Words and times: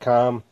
com. 0.00 0.42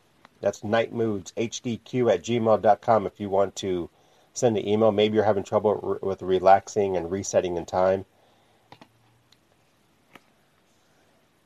That's 0.40 0.60
nitemoodzhq 0.60 2.14
at 2.14 2.22
gmail.com 2.22 3.06
if 3.06 3.18
you 3.18 3.28
want 3.28 3.56
to 3.56 3.90
send 4.32 4.56
an 4.56 4.68
email. 4.68 4.92
Maybe 4.92 5.16
you're 5.16 5.24
having 5.24 5.42
trouble 5.42 5.98
with 6.00 6.22
relaxing 6.22 6.96
and 6.96 7.10
resetting 7.10 7.56
in 7.56 7.66
time. 7.66 8.04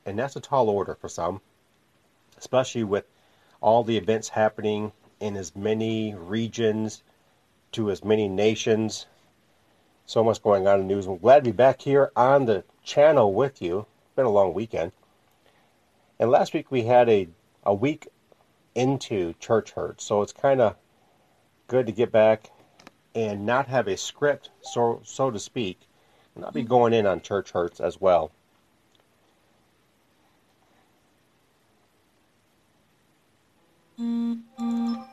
And 0.05 0.19
that's 0.19 0.35
a 0.35 0.39
tall 0.39 0.69
order 0.69 0.93
for 0.93 1.09
some, 1.09 1.41
especially 2.37 2.83
with 2.83 3.05
all 3.59 3.83
the 3.83 3.97
events 3.97 4.29
happening 4.29 4.91
in 5.19 5.35
as 5.35 5.55
many 5.55 6.13
regions 6.13 7.01
to 7.71 7.89
as 7.89 8.03
many 8.03 8.27
nations. 8.27 9.07
So 10.05 10.23
much 10.23 10.43
going 10.43 10.67
on 10.67 10.81
in 10.81 10.87
the 10.87 10.93
news. 10.93 11.07
I'm 11.07 11.17
glad 11.17 11.37
to 11.37 11.45
be 11.45 11.51
back 11.51 11.81
here 11.81 12.11
on 12.15 12.45
the 12.45 12.65
channel 12.83 13.33
with 13.33 13.63
you. 13.63 13.79
It's 13.79 14.15
been 14.15 14.25
a 14.27 14.29
long 14.29 14.53
weekend. 14.53 14.91
And 16.19 16.29
last 16.29 16.53
week 16.53 16.69
we 16.69 16.83
had 16.83 17.09
a, 17.09 17.27
a 17.65 17.73
week 17.73 18.07
into 18.75 19.33
church 19.39 19.71
hurt. 19.71 20.01
So 20.01 20.21
it's 20.21 20.33
kind 20.33 20.61
of 20.61 20.75
good 21.67 21.85
to 21.85 21.91
get 21.91 22.11
back 22.11 22.51
and 23.15 23.45
not 23.45 23.67
have 23.67 23.87
a 23.87 23.97
script, 23.97 24.49
so 24.61 25.01
so 25.03 25.29
to 25.29 25.39
speak, 25.39 25.79
and 26.35 26.43
not 26.43 26.53
be 26.53 26.63
going 26.63 26.93
in 26.93 27.05
on 27.05 27.21
church 27.21 27.51
hurts 27.51 27.79
as 27.79 28.01
well. 28.01 28.31
Mm-hmm. 33.99 35.12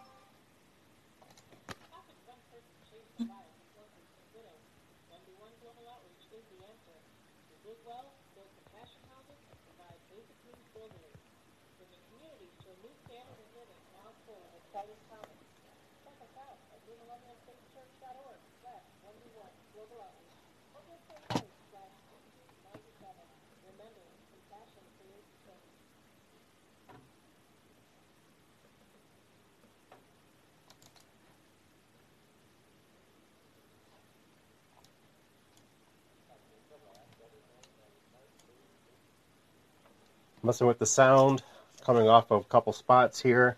Messing 40.42 40.66
with 40.66 40.78
the 40.78 40.86
sound 40.86 41.42
coming 41.84 42.08
off 42.08 42.30
of 42.30 42.42
a 42.42 42.44
couple 42.44 42.72
spots 42.72 43.20
here. 43.20 43.56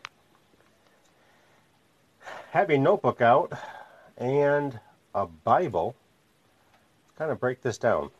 Have 2.50 2.70
a 2.70 2.78
notebook 2.78 3.20
out 3.20 3.52
and 4.16 4.78
a 5.14 5.26
bible. 5.26 5.94
Let's 7.06 7.18
kind 7.18 7.30
of 7.30 7.38
break 7.40 7.62
this 7.62 7.78
down. 7.78 8.10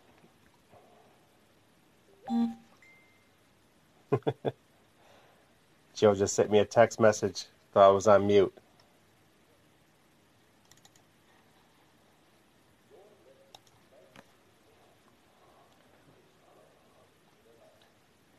Joe 5.95 6.15
just 6.15 6.35
sent 6.35 6.51
me 6.51 6.59
a 6.59 6.65
text 6.65 6.99
message. 7.01 7.47
Thought 7.73 7.89
I 7.89 7.93
was 7.93 8.07
on 8.07 8.27
mute 8.27 8.55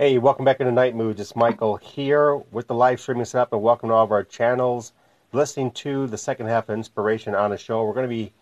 Hey, 0.04 0.18
welcome 0.18 0.44
back 0.44 0.58
to 0.58 0.70
Night 0.70 0.98
Mood. 0.98 1.18
It's 1.18 1.34
Michael 1.34 1.78
here 1.78 2.36
with 2.36 2.68
the 2.68 2.74
live 2.74 3.00
streaming 3.00 3.24
setup, 3.24 3.54
and 3.54 3.62
welcome 3.62 3.88
to 3.88 3.96
all 3.96 4.04
of 4.04 4.12
our 4.12 4.26
channels. 4.26 4.92
Listening 5.32 5.72
to 5.72 6.08
the 6.08 6.18
second 6.18 6.48
half 6.48 6.68
of 6.68 6.76
Inspiration 6.76 7.34
on 7.34 7.52
the 7.52 7.58
show, 7.58 7.86
we're 7.86 7.94
going 7.94 8.04
to 8.04 8.10
be 8.10 8.34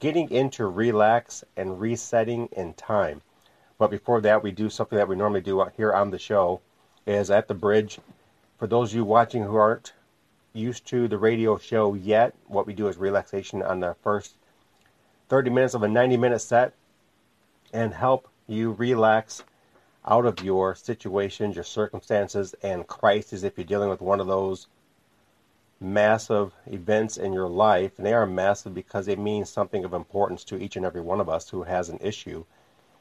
getting 0.00 0.30
into 0.30 0.66
relax 0.66 1.44
and 1.58 1.78
resetting 1.78 2.48
in 2.52 2.72
time. 2.72 3.20
But 3.76 3.90
before 3.90 4.22
that, 4.22 4.42
we 4.42 4.50
do 4.50 4.70
something 4.70 4.96
that 4.96 5.06
we 5.06 5.14
normally 5.14 5.42
do 5.42 5.62
here 5.76 5.92
on 5.92 6.10
the 6.10 6.18
show, 6.18 6.62
is 7.06 7.30
at 7.30 7.48
the 7.48 7.54
bridge. 7.54 7.98
For 8.58 8.66
those 8.66 8.92
of 8.92 8.96
you 8.96 9.04
watching 9.04 9.42
who 9.42 9.56
aren't 9.56 9.92
used 10.54 10.86
to 10.86 11.06
the 11.06 11.18
radio 11.18 11.58
show 11.58 11.92
yet, 11.92 12.32
what 12.46 12.66
we 12.66 12.72
do 12.72 12.88
is 12.88 12.96
relaxation 12.96 13.62
on 13.62 13.80
the 13.80 13.94
first 14.02 14.36
30 15.28 15.50
minutes 15.50 15.74
of 15.74 15.82
a 15.82 15.88
90 15.88 16.16
minute 16.16 16.40
set 16.40 16.72
and 17.74 17.92
help 17.92 18.26
you 18.46 18.72
relax 18.72 19.44
out 20.06 20.26
of 20.26 20.42
your 20.42 20.74
situations, 20.74 21.54
your 21.54 21.64
circumstances, 21.64 22.54
and 22.62 22.86
crises 22.86 23.42
if 23.42 23.56
you're 23.56 23.64
dealing 23.64 23.88
with 23.88 24.02
one 24.02 24.20
of 24.20 24.26
those 24.26 24.66
massive 25.80 26.52
events 26.66 27.16
in 27.16 27.32
your 27.32 27.48
life. 27.48 27.92
And 27.96 28.06
they 28.06 28.12
are 28.12 28.26
massive 28.26 28.74
because 28.74 29.06
they 29.06 29.16
mean 29.16 29.44
something 29.44 29.84
of 29.84 29.94
importance 29.94 30.44
to 30.44 30.60
each 30.60 30.76
and 30.76 30.84
every 30.84 31.00
one 31.00 31.20
of 31.20 31.28
us 31.28 31.50
who 31.50 31.62
has 31.62 31.88
an 31.88 31.98
issue 32.02 32.44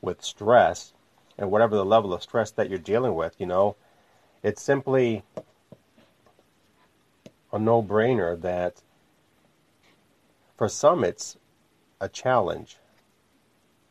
with 0.01 0.23
stress. 0.23 0.93
And 1.37 1.51
whatever 1.51 1.75
the 1.75 1.85
level 1.85 2.13
of 2.13 2.23
stress 2.23 2.51
that 2.51 2.69
you're 2.69 2.79
dealing 2.79 3.15
with, 3.15 3.35
you 3.37 3.47
know, 3.47 3.75
it's 4.41 4.61
simply 4.61 5.23
a 7.51 7.59
no 7.59 7.83
brainer 7.83 8.39
that 8.41 8.81
for 10.57 10.69
some 10.69 11.03
it's 11.03 11.37
a 11.99 12.07
challenge. 12.07 12.77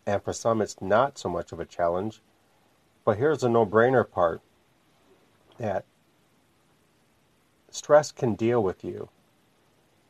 And 0.06 0.22
for 0.22 0.32
some 0.32 0.62
it's 0.62 0.80
not 0.80 1.18
so 1.18 1.28
much 1.28 1.52
of 1.52 1.60
a 1.60 1.64
challenge 1.64 2.22
but 3.04 3.18
here's 3.18 3.40
the 3.40 3.48
no-brainer 3.48 4.08
part 4.08 4.40
that 5.58 5.84
stress 7.70 8.12
can 8.12 8.34
deal 8.34 8.62
with 8.62 8.84
you. 8.84 9.08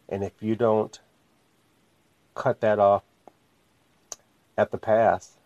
And 0.09 0.23
if 0.23 0.33
you 0.41 0.57
don't 0.57 0.99
cut 2.35 2.61
that 2.61 2.79
off 2.79 3.03
at 4.57 4.71
the 4.71 4.79
pass, 4.79 5.39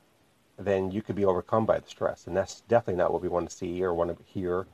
then 0.58 0.90
you 0.90 1.02
could 1.02 1.16
be 1.16 1.24
overcome 1.24 1.66
by 1.66 1.78
the 1.78 1.88
stress. 1.88 2.26
And 2.26 2.36
that's 2.36 2.62
definitely 2.62 2.98
not 2.98 3.12
what 3.12 3.22
we 3.22 3.28
want 3.28 3.48
to 3.48 3.56
see 3.56 3.82
or 3.82 3.94
want 3.94 4.16
to 4.16 4.24
hear 4.24 4.66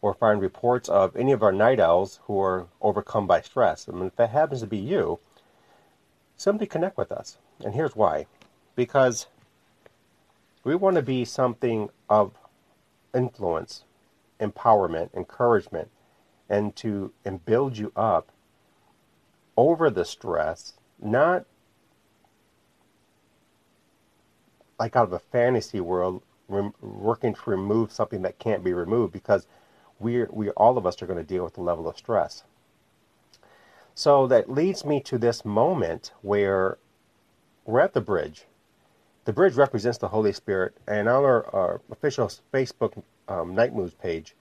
or 0.00 0.14
find 0.14 0.40
reports 0.40 0.88
of 0.88 1.14
any 1.16 1.32
of 1.32 1.42
our 1.42 1.52
night 1.52 1.78
owls 1.78 2.20
who 2.24 2.40
are 2.40 2.66
overcome 2.80 3.26
by 3.26 3.40
stress. 3.40 3.88
I 3.88 3.92
mean, 3.92 4.06
if 4.06 4.16
that 4.16 4.30
happens 4.30 4.60
to 4.60 4.66
be 4.66 4.78
you, 4.78 5.20
simply 6.36 6.66
connect 6.66 6.96
with 6.96 7.12
us. 7.12 7.38
And 7.64 7.74
here's 7.74 7.94
why. 7.94 8.26
Because 8.74 9.26
we 10.64 10.74
want 10.74 10.96
to 10.96 11.02
be 11.02 11.24
something 11.24 11.90
of 12.08 12.32
influence, 13.14 13.84
empowerment, 14.40 15.12
encouragement, 15.14 15.90
and 16.48 16.74
to 16.76 17.12
and 17.24 17.44
build 17.44 17.76
you 17.76 17.92
up 17.96 18.30
over 19.56 19.90
the 19.90 20.04
stress, 20.04 20.74
not 21.00 21.44
like 24.78 24.96
out 24.96 25.04
of 25.04 25.12
a 25.12 25.18
fantasy 25.18 25.80
world, 25.80 26.22
working 26.48 27.34
to 27.34 27.50
remove 27.50 27.92
something 27.92 28.22
that 28.22 28.38
can't 28.38 28.64
be 28.64 28.72
removed, 28.72 29.12
because 29.12 29.46
we 29.98 30.24
we 30.24 30.50
all 30.50 30.76
of 30.78 30.86
us 30.86 31.00
are 31.02 31.06
going 31.06 31.18
to 31.18 31.24
deal 31.24 31.44
with 31.44 31.54
the 31.54 31.60
level 31.60 31.88
of 31.88 31.96
stress. 31.96 32.44
So 33.94 34.26
that 34.26 34.50
leads 34.50 34.84
me 34.84 35.00
to 35.00 35.18
this 35.18 35.44
moment 35.44 36.12
where 36.22 36.78
we're 37.66 37.80
at 37.80 37.92
the 37.92 38.00
bridge 38.00 38.46
the 39.24 39.32
bridge 39.32 39.54
represents 39.54 39.98
the 39.98 40.08
Holy 40.08 40.32
Spirit, 40.32 40.76
and 40.88 41.08
on 41.08 41.24
our, 41.24 41.46
our 41.54 41.80
official 41.90 42.30
Facebook 42.52 43.00
um, 43.28 43.54
Night 43.54 43.74
Moves 43.74 43.94
page, 43.94 44.34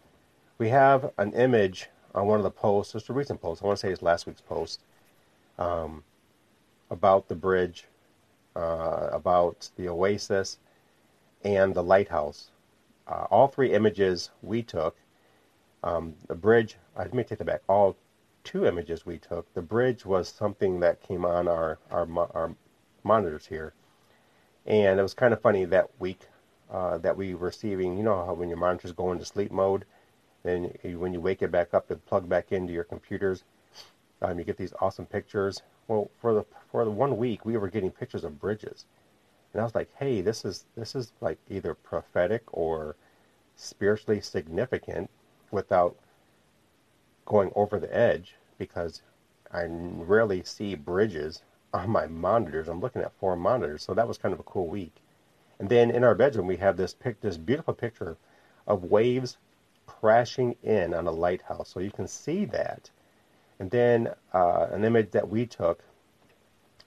we 0.58 0.70
have 0.70 1.12
an 1.18 1.34
image 1.34 1.90
on 2.16 2.26
one 2.26 2.40
of 2.40 2.44
the 2.44 2.52
posts, 2.52 2.94
just 2.94 3.10
a 3.10 3.14
recent 3.14 3.42
post, 3.42 3.62
I 3.62 3.68
want 3.68 3.78
to 3.80 3.88
say 3.88 3.92
it's 3.92 4.02
last 4.02 4.26
week's 4.26 4.42
post, 4.42 4.82
um, 5.60 6.04
about 6.90 7.28
the 7.28 7.36
bridge, 7.36 7.86
uh, 8.56 9.10
about 9.12 9.70
the 9.78 9.88
oasis, 9.88 10.58
and 11.44 11.76
the 11.76 11.84
lighthouse. 11.84 12.50
Uh, 13.08 13.28
all 13.30 13.48
three 13.48 13.74
images 13.74 14.32
we 14.42 14.64
took, 14.64 14.96
um, 15.84 16.16
the 16.28 16.36
bridge, 16.36 16.78
let 16.98 17.14
me 17.14 17.24
take 17.24 17.38
that 17.38 17.46
back, 17.46 17.62
all 17.70 17.96
two 18.44 18.66
images 18.66 19.06
we 19.06 19.20
took, 19.20 19.52
the 19.54 19.62
bridge 19.62 20.06
was 20.06 20.28
something 20.28 20.80
that 20.80 21.02
came 21.02 21.24
on 21.24 21.48
our, 21.48 21.78
our, 21.92 22.08
our 22.34 22.56
monitors 23.04 23.46
here 23.46 23.74
and 24.66 25.00
it 25.00 25.04
was 25.04 25.14
kind 25.14 25.34
of 25.34 25.42
funny 25.42 25.66
that 25.66 25.90
week 26.00 26.22
uh, 26.72 26.98
that 27.00 27.18
we 27.18 27.34
were 27.34 27.48
receiving, 27.48 27.98
you 27.98 28.04
know 28.04 28.26
how 28.26 28.34
when 28.34 28.50
your 28.50 28.58
monitors 28.58 28.92
go 28.92 29.12
into 29.12 29.26
sleep 29.26 29.52
mode, 29.52 29.86
then 30.44 30.74
when 30.84 31.14
you 31.14 31.22
wake 31.22 31.42
it 31.42 31.52
back 31.52 31.74
up 31.74 31.92
and 31.92 32.06
plug 32.06 32.28
back 32.28 32.52
into 32.52 32.74
your 32.74 32.84
computers, 32.84 33.44
um, 34.22 34.38
you 34.40 34.46
get 34.46 34.58
these 34.58 34.74
awesome 34.80 35.06
pictures. 35.06 35.62
Well, 35.88 36.10
for 36.20 36.34
the 36.34 36.46
for 36.72 36.86
the 36.86 36.92
one 36.92 37.18
week, 37.18 37.46
we 37.46 37.58
were 37.58 37.70
getting 37.70 37.92
pictures 37.92 38.24
of 38.24 38.40
bridges, 38.40 38.86
and 39.54 39.62
I 39.62 39.64
was 39.64 39.76
like, 39.76 39.90
hey, 39.98 40.22
this 40.22 40.46
is 40.46 40.66
this 40.78 40.96
is 40.96 41.12
like 41.22 41.38
either 41.50 41.74
prophetic 41.74 42.44
or 42.52 42.96
spiritually 43.56 44.22
significant, 44.22 45.10
without 45.52 45.96
going 47.26 47.52
over 47.56 47.80
the 47.80 47.96
edge, 47.96 48.36
because 48.58 49.02
I 49.52 49.66
rarely 49.68 50.44
see 50.44 50.76
bridges 50.76 51.42
on 51.74 51.90
my 51.90 52.08
monitors. 52.08 52.68
I'm 52.68 52.82
looking 52.82 53.02
at 53.02 53.14
four 53.20 53.36
monitors, 53.36 53.84
so 53.84 53.94
that 53.94 54.08
was 54.08 54.18
kind 54.18 54.34
of 54.34 54.40
a 54.40 54.44
cool 54.44 54.68
week. 54.68 54.96
And 55.60 55.70
then 55.70 55.92
in 55.92 56.04
our 56.04 56.16
bedroom, 56.16 56.48
we 56.48 56.58
have 56.58 56.78
this 56.78 56.94
pic, 56.94 57.22
this 57.22 57.38
beautiful 57.38 57.74
picture 57.74 58.18
of 58.68 58.84
waves 58.84 59.38
crashing 59.86 60.56
in 60.64 60.94
on 60.94 61.08
a 61.08 61.12
lighthouse. 61.12 61.70
So 61.70 61.80
you 61.80 61.92
can 61.92 62.08
see 62.08 62.46
that. 62.46 62.90
And 63.60 63.70
then 63.70 64.10
uh, 64.34 64.68
an 64.72 64.84
image 64.84 65.12
that 65.12 65.30
we 65.30 65.46
took 65.46 65.84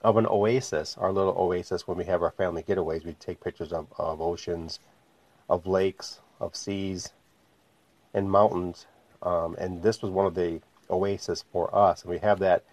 of 0.01 0.17
an 0.17 0.27
oasis, 0.27 0.97
our 0.99 1.11
little 1.11 1.35
oasis 1.37 1.87
when 1.87 1.97
we 1.97 2.05
have 2.05 2.21
our 2.21 2.31
family 2.31 2.63
getaways. 2.63 3.05
We 3.05 3.13
take 3.13 3.43
pictures 3.43 3.71
of, 3.71 3.87
of 3.97 4.21
oceans, 4.21 4.79
of 5.49 5.65
lakes, 5.65 6.19
of 6.39 6.55
seas, 6.55 7.13
and 8.13 8.29
mountains. 8.29 8.85
Um, 9.23 9.55
and 9.57 9.81
this 9.81 10.01
was 10.01 10.11
one 10.11 10.25
of 10.25 10.35
the 10.35 10.61
oasis 10.89 11.43
for 11.51 11.73
us. 11.75 12.03
And 12.03 12.11
we 12.11 12.19
have 12.19 12.39
that 12.39 12.63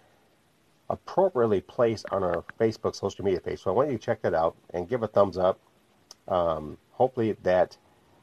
appropriately 0.93 1.59
placed 1.61 2.05
on 2.11 2.23
our 2.23 2.43
Facebook 2.59 2.95
social 2.95 3.25
media 3.25 3.41
page. 3.41 3.61
So 3.61 3.71
I 3.71 3.73
want 3.73 3.91
you 3.91 3.97
to 3.97 4.03
check 4.03 4.21
that 4.21 4.33
out 4.33 4.55
and 4.73 4.87
give 4.87 5.03
a 5.03 5.07
thumbs 5.07 5.37
up. 5.37 5.59
Um, 6.27 6.77
hopefully 6.91 7.35
that 7.43 7.75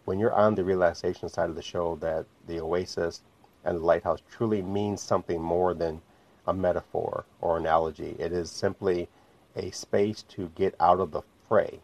when 0.05 0.19
you're 0.19 0.33
on 0.33 0.55
the 0.55 0.65
relaxation 0.65 1.29
side 1.29 1.51
of 1.51 1.57
the 1.57 1.63
show, 1.63 1.97
that 1.97 2.27
the 2.47 2.61
oasis 2.61 3.23
and 3.65 3.77
the 3.77 3.85
lighthouse 3.85 4.23
truly 4.31 4.63
means 4.63 5.03
something 5.03 5.43
more 5.43 5.75
than 5.75 6.01
a 6.47 6.53
metaphor 6.55 7.25
or 7.41 7.59
analogy. 7.59 8.17
It 8.19 8.33
is 8.33 8.51
simply 8.51 9.09
a 9.57 9.71
space 9.71 10.23
to 10.29 10.51
get 10.55 10.75
out 10.81 11.01
of 11.01 11.11
the 11.11 11.23
fray 11.49 11.81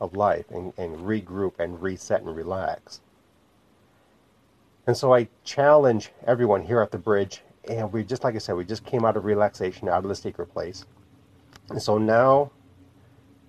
of 0.00 0.14
life 0.16 0.46
and, 0.50 0.72
and 0.78 0.96
regroup 0.98 1.58
and 1.58 1.82
reset 1.82 2.22
and 2.22 2.34
relax. 2.34 3.00
And 4.86 4.96
so 4.96 5.12
I 5.14 5.28
challenge 5.44 6.10
everyone 6.26 6.62
here 6.62 6.80
at 6.80 6.90
the 6.90 6.98
bridge, 6.98 7.42
and 7.68 7.92
we 7.92 8.04
just 8.04 8.24
like 8.24 8.34
I 8.34 8.38
said, 8.38 8.56
we 8.56 8.64
just 8.64 8.84
came 8.84 9.04
out 9.04 9.16
of 9.16 9.24
relaxation, 9.24 9.88
out 9.88 10.04
of 10.04 10.08
the 10.08 10.14
secret 10.14 10.46
place. 10.52 10.84
And 11.68 11.80
so 11.80 11.98
now 11.98 12.50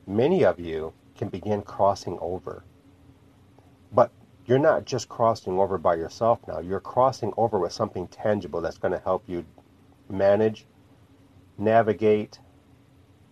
many 0.05 0.43
of 0.43 0.59
you 0.59 0.93
can 1.15 1.29
begin 1.29 1.61
crossing 1.61 2.17
over. 2.21 2.63
But 3.91 4.11
you're 4.45 4.59
not 4.59 4.85
just 4.85 5.09
crossing 5.09 5.57
over 5.59 5.77
by 5.77 5.95
yourself 5.95 6.39
now. 6.47 6.59
You're 6.59 6.79
crossing 6.79 7.33
over 7.37 7.59
with 7.59 7.71
something 7.71 8.07
tangible 8.07 8.61
that's 8.61 8.77
going 8.77 8.91
to 8.91 8.99
help 8.99 9.23
you 9.27 9.45
manage, 10.09 10.65
navigate, 11.57 12.39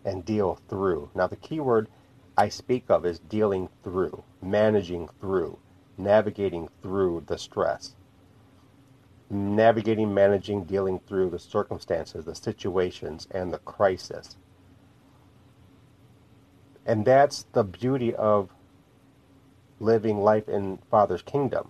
and 0.06 0.25
deal 0.25 0.60
through. 0.68 1.10
Now, 1.13 1.28
the 1.28 1.36
key 1.36 1.60
word 1.60 1.89
I 2.38 2.50
speak 2.50 2.86
of 2.89 3.06
is 3.06 3.19
dealing 3.19 3.69
through, 3.83 4.24
managing 4.42 5.10
through, 5.19 5.60
navigating 5.98 6.69
through 6.81 7.24
the 7.28 7.38
stress. 7.38 7.95
Navigating, 9.33 10.13
managing, 10.13 10.66
dealing 10.66 11.00
through 11.07 11.30
the 11.30 11.39
circumstances, 11.39 12.25
the 12.25 12.36
situations, 12.36 13.30
and 13.31 13.54
the 13.54 13.60
crisis. 13.60 14.36
And 16.86 17.06
that's 17.06 17.45
the 17.54 17.63
beauty 17.63 18.13
of 18.13 18.50
living 19.80 20.19
life 20.19 20.50
in 20.50 20.80
Father's 20.89 21.22
kingdom. 21.22 21.69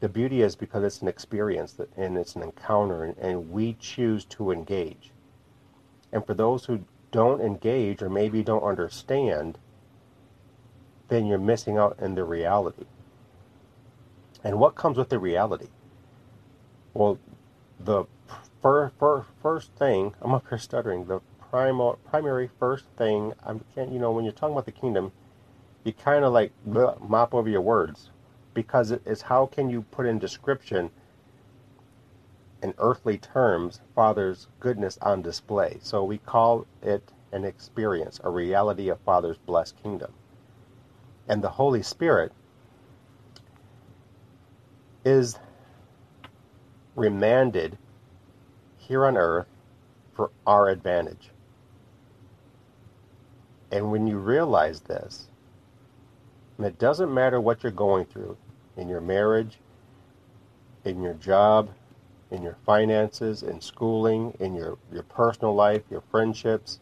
The 0.00 0.08
beauty 0.08 0.40
is 0.40 0.56
because 0.56 0.82
it's 0.84 1.02
an 1.02 1.08
experience 1.08 1.78
and 1.96 2.16
it's 2.16 2.34
an 2.34 2.42
encounter, 2.42 3.04
and, 3.04 3.50
we 3.50 3.74
choose 3.78 4.24
to 4.26 4.50
engage. 4.50 5.12
And 6.12 6.26
for 6.26 6.34
those 6.34 6.64
who 6.64 6.84
don't 7.10 7.40
engage 7.40 8.02
or 8.02 8.08
maybe 8.08 8.42
don't 8.42 8.62
understand, 8.62 9.58
then 11.08 11.26
you're 11.26 11.38
missing 11.38 11.76
out 11.76 11.98
in 12.00 12.14
the 12.14 12.24
reality. 12.24 12.86
And 14.42 14.58
what 14.58 14.74
comes 14.74 14.96
with 14.96 15.08
the 15.08 15.18
reality? 15.18 15.68
Well, 16.94 17.18
the 17.78 18.04
fir- 18.62 18.90
fir- 18.98 19.26
first 19.42 19.72
thing, 19.74 20.14
I'm 20.22 20.34
up 20.34 20.48
here 20.48 20.58
stuttering, 20.58 21.06
the 21.06 21.20
primal, 21.50 21.98
primary 22.08 22.48
first 22.58 22.86
thing, 22.96 23.34
I 23.44 23.54
can't, 23.74 23.92
you 23.92 23.98
know, 23.98 24.12
when 24.12 24.24
you're 24.24 24.32
talking 24.32 24.54
about 24.54 24.66
the 24.66 24.72
kingdom, 24.72 25.12
you 25.84 25.92
kind 25.92 26.24
of 26.24 26.32
like 26.32 26.52
bleh, 26.66 27.00
mop 27.08 27.34
over 27.34 27.48
your 27.48 27.60
words 27.60 28.10
because 28.54 28.92
it's 28.92 29.22
how 29.22 29.46
can 29.46 29.68
you 29.68 29.82
put 29.82 30.06
in 30.06 30.18
description 30.18 30.90
in 32.62 32.74
earthly 32.78 33.18
terms 33.18 33.80
Father's 33.94 34.48
goodness 34.60 34.96
on 35.02 35.20
display. 35.20 35.78
So 35.82 36.04
we 36.04 36.18
call 36.18 36.66
it 36.82 37.12
an 37.32 37.44
experience, 37.44 38.20
a 38.24 38.30
reality 38.30 38.88
of 38.88 39.00
Father's 39.00 39.36
blessed 39.36 39.82
kingdom. 39.82 40.12
And 41.28 41.42
the 41.42 41.50
Holy 41.50 41.82
Spirit 41.82 42.32
is 45.04 45.38
remanded 46.96 47.78
here 48.76 49.06
on 49.06 49.16
earth 49.16 49.46
for 50.14 50.30
our 50.46 50.68
advantage. 50.68 51.30
And 53.70 53.90
when 53.90 54.06
you 54.06 54.18
realize 54.18 54.80
this, 54.80 55.28
and 56.56 56.66
it 56.66 56.78
doesn't 56.78 57.12
matter 57.12 57.40
what 57.40 57.62
you're 57.62 57.72
going 57.72 58.04
through 58.04 58.36
in 58.76 58.88
your 58.88 59.00
marriage, 59.00 59.58
in 60.84 61.02
your 61.02 61.14
job, 61.14 61.70
in 62.30 62.42
your 62.42 62.56
finances, 62.64 63.42
in 63.42 63.60
schooling, 63.60 64.36
in 64.38 64.54
your, 64.54 64.78
your 64.92 65.02
personal 65.02 65.54
life, 65.54 65.82
your 65.90 66.02
friendships, 66.10 66.80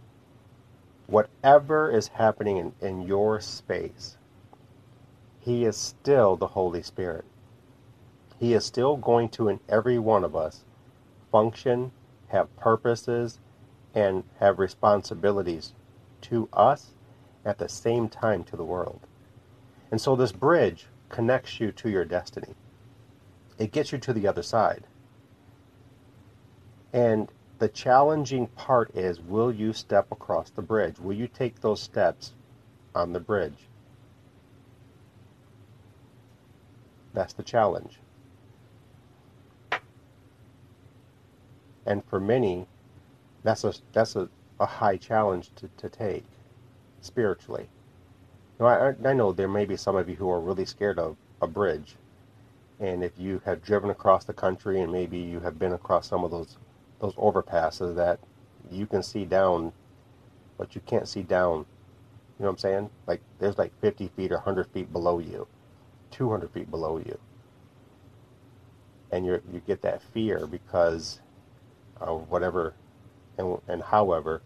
whatever 1.07 1.91
is 1.91 2.09
happening 2.09 2.57
in, 2.59 2.73
in 2.81 3.03
your 3.03 3.41
space, 3.41 4.17
He 5.41 5.65
is 5.65 5.77
still 5.77 6.37
the 6.37 6.49
Holy 6.49 6.83
Spirit. 6.83 7.25
He 8.43 8.55
is 8.55 8.65
still 8.65 8.97
going 8.97 9.29
to, 9.29 9.47
in 9.47 9.61
every 9.69 10.01
one 10.01 10.25
of 10.25 10.35
us, 10.35 10.65
function, 11.31 11.93
have 12.27 12.57
purposes, 12.57 13.39
and 13.95 14.25
have 14.41 14.59
responsibilities 14.59 15.75
to 16.23 16.49
us 16.53 16.91
at 17.45 17.59
the 17.59 17.69
same 17.69 18.09
time 18.09 18.43
to 18.43 18.57
the 18.57 18.65
world. 18.65 19.07
And 19.93 20.01
so 20.01 20.17
this 20.17 20.33
bridge 20.33 20.89
connects 21.09 21.61
you 21.61 21.71
to 21.71 21.89
your 21.89 22.05
destiny. 22.05 22.57
It 23.59 23.71
gets 23.71 23.93
you 23.93 23.99
to 23.99 24.13
the 24.13 24.27
other 24.27 24.43
side. 24.43 24.89
And 26.93 27.31
the 27.61 27.69
challenging 27.69 28.49
part 28.49 28.91
is 28.97 29.21
will 29.21 29.53
you 29.53 29.73
step 29.73 30.11
across 30.11 30.51
the 30.51 30.63
bridge? 30.63 30.99
Will 30.99 31.15
you 31.15 31.29
take 31.29 31.61
those 31.61 31.81
steps 31.81 32.35
on 32.93 33.13
the 33.13 33.21
bridge? 33.21 33.69
That's 37.15 37.35
the 37.35 37.45
challenge. 37.45 38.01
And 41.87 42.05
for 42.05 42.21
many, 42.21 42.67
that's 43.43 43.65
a, 43.65 43.75
that's 43.93 44.17
a, 44.17 44.29
a 44.61 44.67
high 44.67 44.97
challenge 44.97 45.51
to, 45.57 45.69
to 45.79 45.89
take 45.89 46.25
spiritually. 47.01 47.69
I, 48.61 48.95
I 49.05 49.13
know 49.13 49.33
there 49.33 49.49
may 49.49 49.65
be 49.65 49.77
some 49.77 49.97
of 49.97 50.09
you 50.09 50.17
who 50.17 50.31
are 50.31 50.41
really 50.41 50.65
scared 50.65 50.99
of 50.99 51.17
a 51.41 51.47
bridge. 51.47 51.97
And 52.81 53.03
if 53.03 53.13
you 53.19 53.41
have 53.45 53.63
driven 53.63 53.91
across 53.91 54.25
the 54.25 54.33
country 54.33 54.81
and 54.81 54.93
maybe 54.93 55.19
you 55.19 55.41
have 55.41 55.59
been 55.59 55.73
across 55.73 56.09
some 56.09 56.25
of 56.25 56.31
those 56.31 56.59
those 57.01 57.15
overpasses 57.15 57.97
that 57.97 58.21
you 58.71 58.87
can 58.87 59.03
see 59.03 59.25
down, 59.25 59.73
but 60.57 60.75
you 60.77 60.81
can't 60.87 61.09
see 61.09 61.23
down. 61.23 61.67
You 62.39 62.45
know 62.45 62.47
what 62.47 62.51
I'm 62.51 62.59
saying? 62.59 62.91
Like 63.07 63.21
there's 63.39 63.59
like 63.59 63.73
50 63.81 64.09
feet 64.17 64.33
or 64.33 64.37
100 64.37 64.69
feet 64.69 64.93
below 64.93 65.19
you, 65.19 65.49
200 66.13 66.51
feet 66.53 66.71
below 66.71 66.99
you, 66.99 67.19
and 69.11 69.27
you 69.27 69.43
you 69.53 69.61
get 69.67 69.83
that 69.83 70.03
fear 70.03 70.47
because 70.47 71.21
of 72.01 72.31
whatever, 72.31 72.75
and 73.39 73.59
and 73.69 73.83
however 73.83 74.43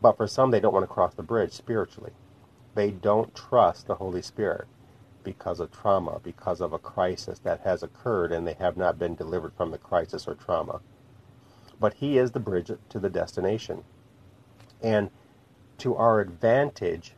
but 0.00 0.16
for 0.16 0.26
some, 0.26 0.50
they 0.50 0.60
don't 0.60 0.72
want 0.72 0.84
to 0.84 0.92
cross 0.92 1.14
the 1.14 1.22
bridge 1.22 1.52
spiritually. 1.52 2.12
They 2.74 2.90
don't 2.90 3.34
trust 3.34 3.86
the 3.86 3.96
Holy 3.96 4.22
Spirit 4.22 4.68
because 5.24 5.58
of 5.60 5.72
trauma, 5.72 6.20
because 6.22 6.60
of 6.60 6.72
a 6.72 6.78
crisis 6.78 7.40
that 7.40 7.60
has 7.60 7.82
occurred 7.82 8.32
and 8.32 8.46
they 8.46 8.54
have 8.54 8.76
not 8.76 8.98
been 8.98 9.16
delivered 9.16 9.52
from 9.54 9.70
the 9.72 9.78
crisis 9.78 10.28
or 10.28 10.34
trauma. 10.34 10.80
But 11.80 11.94
He 11.94 12.18
is 12.18 12.30
the 12.32 12.40
bridge 12.40 12.70
to 12.88 12.98
the 13.00 13.10
destination. 13.10 13.84
And 14.80 15.10
to 15.78 15.96
our 15.96 16.20
advantage, 16.20 17.14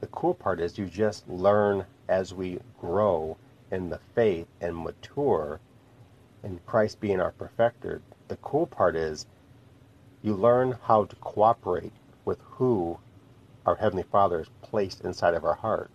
the 0.00 0.06
cool 0.06 0.34
part 0.34 0.60
is 0.60 0.78
you 0.78 0.86
just 0.86 1.28
learn 1.28 1.86
as 2.08 2.32
we 2.34 2.60
grow 2.80 3.36
in 3.70 3.90
the 3.90 4.00
faith 4.14 4.46
and 4.60 4.76
mature, 4.76 5.60
and 6.44 6.64
Christ 6.66 7.00
being 7.00 7.20
our 7.20 7.32
perfecter. 7.32 8.02
The 8.28 8.36
cool 8.36 8.66
part 8.66 8.94
is 8.94 9.26
you 10.22 10.34
learn 10.34 10.78
how 10.82 11.06
to 11.06 11.16
cooperate 11.16 11.92
with 12.24 12.38
who 12.42 12.98
our 13.66 13.76
Heavenly 13.76 14.04
Father 14.04 14.38
has 14.38 14.48
placed 14.62 15.00
inside 15.00 15.34
of 15.34 15.44
our 15.44 15.54
heart. 15.54 15.90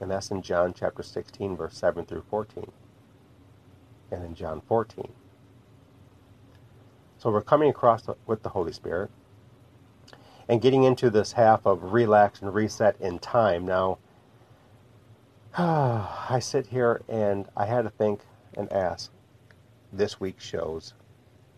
And 0.00 0.10
that's 0.10 0.30
in 0.30 0.42
John 0.42 0.74
chapter 0.76 1.02
16, 1.02 1.56
verse 1.56 1.76
7 1.76 2.04
through 2.04 2.24
14. 2.28 2.70
And 4.10 4.24
in 4.24 4.34
John 4.34 4.60
14. 4.60 5.12
So 7.16 7.30
we're 7.30 7.42
coming 7.42 7.70
across 7.70 8.02
with 8.26 8.42
the 8.42 8.50
Holy 8.50 8.72
Spirit 8.72 9.10
and 10.48 10.60
getting 10.60 10.84
into 10.84 11.08
this 11.10 11.32
half 11.32 11.64
of 11.64 11.92
relax 11.92 12.42
and 12.42 12.52
reset 12.52 13.00
in 13.00 13.18
time. 13.18 13.64
Now, 13.64 13.98
I 15.56 16.38
sit 16.40 16.66
here 16.66 17.02
and 17.08 17.46
I 17.56 17.66
had 17.66 17.82
to 17.82 17.90
think 17.90 18.20
and 18.56 18.70
ask 18.72 19.10
this 19.96 20.20
week's 20.20 20.44
shows. 20.44 20.94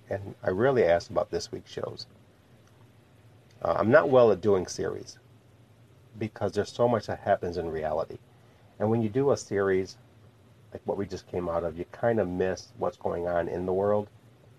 And 0.09 0.35
I 0.43 0.51
really 0.51 0.85
asked 0.85 1.11
about 1.11 1.31
this 1.31 1.51
week's 1.51 1.71
shows. 1.71 2.07
Uh, 3.63 3.75
I'm 3.79 3.91
not 3.91 4.11
well 4.11 4.31
at 4.31 4.41
doing 4.41 4.67
series 4.67 5.19
because 6.19 6.53
there's 6.53 6.73
so 6.73 6.89
much 6.89 7.07
that 7.07 7.21
happens 7.21 7.57
in 7.57 7.71
reality. 7.71 8.19
And 8.79 8.91
when 8.91 9.03
you 9.03 9.09
do 9.09 9.33
a 9.33 9.37
series, 9.37 9.97
like 10.73 10.83
what 10.85 10.97
we 10.99 11.07
just 11.07 11.27
came 11.27 11.49
out 11.49 11.65
of, 11.65 11.79
you 11.79 11.85
kind 11.93 12.21
of 12.21 12.29
miss 12.29 12.69
what's 12.79 12.97
going 12.97 13.27
on 13.27 13.49
in 13.49 13.67
the 13.67 13.73
world 13.73 14.09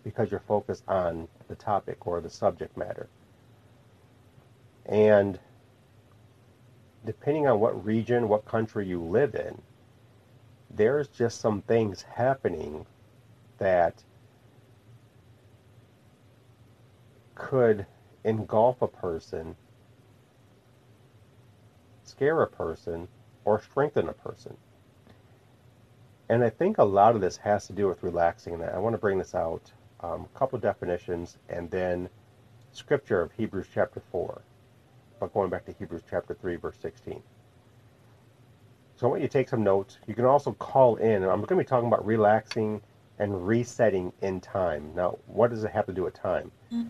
because 0.04 0.32
you're 0.32 0.40
focused 0.42 0.84
on 0.88 1.28
the 1.48 1.56
topic 1.56 2.08
or 2.08 2.22
the 2.22 2.30
subject 2.30 2.76
matter. 2.76 3.08
And 4.86 5.40
depending 7.06 7.48
on 7.48 7.60
what 7.60 7.86
region, 7.86 8.28
what 8.28 8.46
country 8.46 8.88
you 8.88 9.02
live 9.02 9.36
in, 9.36 9.62
there's 10.70 11.08
just 11.08 11.40
some 11.40 11.62
things 11.62 12.02
happening 12.02 12.86
that 13.58 14.04
could 17.36 17.86
engulf 18.24 18.82
a 18.82 18.88
person, 18.88 19.56
scare 22.04 22.42
a 22.42 22.48
person, 22.48 23.08
or 23.46 23.62
strengthen 23.62 24.10
a 24.10 24.14
person. 24.14 24.58
And 26.30 26.44
I 26.44 26.50
think 26.50 26.78
a 26.78 26.84
lot 26.84 27.16
of 27.16 27.22
this 27.22 27.38
has 27.38 27.68
to 27.68 27.74
do 27.74 27.88
with 27.88 28.04
relaxing. 28.04 28.54
And 28.56 28.64
I 28.64 28.80
want 28.80 28.94
to 28.94 28.98
bring 28.98 29.18
this 29.18 29.34
out 29.34 29.72
um, 30.02 30.28
a 30.34 30.38
couple 30.38 30.60
definitions 30.60 31.38
and 31.50 31.72
then 31.72 32.10
scripture 32.72 33.22
of 33.22 33.32
Hebrews 33.32 33.68
chapter 33.74 34.02
4. 34.12 34.42
But 35.20 35.34
going 35.34 35.50
back 35.50 35.66
to 35.66 35.74
Hebrews 35.74 36.04
chapter 36.10 36.34
3, 36.34 36.58
verse 36.58 36.78
16. 36.82 37.22
So 38.96 39.08
I 39.08 39.10
want 39.10 39.22
you 39.22 39.28
to 39.28 39.32
take 39.32 39.48
some 39.48 39.64
notes. 39.64 39.98
You 40.08 40.16
can 40.16 40.26
also 40.26 40.54
call 40.54 40.96
in. 40.98 41.24
I'm 41.24 41.38
going 41.38 41.48
to 41.48 41.56
be 41.56 41.64
talking 41.64 41.88
about 41.88 42.06
relaxing 42.06 42.82
and 43.20 43.48
resetting 43.48 44.14
in 44.22 44.40
time. 44.40 44.92
Now, 44.96 45.18
what 45.26 45.50
does 45.50 45.64
it 45.64 45.72
have 45.72 45.86
to 45.88 45.94
do 45.94 46.04
with 46.04 46.14
time? 46.14 46.52
Mm-hmm. 46.72 46.90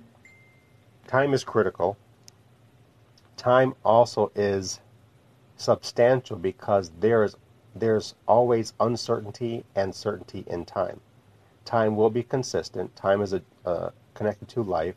Time 1.07 1.33
is 1.33 1.43
critical. 1.43 1.97
Time 3.37 3.75
also 3.85 4.31
is 4.35 4.79
substantial 5.55 6.37
because 6.37 6.91
there 6.99 7.23
is 7.23 7.35
there's 7.75 8.15
always 8.27 8.73
uncertainty 8.79 9.63
and 9.75 9.93
certainty 9.93 10.43
in 10.47 10.65
time. 10.65 10.99
Time 11.63 11.95
will 11.95 12.09
be 12.09 12.23
consistent. 12.23 12.95
Time 12.95 13.21
is 13.21 13.33
a, 13.33 13.41
uh, 13.65 13.91
connected 14.15 14.47
to 14.49 14.63
life. 14.63 14.95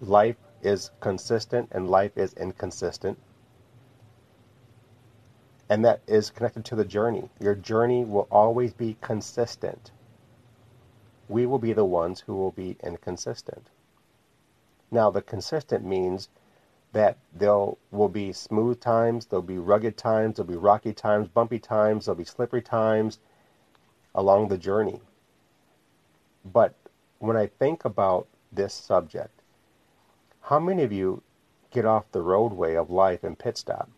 Life 0.00 0.36
is 0.62 0.90
consistent 1.00 1.68
and 1.72 1.88
life 1.88 2.12
is 2.16 2.34
inconsistent. 2.34 3.18
And 5.72 5.86
that 5.86 6.02
is 6.06 6.28
connected 6.28 6.66
to 6.66 6.76
the 6.76 6.84
journey. 6.84 7.30
Your 7.40 7.54
journey 7.54 8.04
will 8.04 8.28
always 8.30 8.74
be 8.74 8.98
consistent. 9.00 9.90
We 11.30 11.46
will 11.46 11.58
be 11.58 11.72
the 11.72 11.86
ones 11.86 12.20
who 12.20 12.36
will 12.36 12.50
be 12.50 12.76
inconsistent. 12.82 13.70
Now, 14.90 15.10
the 15.10 15.22
consistent 15.22 15.82
means 15.82 16.28
that 16.92 17.16
there 17.32 17.68
will 17.90 18.10
be 18.10 18.34
smooth 18.34 18.80
times, 18.80 19.24
there'll 19.24 19.42
be 19.42 19.56
rugged 19.56 19.96
times, 19.96 20.36
there'll 20.36 20.52
be 20.52 20.58
rocky 20.58 20.92
times, 20.92 21.28
bumpy 21.28 21.58
times, 21.58 22.04
there'll 22.04 22.18
be 22.18 22.24
slippery 22.24 22.60
times 22.60 23.18
along 24.14 24.48
the 24.48 24.58
journey. 24.58 25.00
But 26.44 26.74
when 27.18 27.38
I 27.38 27.46
think 27.46 27.86
about 27.86 28.28
this 28.52 28.74
subject, 28.74 29.40
how 30.42 30.60
many 30.60 30.82
of 30.82 30.92
you 30.92 31.22
get 31.70 31.86
off 31.86 32.12
the 32.12 32.20
roadway 32.20 32.74
of 32.74 32.90
life 32.90 33.24
and 33.24 33.38
pit 33.38 33.56
stop 33.56 33.88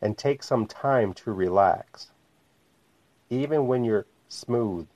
and 0.00 0.16
take 0.16 0.42
some 0.42 0.66
time 0.66 1.12
to 1.14 1.32
relax? 1.32 2.10
Even 3.30 3.66
when 3.66 3.84
you're 3.84 4.06
smooth 4.28 4.86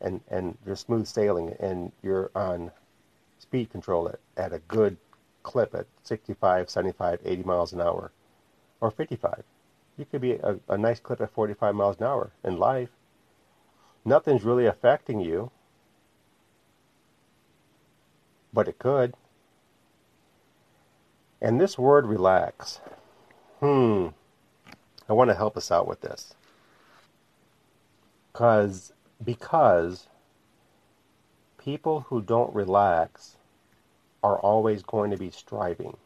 and, 0.00 0.20
and 0.28 0.56
you're 0.64 0.76
smooth 0.76 1.06
sailing 1.06 1.54
and 1.60 1.92
you're 2.02 2.30
on 2.34 2.70
speed 3.38 3.70
control 3.70 4.08
at, 4.08 4.20
at 4.36 4.52
a 4.52 4.58
good 4.60 4.96
clip 5.42 5.74
at 5.74 5.86
65, 6.02 6.68
75, 6.68 7.20
80 7.24 7.42
miles 7.44 7.72
an 7.72 7.80
hour, 7.80 8.12
or 8.80 8.90
55. 8.90 9.44
You 9.96 10.04
could 10.04 10.20
be 10.20 10.32
a, 10.32 10.58
a 10.68 10.78
nice 10.78 11.00
clip 11.00 11.20
at 11.20 11.30
45 11.30 11.74
miles 11.74 11.96
an 11.98 12.04
hour 12.04 12.30
in 12.44 12.58
life. 12.58 12.90
Nothing's 14.04 14.44
really 14.44 14.66
affecting 14.66 15.20
you, 15.20 15.50
but 18.52 18.68
it 18.68 18.78
could. 18.78 19.14
And 21.40 21.60
this 21.60 21.78
word 21.78 22.06
relax, 22.06 22.80
hmm, 23.60 24.08
I 25.08 25.12
want 25.14 25.30
to 25.30 25.34
help 25.34 25.56
us 25.56 25.70
out 25.70 25.88
with 25.88 26.00
this. 26.00 26.34
Cause, 28.32 28.92
because 29.24 30.08
people 31.56 32.00
who 32.08 32.20
don't 32.20 32.54
relax 32.54 33.36
are 34.22 34.38
always 34.38 34.82
going 34.82 35.10
to 35.10 35.16
be 35.16 35.30
striving. 35.30 35.96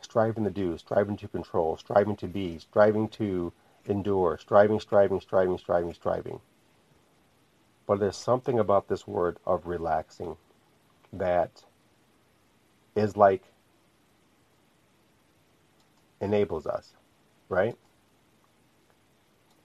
Striving 0.00 0.44
to 0.44 0.50
do, 0.50 0.76
striving 0.78 1.16
to 1.18 1.28
control, 1.28 1.76
striving 1.76 2.16
to 2.16 2.26
be, 2.26 2.58
striving 2.58 3.08
to 3.08 3.52
endure, 3.86 4.38
striving, 4.38 4.80
striving, 4.80 5.20
striving, 5.20 5.58
striving, 5.58 5.92
striving. 5.92 6.40
But 7.86 8.00
there's 8.00 8.16
something 8.16 8.58
about 8.58 8.88
this 8.88 9.06
word 9.06 9.38
of 9.46 9.66
relaxing 9.66 10.36
that 11.12 11.62
is 12.94 13.16
like 13.16 13.44
enables 16.20 16.66
us, 16.66 16.94
right? 17.48 17.76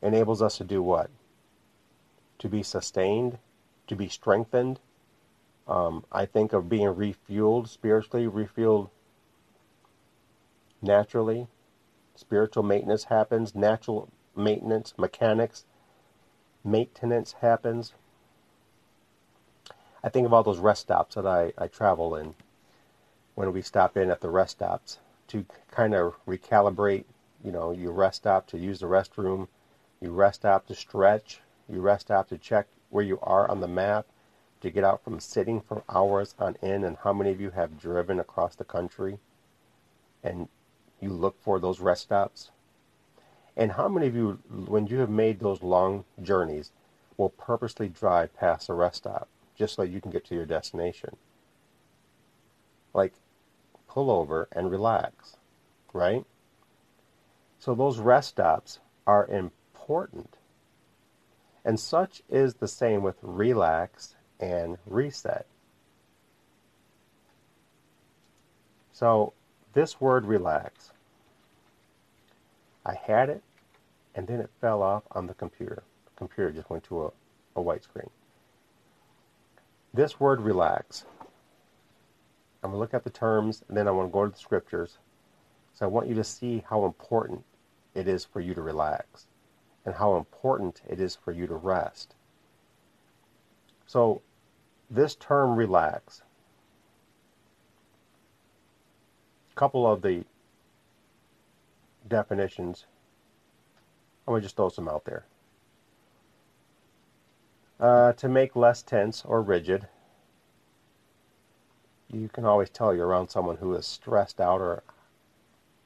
Enables 0.01 0.41
us 0.41 0.57
to 0.57 0.63
do 0.63 0.81
what? 0.81 1.09
To 2.39 2.49
be 2.49 2.63
sustained, 2.63 3.37
to 3.87 3.95
be 3.95 4.07
strengthened, 4.07 4.79
um, 5.67 6.03
I 6.11 6.25
think 6.25 6.53
of 6.53 6.69
being 6.69 6.87
refueled 6.87 7.67
spiritually, 7.67 8.27
refueled 8.27 8.89
naturally. 10.81 11.47
Spiritual 12.15 12.63
maintenance 12.63 13.05
happens, 13.05 13.55
natural 13.55 14.09
maintenance, 14.35 14.93
mechanics, 14.97 15.65
maintenance 16.63 17.33
happens. 17.41 17.93
I 20.03 20.09
think 20.09 20.25
of 20.25 20.33
all 20.33 20.43
those 20.43 20.59
rest 20.59 20.81
stops 20.81 21.15
that 21.15 21.27
I, 21.27 21.53
I 21.57 21.67
travel 21.67 22.15
in 22.15 22.33
when 23.35 23.53
we 23.53 23.61
stop 23.61 23.95
in 23.95 24.09
at 24.09 24.21
the 24.21 24.29
rest 24.29 24.57
stops 24.57 24.97
to 25.31 25.45
kind 25.71 25.95
of 25.95 26.13
recalibrate, 26.25 27.05
you 27.43 27.51
know, 27.51 27.71
you 27.71 27.89
rest 27.91 28.17
stop 28.17 28.47
to 28.47 28.57
use 28.57 28.79
the 28.79 28.85
restroom, 28.85 29.47
you 30.01 30.11
rest 30.11 30.41
stop 30.41 30.67
to 30.67 30.75
stretch, 30.75 31.39
you 31.69 31.79
rest 31.79 32.07
stop 32.07 32.27
to 32.29 32.37
check 32.37 32.67
where 32.89 33.03
you 33.03 33.17
are 33.23 33.49
on 33.49 33.61
the 33.61 33.67
map, 33.67 34.05
to 34.59 34.69
get 34.69 34.83
out 34.83 35.03
from 35.03 35.19
sitting 35.19 35.61
for 35.61 35.83
hours 35.89 36.35
on 36.37 36.57
end 36.61 36.83
and 36.83 36.97
how 37.03 37.13
many 37.13 37.31
of 37.31 37.41
you 37.41 37.51
have 37.51 37.79
driven 37.79 38.19
across 38.19 38.55
the 38.55 38.63
country 38.63 39.19
and 40.23 40.47
you 40.99 41.09
look 41.09 41.41
for 41.41 41.59
those 41.59 41.79
rest 41.79 42.03
stops? 42.03 42.51
And 43.55 43.73
how 43.73 43.87
many 43.87 44.07
of 44.07 44.15
you, 44.15 44.39
when 44.49 44.87
you 44.87 44.97
have 44.97 45.09
made 45.09 45.39
those 45.39 45.63
long 45.63 46.05
journeys, 46.21 46.71
will 47.17 47.29
purposely 47.29 47.89
drive 47.89 48.35
past 48.35 48.69
a 48.69 48.73
rest 48.73 48.97
stop 48.97 49.27
just 49.57 49.75
so 49.75 49.83
you 49.83 50.01
can 50.01 50.11
get 50.11 50.25
to 50.25 50.35
your 50.35 50.45
destination? 50.45 51.15
Like, 52.93 53.13
pull 53.91 54.09
over 54.09 54.47
and 54.53 54.71
relax, 54.71 55.35
right? 55.91 56.23
So 57.59 57.75
those 57.75 57.99
rest 57.99 58.29
stops 58.29 58.79
are 59.05 59.27
important. 59.27 60.37
And 61.65 61.77
such 61.77 62.23
is 62.29 62.55
the 62.55 62.69
same 62.69 63.03
with 63.03 63.17
relax 63.21 64.15
and 64.39 64.77
reset. 64.85 65.45
So 68.93 69.33
this 69.73 69.99
word 69.99 70.25
relax, 70.25 70.91
I 72.85 72.95
had 72.95 73.29
it 73.29 73.43
and 74.15 74.25
then 74.25 74.39
it 74.39 74.49
fell 74.61 74.81
off 74.81 75.03
on 75.11 75.27
the 75.27 75.33
computer. 75.33 75.83
The 76.05 76.17
computer 76.17 76.51
just 76.51 76.69
went 76.69 76.85
to 76.85 77.05
a, 77.05 77.11
a 77.57 77.61
white 77.61 77.83
screen. 77.83 78.09
This 79.93 80.17
word 80.17 80.39
relax, 80.39 81.03
I'm 82.63 82.71
going 82.71 82.77
to 82.77 82.79
look 82.79 82.93
at 82.93 83.03
the 83.03 83.09
terms 83.09 83.63
and 83.67 83.75
then 83.75 83.87
I 83.87 83.91
want 83.91 84.09
to 84.09 84.13
go 84.13 84.25
to 84.25 84.31
the 84.31 84.37
scriptures. 84.37 84.97
So 85.73 85.85
I 85.85 85.89
want 85.89 86.07
you 86.07 86.15
to 86.15 86.23
see 86.23 86.63
how 86.69 86.85
important 86.85 87.43
it 87.95 88.07
is 88.07 88.23
for 88.25 88.39
you 88.39 88.53
to 88.53 88.61
relax 88.61 89.27
and 89.85 89.95
how 89.95 90.15
important 90.15 90.81
it 90.87 90.99
is 90.99 91.15
for 91.15 91.31
you 91.31 91.47
to 91.47 91.55
rest. 91.55 92.15
So 93.87 94.21
this 94.89 95.15
term 95.15 95.55
relax, 95.55 96.21
a 99.51 99.55
couple 99.55 99.91
of 99.91 100.01
the 100.01 100.23
definitions, 102.07 102.85
I'm 104.27 104.33
going 104.33 104.41
to 104.41 104.45
just 104.45 104.55
throw 104.55 104.69
some 104.69 104.87
out 104.87 105.05
there. 105.05 105.25
Uh, 107.79 108.13
to 108.13 108.29
make 108.29 108.55
less 108.55 108.83
tense 108.83 109.23
or 109.25 109.41
rigid. 109.41 109.87
You 112.11 112.29
can 112.29 112.45
always 112.45 112.69
tell 112.69 112.93
you're 112.93 113.07
around 113.07 113.29
someone 113.29 113.57
who 113.57 113.73
is 113.73 113.85
stressed 113.87 114.41
out 114.41 114.61
or 114.61 114.83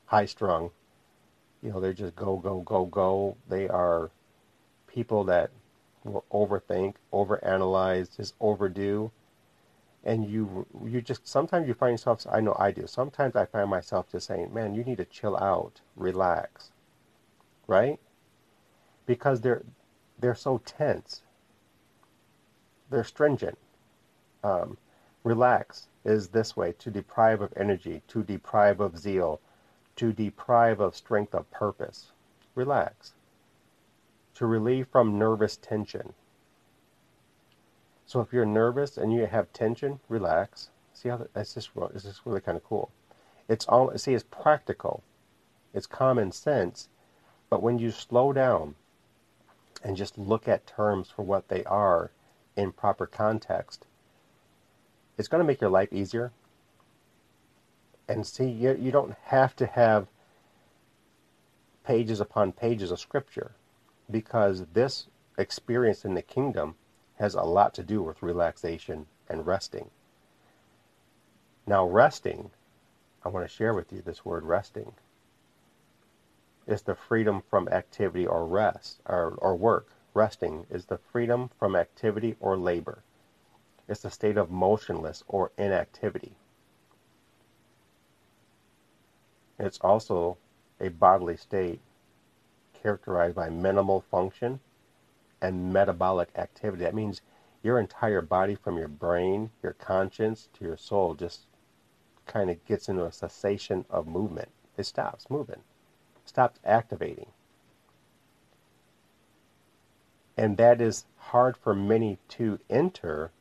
high 0.08 0.26
strung. 0.26 0.72
You 1.62 1.72
know, 1.72 1.80
they're 1.80 1.94
just 1.94 2.16
go, 2.16 2.38
go, 2.38 2.62
go, 2.62 2.86
go. 2.86 3.38
They 3.48 3.68
are 3.68 4.12
people 4.88 5.24
that 5.26 5.52
will 6.04 6.26
overthink, 6.32 6.96
overanalyze, 7.14 8.16
just 8.16 8.34
overdo. 8.40 9.12
And 10.04 10.30
you, 10.30 10.68
you 10.86 11.02
just 11.02 11.28
sometimes 11.28 11.68
you 11.68 11.74
find 11.74 11.94
yourself. 11.94 12.26
I 12.32 12.40
know 12.40 12.56
I 12.60 12.72
do. 12.72 12.86
Sometimes 12.88 13.36
I 13.36 13.46
find 13.46 13.70
myself 13.70 14.12
just 14.12 14.28
saying, 14.28 14.54
"Man, 14.54 14.76
you 14.76 14.84
need 14.84 14.98
to 14.98 15.06
chill 15.06 15.36
out, 15.38 15.82
relax." 15.96 16.72
right? 17.68 18.00
Because 19.06 19.42
they're 19.42 19.64
they're 20.20 20.36
so 20.36 20.60
tense. 20.66 21.22
They're 22.90 23.04
stringent. 23.04 23.58
Um, 24.44 24.78
relax 25.24 25.88
is 26.06 26.30
this 26.30 26.56
way 26.56 26.72
to 26.74 26.92
deprive 26.92 27.42
of 27.42 27.52
energy, 27.58 28.02
to 28.08 28.24
deprive 28.24 28.80
of 28.80 28.98
zeal, 28.98 29.42
to 29.96 30.14
deprive 30.14 30.80
of 30.80 30.96
strength 30.96 31.34
of 31.34 31.50
purpose. 31.52 32.12
Relax. 32.54 33.14
To 34.36 34.46
relieve 34.46 34.88
from 34.88 35.18
nervous 35.18 35.58
tension. 35.58 36.14
So 38.06 38.22
if 38.22 38.32
you're 38.32 38.46
nervous 38.46 38.98
and 38.98 39.12
you 39.12 39.26
have 39.26 39.52
tension, 39.52 40.00
relax. 40.08 40.70
See 40.94 41.10
how 41.10 41.28
that's 41.34 41.56
just 41.56 41.72
it's 41.94 42.04
just 42.04 42.22
really 42.26 42.42
kind 42.42 42.56
of 42.56 42.64
cool. 42.64 42.92
It's 43.50 43.66
all 43.68 43.98
see 43.98 44.14
it's 44.14 44.24
practical. 44.24 45.04
It's 45.74 45.88
common 45.88 46.32
sense, 46.32 46.88
but 47.50 47.62
when 47.62 47.80
you 47.80 47.92
slow 47.92 48.32
down 48.32 48.76
and 49.84 49.98
just 49.98 50.18
look 50.18 50.48
at 50.48 50.68
terms 50.68 51.10
for 51.10 51.24
what 51.24 51.48
they 51.48 51.64
are 51.66 52.12
in 52.56 52.72
proper 52.72 53.06
context, 53.06 53.86
it's 55.18 55.28
going 55.28 55.42
to 55.42 55.48
make 55.48 55.62
your 55.62 55.70
life 55.70 55.92
easier. 55.92 56.32
And 58.08 58.26
see, 58.26 58.48
you, 58.48 58.78
you 58.80 58.92
don't 58.92 59.16
have 59.26 59.56
to 59.58 59.66
have 59.66 60.08
pages 61.84 62.20
upon 62.20 62.52
pages 62.52 62.92
of 62.92 63.00
scripture 63.00 63.52
because 64.10 64.66
this 64.74 65.08
experience 65.38 66.06
in 66.06 66.14
the 66.14 66.22
kingdom 66.22 66.76
has 67.20 67.34
a 67.34 67.42
lot 67.42 67.74
to 67.76 67.84
do 67.84 68.02
with 68.02 68.22
relaxation 68.22 69.06
and 69.30 69.46
resting. 69.46 69.90
Now, 71.66 71.86
resting, 71.86 72.52
I 73.24 73.30
want 73.30 73.48
to 73.48 73.54
share 73.54 73.74
with 73.74 73.92
you 73.92 74.02
this 74.02 74.24
word 74.24 74.44
resting, 74.44 74.94
is 76.68 76.84
the 76.84 76.96
freedom 76.96 77.42
from 77.50 77.68
activity 77.70 78.26
or 78.26 78.46
rest 78.46 79.02
or, 79.06 79.36
or 79.38 79.56
work. 79.56 79.88
Resting 80.14 80.66
is 80.70 80.86
the 80.86 80.98
freedom 80.98 81.50
from 81.60 81.76
activity 81.76 82.36
or 82.40 82.58
labor. 82.58 83.04
It's 83.88 84.06
a 84.06 84.10
state 84.10 84.38
of 84.38 84.50
motionless 84.50 85.24
or 85.28 85.52
inactivity. 85.58 86.36
It's 89.60 89.80
also 89.80 90.38
a 90.80 90.90
bodily 90.90 91.38
state 91.38 91.80
characterized 92.74 93.36
by 93.36 93.50
minimal 93.50 94.02
function 94.02 94.60
and 95.42 95.72
metabolic 95.72 96.30
activity. 96.36 96.84
That 96.84 96.96
means 96.96 97.22
your 97.64 97.80
entire 97.80 98.22
body, 98.22 98.56
from 98.56 98.78
your 98.78 98.88
brain, 98.88 99.52
your 99.64 99.74
conscience, 99.74 100.50
to 100.54 100.66
your 100.66 100.78
soul, 100.78 101.16
just 101.16 101.42
kind 102.26 102.50
of 102.50 102.64
gets 102.66 102.90
into 102.90 103.06
a 103.06 103.12
cessation 103.12 103.86
of 103.90 104.08
movement. 104.08 104.50
It 104.78 104.86
stops 104.86 105.30
moving, 105.30 105.62
stops 106.26 106.60
activating. 106.64 107.28
And 110.38 110.58
that 110.58 110.82
is 110.82 111.06
hard 111.18 111.56
for 111.56 111.74
many 111.74 112.18
to 112.30 112.60
enter. 112.70 113.32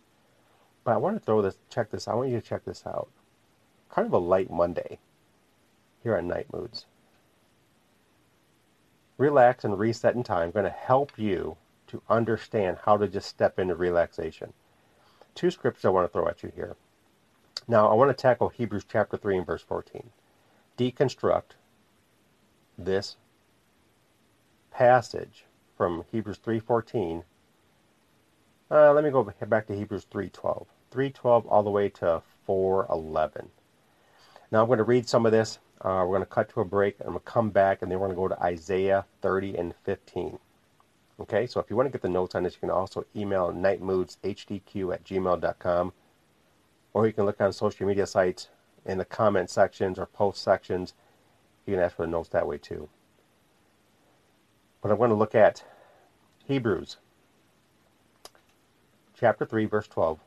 But 0.85 0.93
I 0.93 0.97
want 0.99 1.17
to 1.17 1.25
throw 1.25 1.43
this, 1.43 1.57
check 1.71 1.91
this, 1.91 2.07
I 2.07 2.15
want 2.15 2.29
you 2.29 2.41
to 2.41 2.47
check 2.47 2.65
this 2.65 2.87
out. 2.87 3.09
Kind 3.91 4.07
of 4.07 4.13
a 4.13 4.19
light 4.19 4.51
Monday 4.51 4.99
here 6.03 6.17
on 6.17 6.29
Night 6.29 6.53
Moods. 6.53 6.87
Relax 9.17 9.65
and 9.65 9.79
reset 9.79 10.15
in 10.15 10.23
time. 10.23 10.51
Going 10.51 10.65
to 10.65 10.71
help 10.71 11.19
you 11.19 11.57
to 11.87 12.03
understand 12.09 12.79
how 12.85 12.97
to 12.97 13.09
just 13.09 13.29
step 13.29 13.59
into 13.59 13.75
relaxation. 13.75 14.53
Two 15.35 15.51
scriptures 15.51 15.85
I 15.85 15.91
want 15.91 16.07
to 16.07 16.13
throw 16.13 16.29
at 16.29 16.43
you 16.43 16.53
here. 16.55 16.77
Now, 17.67 17.89
I 17.89 17.95
want 17.95 18.11
to 18.11 18.21
tackle 18.21 18.49
Hebrews 18.49 18.85
chapter 18.87 19.17
3 19.17 19.39
and 19.39 19.47
verse 19.47 19.63
14. 19.63 20.11
Deconstruct 20.77 21.53
this 22.77 23.17
passage 24.71 25.47
from 25.77 26.05
Hebrews 26.11 26.39
3:14. 26.39 27.25
Uh, 28.71 28.93
let 28.93 29.05
me 29.05 29.11
go 29.11 29.23
back 29.23 29.67
to 29.67 29.75
Hebrews 29.75 30.07
3:12. 30.11 30.67
3:12 30.91 31.47
all 31.49 31.63
the 31.63 31.71
way 31.71 31.89
to 31.91 32.23
4:11. 32.47 33.51
Now 34.51 34.63
I'm 34.63 34.67
going 34.67 34.79
to 34.79 34.85
read 34.85 35.09
some 35.09 35.27
of 35.27 35.33
this. 35.33 35.59
Uh, 35.81 36.01
we're 36.07 36.17
going 36.17 36.21
to 36.21 36.27
cut 36.27 36.49
to 36.49 36.61
a 36.61 36.65
break, 36.65 36.97
I'm 37.01 37.09
going 37.09 37.19
to 37.19 37.25
come 37.25 37.51
back, 37.51 37.83
and 37.83 37.91
then 37.91 38.01
we're 38.01 38.07
going 38.07 38.17
to 38.17 38.23
go 38.23 38.29
to 38.29 38.43
Isaiah 38.43 39.05
30 39.21 39.57
and 39.57 39.75
15. 39.85 40.39
Okay, 41.21 41.47
so 41.47 41.61
if 41.61 41.69
you 41.69 41.77
want 41.77 41.89
to 41.89 41.91
get 41.91 42.01
the 42.01 42.09
notes 42.09 42.35
on 42.35 42.45
this, 42.45 42.55
you 42.55 42.61
can 42.61 42.71
also 42.71 43.05
email 43.15 43.53
nitemoodzhq 43.53 44.95
at 44.95 45.05
gmail.com, 45.05 45.93
or 46.95 47.07
you 47.07 47.13
can 47.13 47.27
look 47.27 47.41
on 47.41 47.53
social 47.53 47.87
media 47.87 48.07
sites 48.07 48.49
in 48.87 48.97
the 48.97 49.05
comment 49.05 49.51
sections 49.51 49.99
or 49.99 50.07
post 50.07 50.43
sections. 50.43 50.95
You 51.67 51.75
can 51.75 51.83
ask 51.83 51.97
for 51.97 52.07
the 52.07 52.11
notes 52.11 52.31
that 52.31 52.47
way 52.47 52.57
too. 52.57 52.89
But 54.81 54.91
I'm 54.91 54.99
going 54.99 55.11
to 55.11 55.17
look 55.17 55.35
at 55.35 55.65
Hebrews 56.47 56.97
chapter 59.19 59.45
3, 59.47 59.67
verse 59.67 59.89
12, 59.89 60.19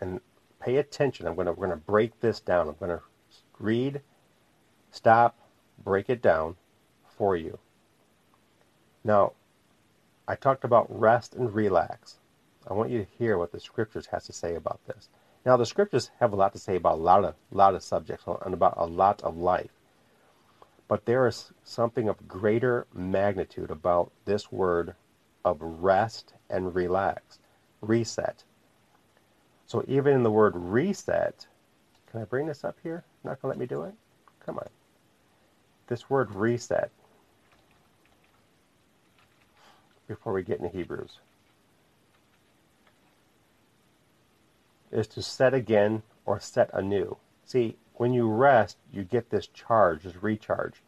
and 0.00 0.20
pay 0.60 0.76
attention. 0.76 1.26
I'm 1.26 1.34
going 1.34 1.46
to, 1.46 1.52
we're 1.52 1.66
going 1.66 1.78
to 1.78 1.84
break 1.84 2.20
this 2.20 2.40
down. 2.40 2.68
I'm 2.68 2.76
going 2.78 2.90
to 2.90 3.02
read, 3.58 4.00
stop, 4.90 5.38
break 5.82 6.08
it 6.08 6.22
down 6.22 6.56
for 7.16 7.36
you. 7.36 7.58
Now, 9.02 9.32
I 10.26 10.34
talked 10.34 10.64
about 10.64 10.86
rest 10.88 11.34
and 11.34 11.54
relax. 11.54 12.18
I 12.66 12.72
want 12.72 12.90
you 12.90 13.00
to 13.00 13.10
hear 13.18 13.36
what 13.36 13.52
the 13.52 13.60
scriptures 13.60 14.06
has 14.06 14.24
to 14.26 14.32
say 14.32 14.54
about 14.54 14.80
this. 14.86 15.08
Now, 15.44 15.58
the 15.58 15.66
scriptures 15.66 16.10
have 16.20 16.32
a 16.32 16.36
lot 16.36 16.54
to 16.54 16.58
say 16.58 16.76
about 16.76 16.94
a 16.94 17.02
lot 17.02 17.24
of 17.24 17.34
lot 17.50 17.74
of 17.74 17.82
subjects 17.82 18.24
and 18.26 18.54
about 18.54 18.74
a 18.78 18.86
lot 18.86 19.22
of 19.22 19.36
life. 19.36 19.72
But 20.88 21.04
there 21.04 21.26
is 21.26 21.52
something 21.62 22.08
of 22.08 22.26
greater 22.26 22.86
magnitude 22.94 23.70
about 23.70 24.12
this 24.24 24.50
word 24.50 24.94
of 25.44 25.58
rest 25.60 26.32
and 26.48 26.74
relax, 26.74 27.38
reset. 27.88 28.44
So 29.66 29.84
even 29.88 30.14
in 30.14 30.22
the 30.22 30.30
word 30.30 30.54
reset, 30.56 31.46
can 32.10 32.20
I 32.20 32.24
bring 32.24 32.46
this 32.46 32.64
up 32.64 32.76
here? 32.82 33.04
Not 33.24 33.40
gonna 33.40 33.50
let 33.52 33.58
me 33.58 33.66
do 33.66 33.82
it? 33.82 33.94
Come 34.44 34.58
on. 34.58 34.68
This 35.86 36.08
word 36.08 36.34
reset 36.34 36.90
before 40.06 40.32
we 40.32 40.42
get 40.42 40.60
into 40.60 40.74
Hebrews. 40.76 41.18
Is 44.90 45.06
to 45.08 45.22
set 45.22 45.54
again 45.54 46.02
or 46.24 46.38
set 46.38 46.70
anew. 46.72 47.16
See, 47.44 47.76
when 47.94 48.12
you 48.12 48.28
rest, 48.28 48.76
you 48.92 49.02
get 49.02 49.30
this 49.30 49.46
charge, 49.48 50.04
this 50.04 50.22
recharge. 50.22 50.82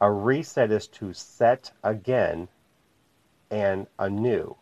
A 0.00 0.10
reset 0.10 0.70
is 0.70 0.86
to 0.88 1.12
set 1.12 1.72
again 1.82 2.48
and 3.50 3.86
anew. 3.98 4.56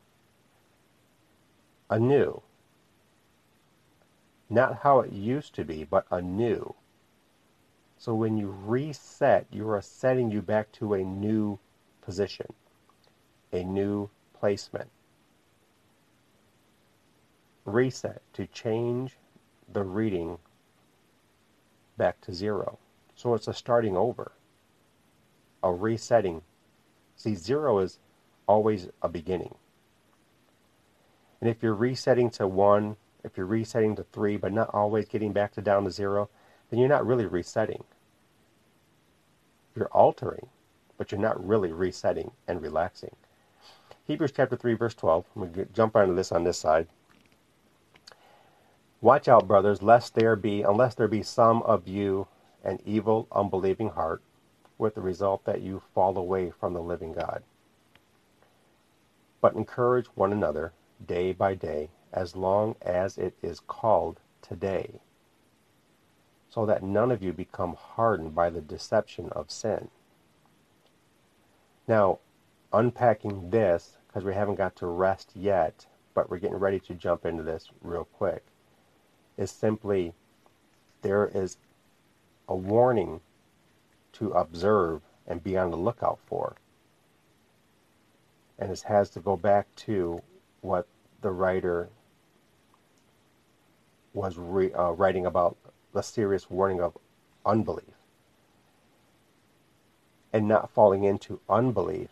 Anew. 1.90 2.42
Not 4.48 4.80
how 4.82 5.00
it 5.00 5.12
used 5.12 5.54
to 5.54 5.64
be, 5.64 5.84
but 5.84 6.06
anew. 6.10 6.74
So 7.98 8.14
when 8.14 8.36
you 8.36 8.48
reset, 8.48 9.46
you 9.50 9.68
are 9.70 9.80
setting 9.80 10.30
you 10.30 10.42
back 10.42 10.72
to 10.72 10.94
a 10.94 11.04
new 11.04 11.58
position 12.00 12.54
a 13.52 13.62
new 13.62 14.08
placement. 14.38 14.90
Reset 17.64 18.22
to 18.32 18.46
change 18.46 19.16
the 19.72 19.84
reading 19.84 20.38
back 21.96 22.20
to 22.22 22.32
zero. 22.32 22.78
So 23.14 23.34
it's 23.34 23.46
a 23.46 23.54
starting 23.54 23.96
over, 23.96 24.32
a 25.62 25.72
resetting. 25.72 26.42
See, 27.14 27.34
zero 27.34 27.78
is 27.78 27.98
always 28.48 28.88
a 29.02 29.08
beginning. 29.08 29.54
And 31.42 31.50
if 31.50 31.60
you're 31.60 31.74
resetting 31.74 32.30
to 32.30 32.46
one, 32.46 32.94
if 33.24 33.36
you're 33.36 33.46
resetting 33.46 33.96
to 33.96 34.04
three, 34.04 34.36
but 34.36 34.52
not 34.52 34.72
always 34.72 35.08
getting 35.08 35.32
back 35.32 35.50
to 35.54 35.60
down 35.60 35.82
to 35.82 35.90
zero, 35.90 36.30
then 36.70 36.78
you're 36.78 36.88
not 36.88 37.04
really 37.04 37.26
resetting. 37.26 37.82
You're 39.74 39.88
altering, 39.88 40.50
but 40.96 41.10
you're 41.10 41.20
not 41.20 41.44
really 41.44 41.72
resetting 41.72 42.30
and 42.46 42.62
relaxing. 42.62 43.16
Hebrews 44.06 44.30
chapter 44.30 44.54
3, 44.54 44.74
verse 44.74 44.94
12. 44.94 45.24
I'm 45.34 45.42
going 45.42 45.66
to 45.66 45.72
jump 45.72 45.96
onto 45.96 46.14
this 46.14 46.30
on 46.30 46.44
this 46.44 46.58
side. 46.58 46.86
Watch 49.00 49.26
out, 49.26 49.48
brothers, 49.48 49.82
lest 49.82 50.14
there 50.14 50.36
be, 50.36 50.62
unless 50.62 50.94
there 50.94 51.08
be 51.08 51.24
some 51.24 51.62
of 51.62 51.88
you 51.88 52.28
an 52.62 52.78
evil, 52.86 53.26
unbelieving 53.32 53.88
heart, 53.88 54.22
with 54.78 54.94
the 54.94 55.00
result 55.00 55.44
that 55.46 55.60
you 55.60 55.82
fall 55.92 56.16
away 56.16 56.52
from 56.52 56.72
the 56.72 56.80
living 56.80 57.12
God. 57.12 57.42
But 59.40 59.56
encourage 59.56 60.06
one 60.14 60.32
another 60.32 60.72
day 61.06 61.32
by 61.32 61.54
day, 61.54 61.90
as 62.12 62.36
long 62.36 62.76
as 62.82 63.18
it 63.18 63.34
is 63.42 63.60
called 63.60 64.20
today, 64.42 65.00
so 66.50 66.66
that 66.66 66.82
none 66.82 67.10
of 67.12 67.22
you 67.22 67.32
become 67.32 67.74
hardened 67.74 68.34
by 68.34 68.50
the 68.50 68.60
deception 68.60 69.30
of 69.30 69.50
sin. 69.50 69.90
Now, 71.88 72.20
unpacking 72.72 73.50
this 73.50 73.98
because 74.06 74.24
we 74.24 74.34
haven't 74.34 74.56
got 74.56 74.76
to 74.76 74.86
rest 74.86 75.32
yet, 75.34 75.86
but 76.14 76.30
we're 76.30 76.38
getting 76.38 76.58
ready 76.58 76.80
to 76.80 76.94
jump 76.94 77.26
into 77.26 77.42
this 77.42 77.68
real 77.82 78.04
quick, 78.04 78.44
is 79.38 79.50
simply 79.50 80.14
there 81.02 81.26
is 81.34 81.58
a 82.48 82.56
warning 82.56 83.20
to 84.12 84.30
observe 84.32 85.02
and 85.26 85.42
be 85.42 85.56
on 85.56 85.70
the 85.70 85.76
lookout 85.76 86.18
for. 86.26 86.56
and 88.58 88.70
it 88.70 88.82
has 88.82 89.10
to 89.10 89.20
go 89.20 89.36
back 89.36 89.66
to 89.76 90.22
what 90.60 90.86
the 91.22 91.30
writer 91.30 91.88
was 94.12 94.36
re, 94.36 94.72
uh, 94.72 94.90
writing 94.90 95.26
about 95.26 95.56
the 95.92 96.02
serious 96.02 96.50
warning 96.50 96.80
of 96.80 96.96
unbelief 97.46 97.94
and 100.32 100.48
not 100.48 100.70
falling 100.70 101.04
into 101.04 101.40
unbelief 101.48 102.08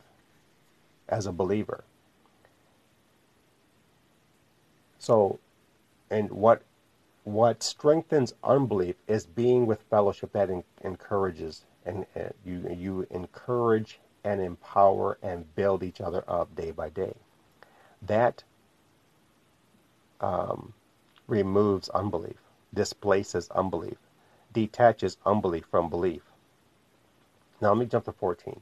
as 1.09 1.27
a 1.27 1.33
believer. 1.33 1.85
So, 4.99 5.39
and 6.11 6.31
what 6.31 6.63
what 7.25 7.63
strengthens 7.63 8.35
unbelief 8.43 8.97
is 9.07 9.27
being 9.27 9.67
with 9.67 9.83
fellowship 9.83 10.33
that 10.33 10.51
in, 10.51 10.65
encourages 10.83 11.65
and 11.85 12.07
uh, 12.17 12.31
you 12.45 12.69
you 12.77 13.07
encourage 13.11 14.01
and 14.25 14.41
empower 14.41 15.19
and 15.23 15.55
build 15.55 15.83
each 15.83 16.01
other 16.01 16.25
up 16.29 16.55
day 16.55 16.71
by 16.71 16.89
day. 16.89 17.15
That 18.03 18.45
um, 20.21 20.75
removes 21.27 21.89
unbelief, 21.91 22.39
displaces 22.75 23.49
unbelief, 23.51 23.99
detaches 24.53 25.17
unbelief 25.25 25.65
from 25.71 25.91
belief. 25.91 26.23
Now 27.61 27.69
let 27.71 27.79
me 27.79 27.87
jump 27.87 28.07
to 28.07 28.13
14. 28.13 28.61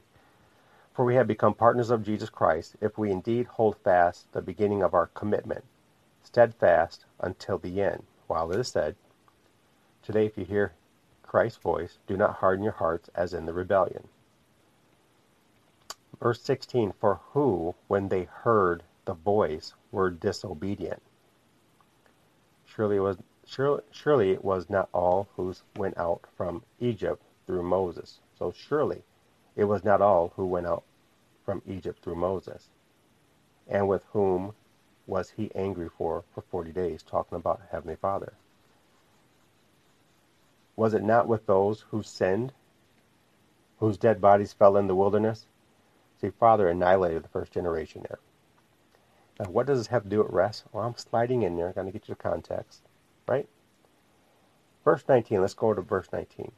For 0.93 1.05
we 1.05 1.15
have 1.15 1.27
become 1.27 1.53
partners 1.53 1.89
of 1.89 2.03
Jesus 2.03 2.29
Christ 2.29 2.75
if 2.81 2.97
we 2.97 3.11
indeed 3.11 3.45
hold 3.47 3.77
fast 3.77 4.31
the 4.33 4.41
beginning 4.41 4.83
of 4.83 4.93
our 4.93 5.07
commitment, 5.07 5.63
steadfast 6.23 7.05
until 7.19 7.57
the 7.57 7.81
end. 7.81 8.03
While 8.27 8.51
it 8.51 8.59
is 8.59 8.67
said, 8.67 8.95
Today, 10.03 10.25
if 10.25 10.37
you 10.37 10.45
hear 10.45 10.73
Christ's 11.23 11.59
voice, 11.59 11.99
do 12.07 12.17
not 12.17 12.37
harden 12.37 12.63
your 12.63 12.73
hearts 12.73 13.09
as 13.15 13.33
in 13.33 13.45
the 13.45 13.53
rebellion. 13.53 14.07
Verse 16.19 16.41
16 16.41 16.93
For 16.99 17.21
who, 17.33 17.75
when 17.87 18.09
they 18.09 18.23
heard 18.23 18.83
the 19.05 19.13
voice, 19.13 19.73
were 19.91 20.09
disobedient? 20.09 21.01
Surely 22.75 22.97
it 22.97 23.01
was, 23.01 23.17
surely, 23.45 23.81
surely 23.89 24.31
it 24.31 24.43
was 24.43 24.69
not 24.69 24.89
all 24.93 25.27
who 25.35 25.53
went 25.75 25.97
out 25.97 26.21
from 26.37 26.63
Egypt 26.79 27.23
through 27.47 27.63
Moses. 27.63 28.19
So 28.37 28.51
surely 28.51 29.03
it 29.55 29.63
was 29.63 29.83
not 29.83 30.01
all 30.01 30.33
who 30.35 30.45
went 30.45 30.67
out 30.67 30.83
from 31.43 31.63
Egypt 31.65 32.03
through 32.03 32.15
Moses. 32.15 32.69
And 33.67 33.87
with 33.87 34.03
whom 34.13 34.53
was 35.07 35.31
he 35.31 35.51
angry 35.55 35.89
for 35.89 36.23
for 36.33 36.41
40 36.41 36.71
days, 36.71 37.01
talking 37.01 37.35
about 37.37 37.61
Heavenly 37.71 37.95
Father? 37.95 38.33
Was 40.75 40.93
it 40.93 41.03
not 41.03 41.27
with 41.27 41.47
those 41.47 41.81
who 41.89 42.03
sinned, 42.03 42.53
whose 43.79 43.97
dead 43.97 44.21
bodies 44.21 44.53
fell 44.53 44.77
in 44.77 44.87
the 44.87 44.95
wilderness? 44.95 45.47
See, 46.21 46.29
Father 46.29 46.69
annihilated 46.69 47.23
the 47.23 47.29
first 47.29 47.51
generation 47.51 48.05
there. 48.07 48.19
Now, 49.39 49.49
what 49.49 49.67
does 49.67 49.79
this 49.79 49.87
have 49.87 50.03
to 50.03 50.09
do 50.09 50.19
with 50.19 50.31
rest? 50.31 50.65
Well, 50.71 50.85
I'm 50.85 50.97
sliding 50.97 51.43
in 51.43 51.55
there, 51.55 51.71
going 51.71 51.87
to 51.87 51.93
get 51.93 52.09
you 52.09 52.15
the 52.15 52.21
context, 52.21 52.81
right? 53.27 53.47
Verse 54.83 55.03
19, 55.07 55.41
let's 55.41 55.53
go 55.53 55.73
to 55.73 55.81
verse 55.81 56.09
19. 56.11 56.51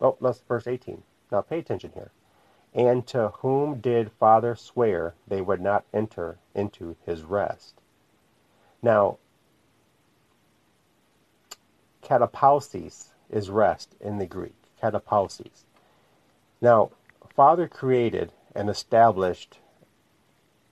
Oh, 0.00 0.16
that's 0.20 0.40
verse 0.40 0.66
18. 0.66 1.02
Now, 1.30 1.42
pay 1.42 1.58
attention 1.58 1.92
here. 1.94 2.10
And 2.74 3.06
to 3.08 3.28
whom 3.38 3.80
did 3.80 4.12
Father 4.12 4.54
swear 4.54 5.14
they 5.26 5.40
would 5.40 5.60
not 5.60 5.84
enter 5.92 6.38
into 6.54 6.96
his 7.04 7.22
rest? 7.22 7.74
Now, 8.82 9.18
katapausis 12.02 13.08
is 13.30 13.50
rest 13.50 13.94
in 14.00 14.18
the 14.18 14.26
Greek. 14.26 14.54
Katapausis. 14.82 15.64
Now, 16.60 16.90
Father 17.34 17.66
created 17.66 18.32
and 18.54 18.70
established 18.70 19.58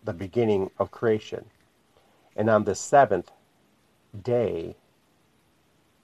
the 0.04 0.12
beginning 0.12 0.70
of 0.78 0.90
creation. 0.90 1.46
And 2.36 2.50
on 2.50 2.64
the 2.64 2.74
seventh 2.74 3.30
day, 4.20 4.76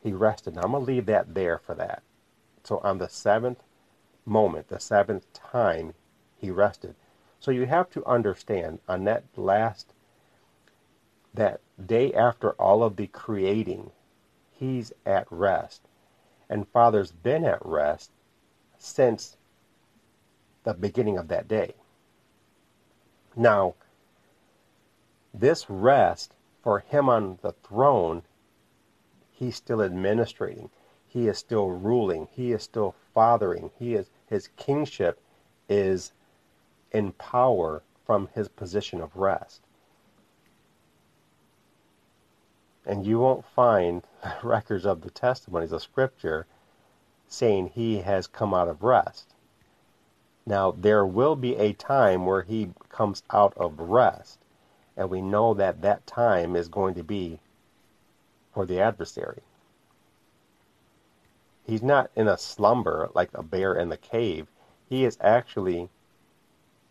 he 0.02 0.12
rested. 0.12 0.54
Now, 0.54 0.62
I'm 0.62 0.72
going 0.72 0.84
to 0.84 0.92
leave 0.92 1.06
that 1.06 1.34
there 1.34 1.58
for 1.58 1.74
that. 1.74 2.02
So, 2.64 2.78
on 2.78 2.98
the 2.98 3.08
seventh 3.08 3.62
moment, 4.24 4.68
the 4.68 4.80
seventh 4.80 5.30
time, 5.32 5.94
he 6.36 6.50
rested. 6.50 6.94
So, 7.38 7.50
you 7.50 7.66
have 7.66 7.90
to 7.90 8.04
understand 8.06 8.80
on 8.88 9.04
that 9.04 9.24
last, 9.36 9.92
that 11.34 11.60
day 11.84 12.12
after 12.12 12.52
all 12.52 12.82
of 12.82 12.96
the 12.96 13.06
creating, 13.06 13.90
he's 14.52 14.92
at 15.04 15.26
rest. 15.30 15.82
And 16.48 16.68
Father's 16.68 17.12
been 17.12 17.44
at 17.44 17.64
rest 17.64 18.10
since 18.78 19.36
the 20.64 20.74
beginning 20.74 21.16
of 21.16 21.28
that 21.28 21.48
day. 21.48 21.74
Now, 23.36 23.74
this 25.32 25.68
rest 25.70 26.34
for 26.62 26.80
him 26.80 27.08
on 27.08 27.38
the 27.42 27.52
throne, 27.52 28.22
he's 29.30 29.56
still 29.56 29.80
administrating. 29.80 30.70
He 31.06 31.28
is 31.28 31.38
still 31.38 31.70
ruling. 31.70 32.28
He 32.30 32.52
is 32.52 32.62
still 32.62 32.94
fathering. 33.14 33.70
He 33.78 33.94
is 33.94 34.10
his 34.26 34.48
kingship 34.56 35.20
is 35.68 36.12
in 36.92 37.12
power 37.12 37.82
from 38.04 38.28
his 38.34 38.48
position 38.48 39.00
of 39.00 39.16
rest. 39.16 39.62
And 42.84 43.06
you 43.06 43.20
won't 43.20 43.44
find 43.44 44.02
records 44.42 44.84
of 44.84 45.02
the 45.02 45.10
testimonies 45.10 45.72
of 45.72 45.82
Scripture 45.82 46.46
saying 47.28 47.68
he 47.68 47.98
has 47.98 48.26
come 48.26 48.52
out 48.52 48.68
of 48.68 48.82
rest. 48.82 49.34
Now, 50.44 50.72
there 50.72 51.06
will 51.06 51.36
be 51.36 51.54
a 51.56 51.72
time 51.72 52.26
where 52.26 52.42
he 52.42 52.70
comes 52.88 53.22
out 53.30 53.52
of 53.56 53.78
rest, 53.78 54.39
and 55.00 55.08
we 55.08 55.22
know 55.22 55.54
that 55.54 55.80
that 55.80 56.06
time 56.06 56.54
is 56.54 56.68
going 56.68 56.92
to 56.92 57.02
be 57.02 57.38
for 58.52 58.66
the 58.66 58.78
adversary. 58.78 59.40
He's 61.64 61.82
not 61.82 62.10
in 62.14 62.28
a 62.28 62.36
slumber 62.36 63.08
like 63.14 63.30
a 63.32 63.42
bear 63.42 63.74
in 63.74 63.88
the 63.88 63.96
cave. 63.96 64.48
He 64.90 65.06
is 65.06 65.16
actually 65.22 65.88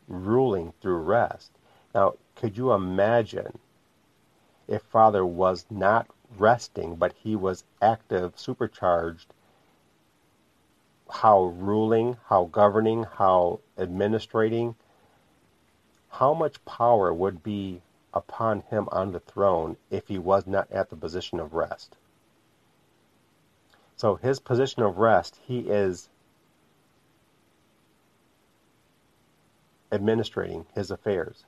ruling 0.07 0.73
through 0.81 0.97
rest. 0.97 1.51
Now, 1.93 2.15
could 2.35 2.57
you 2.57 2.71
imagine 2.71 3.59
if 4.67 4.81
Father 4.81 5.23
was 5.23 5.67
not 5.69 6.07
resting, 6.35 6.95
but 6.95 7.13
he 7.13 7.35
was 7.35 7.63
active, 7.79 8.33
supercharged 8.39 9.31
how 11.11 11.43
ruling, 11.43 12.17
how 12.25 12.45
governing, 12.45 13.03
how 13.03 13.59
administrating, 13.77 14.73
how 16.09 16.33
much 16.33 16.65
power 16.65 17.13
would 17.13 17.43
be 17.43 17.81
upon 18.13 18.61
him 18.61 18.87
on 18.91 19.11
the 19.11 19.19
throne 19.19 19.77
if 19.89 20.07
he 20.07 20.17
was 20.17 20.47
not 20.47 20.71
at 20.71 20.89
the 20.89 20.95
position 20.95 21.39
of 21.39 21.53
rest. 21.53 21.97
So 23.95 24.15
his 24.15 24.39
position 24.39 24.83
of 24.83 24.97
rest, 24.97 25.39
he 25.45 25.59
is 25.59 26.09
administrating 29.91 30.65
his 30.73 30.91
affairs. 30.91 31.45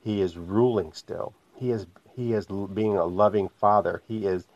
He 0.00 0.20
is 0.20 0.36
ruling 0.36 0.92
still. 0.92 1.34
He 1.56 1.70
is 1.70 1.86
he 2.14 2.32
is 2.32 2.46
being 2.46 2.96
a 2.96 3.04
loving 3.04 3.48
father. 3.48 4.02
He 4.06 4.26
is 4.26 4.46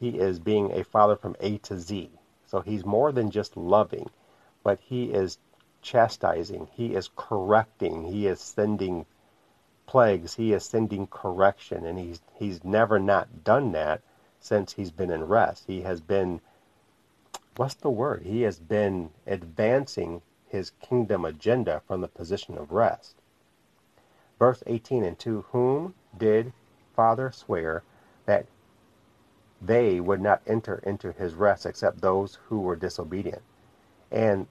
he 0.00 0.18
is 0.18 0.38
being 0.38 0.72
a 0.72 0.84
father 0.84 1.16
from 1.16 1.36
A 1.40 1.58
to 1.58 1.78
Z. 1.78 2.10
So 2.46 2.60
he's 2.60 2.84
more 2.84 3.12
than 3.12 3.30
just 3.30 3.56
loving, 3.56 4.08
but 4.62 4.80
he 4.80 5.12
is 5.12 5.38
chastising, 5.82 6.68
he 6.72 6.94
is 6.94 7.10
correcting, 7.14 8.04
he 8.04 8.26
is 8.26 8.40
sending 8.40 9.06
plagues, 9.88 10.34
he 10.34 10.52
is 10.52 10.64
sending 10.64 11.06
correction, 11.06 11.84
and 11.84 11.98
he's 11.98 12.20
he's 12.34 12.62
never 12.62 12.98
not 13.00 13.42
done 13.42 13.72
that 13.72 14.02
since 14.38 14.74
he's 14.74 14.92
been 14.92 15.10
in 15.10 15.24
rest. 15.24 15.64
He 15.66 15.80
has 15.80 16.00
been 16.00 16.40
what's 17.56 17.74
the 17.74 17.90
word? 17.90 18.22
He 18.22 18.42
has 18.42 18.60
been 18.60 19.10
advancing 19.26 20.22
his 20.46 20.70
kingdom 20.82 21.24
agenda 21.24 21.82
from 21.86 22.02
the 22.02 22.08
position 22.08 22.56
of 22.56 22.70
rest. 22.70 23.16
Verse 24.38 24.62
18, 24.66 25.02
and 25.02 25.18
to 25.18 25.44
whom 25.50 25.94
did 26.16 26.52
Father 26.94 27.32
swear 27.32 27.82
that 28.26 28.46
they 29.60 29.98
would 30.00 30.20
not 30.20 30.42
enter 30.46 30.80
into 30.84 31.12
his 31.12 31.34
rest 31.34 31.66
except 31.66 32.00
those 32.00 32.38
who 32.48 32.60
were 32.60 32.76
disobedient. 32.76 33.42
And 34.12 34.46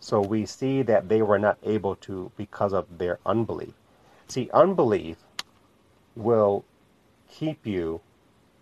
so 0.00 0.20
we 0.20 0.44
see 0.44 0.82
that 0.82 1.08
they 1.08 1.22
were 1.22 1.38
not 1.38 1.58
able 1.62 1.96
to 1.96 2.30
because 2.36 2.74
of 2.74 2.98
their 2.98 3.18
unbelief. 3.24 3.74
See, 4.28 4.50
unbelief 4.52 5.18
will 6.16 6.64
keep 7.28 7.66
you 7.66 8.00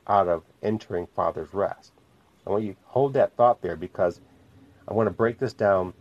out 0.06 0.28
of 0.28 0.44
entering 0.62 1.06
Father's 1.06 1.54
rest. 1.54 1.92
I 2.46 2.50
want 2.50 2.64
you 2.64 2.72
to 2.72 2.78
hold 2.86 3.14
that 3.14 3.36
thought 3.36 3.62
there 3.62 3.76
because 3.76 4.20
I 4.88 4.94
want 4.94 5.06
to 5.06 5.14
break 5.14 5.38
this 5.38 5.52
down 5.52 5.94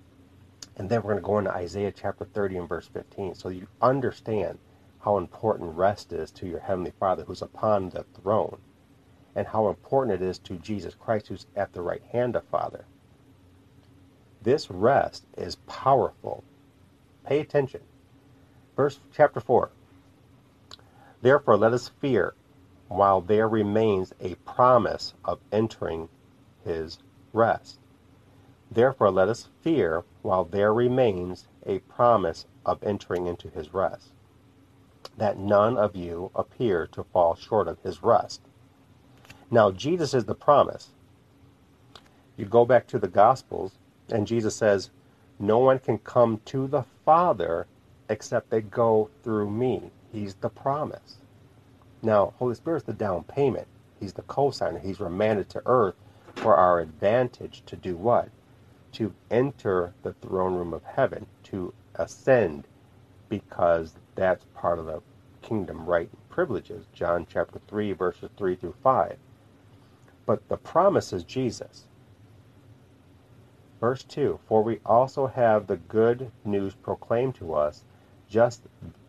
and 0.78 0.90
then 0.90 1.04
we're 1.04 1.12
going 1.12 1.24
to 1.24 1.28
go 1.28 1.38
into 1.38 1.54
Isaiah 1.54 1.92
chapter 1.92 2.26
30 2.26 2.58
and 2.58 2.70
verse 2.70 2.88
15 2.88 3.36
so 3.36 3.50
you 3.50 3.68
understand 3.82 4.58
how 5.02 5.18
important 5.18 5.76
rest 5.76 6.12
is 6.14 6.32
to 6.32 6.48
your 6.48 6.60
Heavenly 6.60 6.94
Father 7.00 7.24
who's 7.24 7.42
upon 7.42 7.90
the 7.90 8.04
throne 8.04 8.60
and 9.36 9.48
how 9.48 9.70
important 9.70 10.22
it 10.22 10.26
is 10.26 10.40
to 10.40 10.56
Jesus 10.56 10.96
Christ 10.96 11.28
who's 11.28 11.46
at 11.56 11.74
the 11.74 11.82
right 11.82 12.04
hand 12.12 12.36
of 12.36 12.44
Father. 12.46 12.86
This 14.42 14.72
rest 14.72 15.26
is 15.38 15.56
powerful. 15.68 16.44
Pay 17.26 17.40
attention. 17.40 17.82
Verse 18.76 19.00
chapter 19.14 19.40
4. 19.40 19.70
Therefore 21.22 21.58
let 21.58 21.74
us 21.74 21.90
fear 22.00 22.34
while 22.88 23.22
there 23.22 23.48
remains 23.48 24.14
a 24.20 24.36
promise 24.36 25.14
of 25.24 25.40
entering 25.52 26.10
his 26.64 26.98
rest. 27.34 27.80
Therefore 28.72 29.12
let 29.12 29.30
us 29.30 29.50
fear 29.62 30.04
while 30.22 30.46
there 30.46 30.74
remains 30.74 31.48
a 31.66 31.80
promise 31.80 32.46
of 32.66 32.82
entering 32.84 33.28
into 33.28 33.50
his 33.50 33.74
rest, 33.74 34.12
that 35.18 35.38
none 35.38 35.78
of 35.78 35.96
you 35.96 36.32
appear 36.34 36.88
to 36.88 37.04
fall 37.04 37.36
short 37.36 37.68
of 37.68 37.80
his 37.82 38.02
rest. 38.02 38.42
Now 39.50 39.72
Jesus 39.72 40.14
is 40.14 40.26
the 40.26 40.36
promise. 40.36 40.90
You 42.38 42.46
go 42.46 42.66
back 42.66 42.88
to 42.88 43.00
the 43.00 43.10
Gospels, 43.10 43.74
and 44.10 44.26
Jesus 44.26 44.56
says, 44.56 44.90
No 45.38 45.60
one 45.60 45.80
can 45.80 45.98
come 45.98 46.40
to 46.46 46.68
the 46.68 46.84
Father 47.06 47.68
except 48.12 48.50
they 48.50 48.60
go 48.62 49.10
through 49.24 49.50
me. 49.50 49.90
He's 50.12 50.36
the 50.36 50.50
promise. 50.50 51.16
Now, 52.02 52.34
Holy 52.38 52.56
Spirit's 52.56 52.86
the 52.86 52.94
down 52.94 53.24
payment. 53.24 53.68
He's 54.00 54.12
the 54.14 54.22
cosigner. 54.24 54.82
He's 54.82 55.00
remanded 55.00 55.48
to 55.50 55.62
earth 55.66 55.96
for 56.36 56.58
our 56.58 56.82
advantage 56.82 57.64
to 57.68 57.78
do 57.78 57.96
what? 57.96 58.28
To 58.94 59.14
enter 59.30 59.94
the 60.04 60.12
throne 60.14 60.56
room 60.56 60.74
of 60.74 60.84
heaven, 60.84 61.26
to 61.44 61.74
ascend, 61.96 62.68
because 63.30 63.94
that's 64.16 64.46
part 64.54 64.78
of 64.78 64.88
the 64.88 65.02
kingdom 65.42 65.86
right 65.86 66.10
privileges. 66.30 66.88
John 66.94 67.26
chapter 67.30 67.62
3, 67.70 67.94
verses 67.94 68.30
3 68.36 68.56
through 68.56 68.76
5. 68.84 69.18
But 70.26 70.50
the 70.50 70.58
promise 70.58 71.14
is 71.14 71.24
Jesus. 71.24 71.86
Verse 73.80 74.04
2 74.04 74.40
For 74.48 74.64
we 74.64 74.80
also 74.86 75.28
have 75.28 75.68
the 75.68 75.78
good 75.78 76.32
news 76.44 76.76
proclaimed 76.76 77.36
to 77.36 77.54
us, 77.54 77.84
just 78.32 78.62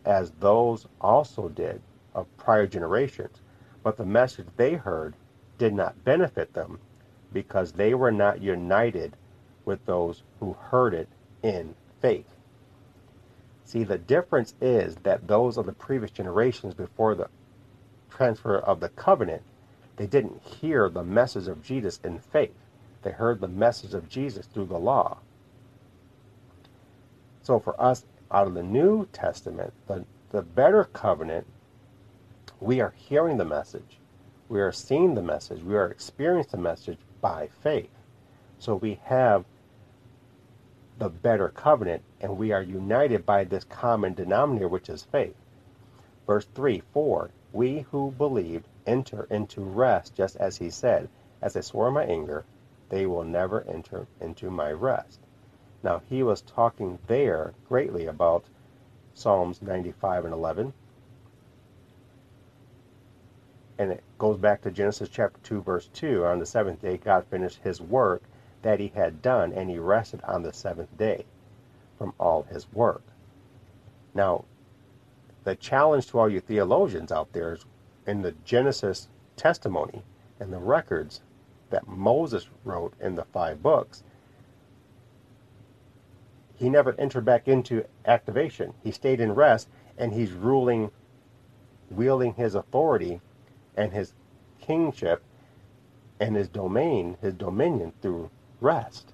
as 0.05 0.31
those 0.39 0.85
also 0.99 1.47
did 1.47 1.81
of 2.13 2.27
prior 2.37 2.67
generations. 2.67 3.41
But 3.81 3.97
the 3.97 4.05
message 4.05 4.47
they 4.57 4.73
heard 4.73 5.15
did 5.57 5.73
not 5.73 6.03
benefit 6.03 6.53
them 6.53 6.79
because 7.31 7.71
they 7.71 7.93
were 7.93 8.11
not 8.11 8.41
united 8.41 9.15
with 9.65 9.85
those 9.85 10.23
who 10.39 10.53
heard 10.53 10.93
it 10.93 11.07
in 11.41 11.73
faith. 12.01 12.35
See, 13.63 13.83
the 13.83 13.97
difference 13.97 14.53
is 14.61 14.97
that 14.97 15.27
those 15.27 15.57
of 15.57 15.65
the 15.65 15.71
previous 15.71 16.11
generations 16.11 16.73
before 16.73 17.15
the 17.15 17.29
transfer 18.09 18.57
of 18.57 18.81
the 18.81 18.89
covenant, 18.89 19.41
they 19.95 20.05
didn't 20.05 20.41
hear 20.43 20.89
the 20.89 21.03
message 21.03 21.47
of 21.47 21.63
Jesus 21.63 21.99
in 22.03 22.19
faith. 22.19 22.55
They 23.03 23.11
heard 23.11 23.39
the 23.39 23.47
message 23.47 23.93
of 23.93 24.09
Jesus 24.09 24.45
through 24.45 24.65
the 24.65 24.77
law. 24.77 25.17
So 27.41 27.59
for 27.59 27.79
us 27.81 28.05
out 28.33 28.47
of 28.47 28.55
the 28.55 28.63
New 28.63 29.05
Testament, 29.13 29.73
the, 29.87 30.05
the 30.31 30.41
better 30.41 30.85
covenant 30.85 31.45
we 32.59 32.79
are 32.79 32.93
hearing 32.95 33.37
the 33.37 33.45
message. 33.45 33.99
We 34.47 34.61
are 34.61 34.71
seeing 34.71 35.15
the 35.15 35.21
message. 35.21 35.61
We 35.63 35.75
are 35.75 35.89
experiencing 35.89 36.51
the 36.51 36.69
message 36.69 36.99
by 37.19 37.49
faith. 37.61 37.89
So 38.57 38.75
we 38.75 38.99
have 39.03 39.43
the 40.97 41.09
better 41.09 41.49
covenant 41.49 42.03
and 42.21 42.37
we 42.37 42.53
are 42.53 42.61
united 42.61 43.25
by 43.25 43.43
this 43.43 43.65
common 43.65 44.13
denominator, 44.13 44.69
which 44.69 44.89
is 44.89 45.03
faith. 45.03 45.35
Verse 46.25 46.47
3 46.55 46.81
4 46.93 47.31
We 47.51 47.79
who 47.91 48.11
believed 48.11 48.67
enter 48.87 49.27
into 49.29 49.61
rest, 49.61 50.15
just 50.15 50.37
as 50.37 50.57
he 50.57 50.69
said, 50.69 51.09
As 51.41 51.57
I 51.57 51.61
swore 51.61 51.91
my 51.91 52.05
anger, 52.05 52.45
they 52.87 53.05
will 53.05 53.25
never 53.25 53.63
enter 53.63 54.07
into 54.21 54.49
my 54.49 54.71
rest. 54.71 55.19
Now, 55.83 56.01
he 56.09 56.23
was 56.23 56.41
talking 56.41 56.99
there 57.07 57.53
greatly 57.67 58.05
about 58.07 58.45
Psalms 59.13 59.61
95 59.61 60.25
and 60.25 60.33
11 60.33 60.73
and 63.77 63.91
it 63.91 64.03
goes 64.17 64.37
back 64.37 64.61
to 64.61 64.71
Genesis 64.71 65.09
chapter 65.09 65.39
2, 65.43 65.61
verse 65.61 65.89
2. 65.93 66.25
On 66.25 66.39
the 66.39 66.45
seventh 66.45 66.81
day, 66.81 66.97
God 66.97 67.25
finished 67.25 67.59
his 67.63 67.81
work 67.81 68.23
that 68.61 68.79
he 68.79 68.89
had 68.89 69.21
done, 69.21 69.51
and 69.51 69.69
he 69.69 69.77
rested 69.77 70.21
on 70.23 70.43
the 70.43 70.53
seventh 70.53 70.95
day 70.97 71.25
from 71.97 72.13
all 72.19 72.43
his 72.43 72.71
work. 72.71 73.03
Now, 74.13 74.45
the 75.43 75.55
challenge 75.55 76.07
to 76.07 76.19
all 76.19 76.29
you 76.29 76.39
theologians 76.39 77.11
out 77.11 77.33
there 77.33 77.53
is 77.53 77.65
in 78.07 78.21
the 78.21 78.33
Genesis 78.45 79.09
testimony 79.35 80.03
and 80.39 80.53
the 80.53 80.59
records 80.59 81.21
that 81.69 81.87
Moses 81.87 82.47
wrote 82.63 82.93
in 83.01 83.15
the 83.15 83.25
five 83.25 83.61
books, 83.61 84.03
he 86.63 86.69
never 86.69 86.95
entered 86.97 87.25
back 87.25 87.49
into 87.49 87.85
activation. 88.05 88.73
He 88.81 88.91
stayed 88.91 89.19
in 89.19 89.35
rest, 89.35 89.67
and 89.97 90.13
he's 90.13 90.31
ruling, 90.31 90.91
wielding 91.89 92.35
his 92.35 92.55
authority 92.55 93.19
and 93.75 93.91
his 93.91 94.13
kingship 94.61 95.21
and 96.21 96.37
his 96.37 96.47
domain, 96.47 97.17
his 97.19 97.33
dominion 97.33 97.91
through 98.01 98.31
rest. 98.61 99.11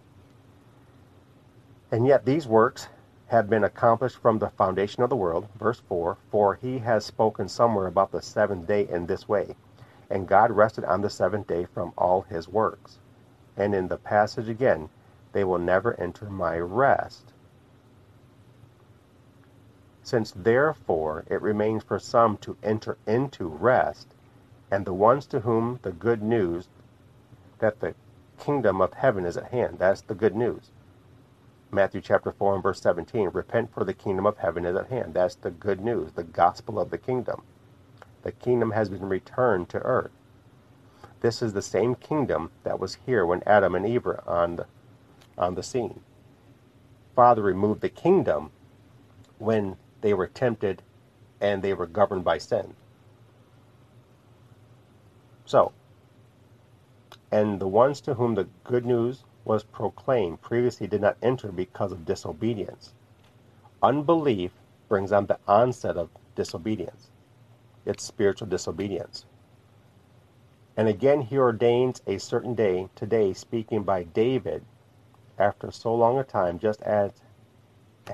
And 1.91 2.05
yet 2.05 2.23
these 2.23 2.45
works 2.45 2.87
have 3.29 3.49
been 3.49 3.63
accomplished 3.63 4.17
from 4.17 4.37
the 4.37 4.51
foundation 4.51 5.01
of 5.01 5.09
the 5.09 5.15
world. 5.15 5.47
Verse 5.57 5.79
4 5.79 6.17
For 6.29 6.53
he 6.53 6.77
has 6.77 7.03
spoken 7.03 7.49
somewhere 7.49 7.87
about 7.87 8.11
the 8.11 8.21
seventh 8.21 8.67
day 8.67 8.87
in 8.87 9.07
this 9.07 9.27
way. 9.27 9.55
And 10.07 10.27
God 10.27 10.51
rested 10.51 10.83
on 10.83 11.01
the 11.01 11.09
seventh 11.09 11.47
day 11.47 11.65
from 11.65 11.93
all 11.97 12.21
his 12.21 12.47
works. 12.47 12.99
And 13.57 13.73
in 13.73 13.87
the 13.87 13.97
passage 13.97 14.49
again, 14.49 14.89
they 15.31 15.43
will 15.43 15.57
never 15.57 15.99
enter 15.99 16.29
my 16.29 16.59
rest. 16.59 17.33
Since 20.09 20.31
therefore 20.35 21.23
it 21.27 21.39
remains 21.39 21.83
for 21.83 21.99
some 21.99 22.37
to 22.37 22.57
enter 22.63 22.97
into 23.05 23.47
rest, 23.47 24.15
and 24.71 24.83
the 24.83 24.91
ones 24.91 25.27
to 25.27 25.41
whom 25.41 25.77
the 25.83 25.91
good 25.91 26.23
news 26.23 26.67
that 27.59 27.79
the 27.79 27.93
kingdom 28.39 28.81
of 28.81 28.93
heaven 28.93 29.23
is 29.23 29.37
at 29.37 29.51
hand. 29.51 29.77
That's 29.77 30.01
the 30.01 30.15
good 30.15 30.35
news. 30.35 30.71
Matthew 31.69 32.01
chapter 32.01 32.31
4 32.31 32.55
and 32.55 32.63
verse 32.63 32.81
17 32.81 33.29
Repent, 33.29 33.71
for 33.71 33.83
the 33.83 33.93
kingdom 33.93 34.25
of 34.25 34.39
heaven 34.39 34.65
is 34.65 34.75
at 34.75 34.87
hand. 34.87 35.13
That's 35.13 35.35
the 35.35 35.51
good 35.51 35.79
news, 35.79 36.13
the 36.13 36.23
gospel 36.23 36.79
of 36.79 36.89
the 36.89 36.97
kingdom. 36.97 37.43
The 38.23 38.31
kingdom 38.31 38.71
has 38.71 38.89
been 38.89 39.07
returned 39.07 39.69
to 39.69 39.79
earth. 39.81 40.09
This 41.21 41.43
is 41.43 41.53
the 41.53 41.61
same 41.61 41.93
kingdom 41.93 42.49
that 42.63 42.79
was 42.79 42.97
here 43.05 43.27
when 43.27 43.43
Adam 43.45 43.75
and 43.75 43.85
Eve 43.85 44.05
were 44.05 44.27
on 44.27 44.55
the, 44.55 44.65
on 45.37 45.53
the 45.53 45.61
scene. 45.61 45.99
Father 47.15 47.43
removed 47.43 47.81
the 47.81 47.89
kingdom 47.89 48.49
when 49.37 49.77
they 50.01 50.13
were 50.13 50.27
tempted 50.27 50.81
and 51.41 51.61
they 51.61 51.73
were 51.73 51.87
governed 51.87 52.23
by 52.23 52.37
sin. 52.37 52.75
So, 55.45 55.71
and 57.31 57.59
the 57.59 57.67
ones 57.67 58.01
to 58.01 58.15
whom 58.15 58.35
the 58.35 58.47
good 58.63 58.85
news 58.85 59.23
was 59.45 59.63
proclaimed 59.63 60.41
previously 60.41 60.87
did 60.87 61.01
not 61.01 61.17
enter 61.21 61.51
because 61.51 61.91
of 61.91 62.05
disobedience. 62.05 62.93
Unbelief 63.81 64.51
brings 64.87 65.11
on 65.11 65.27
the 65.27 65.39
onset 65.47 65.97
of 65.97 66.09
disobedience. 66.35 67.09
It's 67.85 68.03
spiritual 68.03 68.47
disobedience. 68.47 69.25
And 70.77 70.87
again, 70.87 71.21
he 71.21 71.37
ordains 71.37 72.01
a 72.07 72.19
certain 72.19 72.55
day, 72.55 72.89
today, 72.95 73.33
speaking 73.33 73.83
by 73.83 74.03
David, 74.03 74.63
after 75.37 75.71
so 75.71 75.93
long 75.95 76.17
a 76.17 76.23
time, 76.23 76.59
just 76.59 76.81
as 76.83 77.11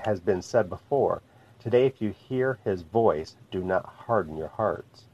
has 0.04 0.20
been 0.20 0.42
said 0.42 0.68
before. 0.68 1.22
Today, 1.66 1.86
if 1.86 2.00
you 2.00 2.12
hear 2.12 2.60
his 2.62 2.82
voice, 2.82 3.34
do 3.50 3.60
not 3.64 3.84
harden 4.06 4.36
your 4.36 4.52
hearts 4.54 5.06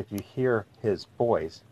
if 0.00 0.10
you 0.10 0.18
hear 0.34 0.66
his 0.80 1.06
voice, 1.18 1.62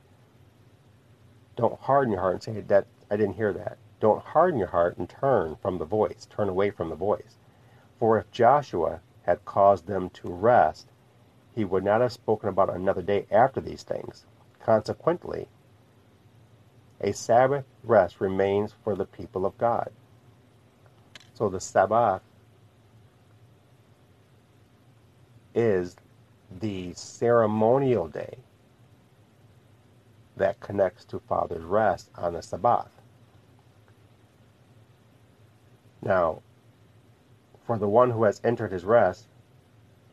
don't 1.56 1.80
harden 1.80 2.12
your 2.12 2.20
heart 2.20 2.34
and 2.34 2.42
say 2.42 2.60
that 2.60 2.86
I 3.10 3.16
didn't 3.16 3.36
hear 3.36 3.52
that. 3.52 3.78
Don't 4.00 4.22
harden 4.22 4.58
your 4.58 4.68
heart 4.68 4.96
and 4.96 5.08
turn 5.08 5.56
from 5.56 5.78
the 5.78 5.84
voice, 5.84 6.26
turn 6.30 6.48
away 6.48 6.70
from 6.70 6.90
the 6.90 6.94
voice. 6.94 7.36
For 7.98 8.18
if 8.18 8.30
Joshua 8.30 9.00
had 9.22 9.44
caused 9.44 9.86
them 9.86 10.10
to 10.10 10.28
rest, 10.28 10.88
he 11.54 11.64
would 11.64 11.82
not 11.82 12.00
have 12.00 12.12
spoken 12.12 12.48
about 12.48 12.74
another 12.74 13.02
day 13.02 13.26
after 13.30 13.60
these 13.60 13.82
things. 13.82 14.24
Consequently, 14.60 15.48
a 17.00 17.12
Sabbath 17.12 17.64
rest 17.82 18.20
remains 18.20 18.72
for 18.84 18.94
the 18.94 19.06
people 19.06 19.44
of 19.44 19.58
God. 19.58 19.90
So 21.34 21.48
the 21.48 21.60
Sabbath 21.60 22.22
is 25.58 25.96
the 26.60 26.94
ceremonial 26.94 28.06
day 28.06 28.38
that 30.36 30.60
connects 30.60 31.04
to 31.04 31.18
Father's 31.18 31.64
rest 31.64 32.10
on 32.14 32.34
the 32.34 32.42
Sabbath. 32.42 32.90
Now, 36.00 36.42
for 37.66 37.76
the 37.76 37.88
one 37.88 38.12
who 38.12 38.22
has 38.22 38.40
entered 38.44 38.70
his 38.70 38.84
rest, 38.84 39.26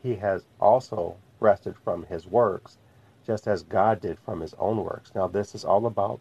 he 0.02 0.16
has 0.16 0.44
also 0.60 1.16
rested 1.38 1.76
from 1.76 2.02
his 2.06 2.26
works, 2.26 2.78
just 3.24 3.46
as 3.46 3.62
God 3.62 4.00
did 4.00 4.18
from 4.18 4.40
his 4.40 4.54
own 4.54 4.82
works. 4.82 5.12
Now, 5.14 5.28
this 5.28 5.54
is 5.54 5.64
all 5.64 5.86
about 5.86 6.18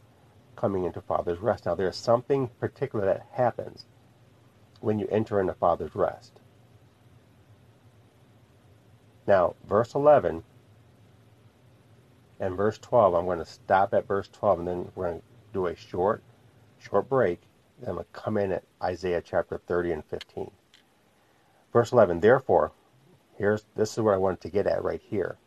coming 0.56 0.84
into 0.84 1.02
Father's 1.02 1.40
rest. 1.40 1.66
Now, 1.66 1.74
there's 1.74 1.98
something 1.98 2.50
particular 2.60 3.06
that 3.06 3.26
happens 3.32 3.86
when 4.82 5.00
you 5.00 5.08
enter 5.10 5.40
into 5.40 5.54
Father's 5.56 5.96
rest. 5.96 6.40
Now, 9.28 9.56
verse 9.68 9.96
11 9.96 10.44
and 12.40 12.58
verse 12.58 12.78
12, 12.78 13.14
I'm 13.16 13.26
going 13.26 13.40
to 13.40 13.46
stop 13.46 13.94
at 13.94 14.08
verse 14.08 14.30
12 14.32 14.60
and 14.60 14.68
then 14.68 14.92
we're 14.96 15.08
going 15.08 15.20
to 15.20 15.26
do 15.54 15.68
a 15.68 15.76
short, 15.76 16.22
short 16.80 17.10
break. 17.10 17.42
Then 17.80 17.90
I'm 17.90 17.96
going 17.96 18.06
to 18.12 18.20
come 18.20 18.38
in 18.38 18.52
at 18.52 18.64
Isaiah 18.82 19.22
chapter 19.22 19.58
30 19.58 19.92
and 19.92 20.06
15. 20.06 20.52
Verse 21.74 21.92
11, 21.92 22.20
therefore, 22.20 22.72
here's 23.38 23.66
this 23.76 23.94
is 23.94 24.00
where 24.00 24.14
I 24.14 24.18
wanted 24.18 24.42
to 24.42 24.50
get 24.50 24.68
at 24.68 24.84
right 24.84 25.02
here. 25.02 25.38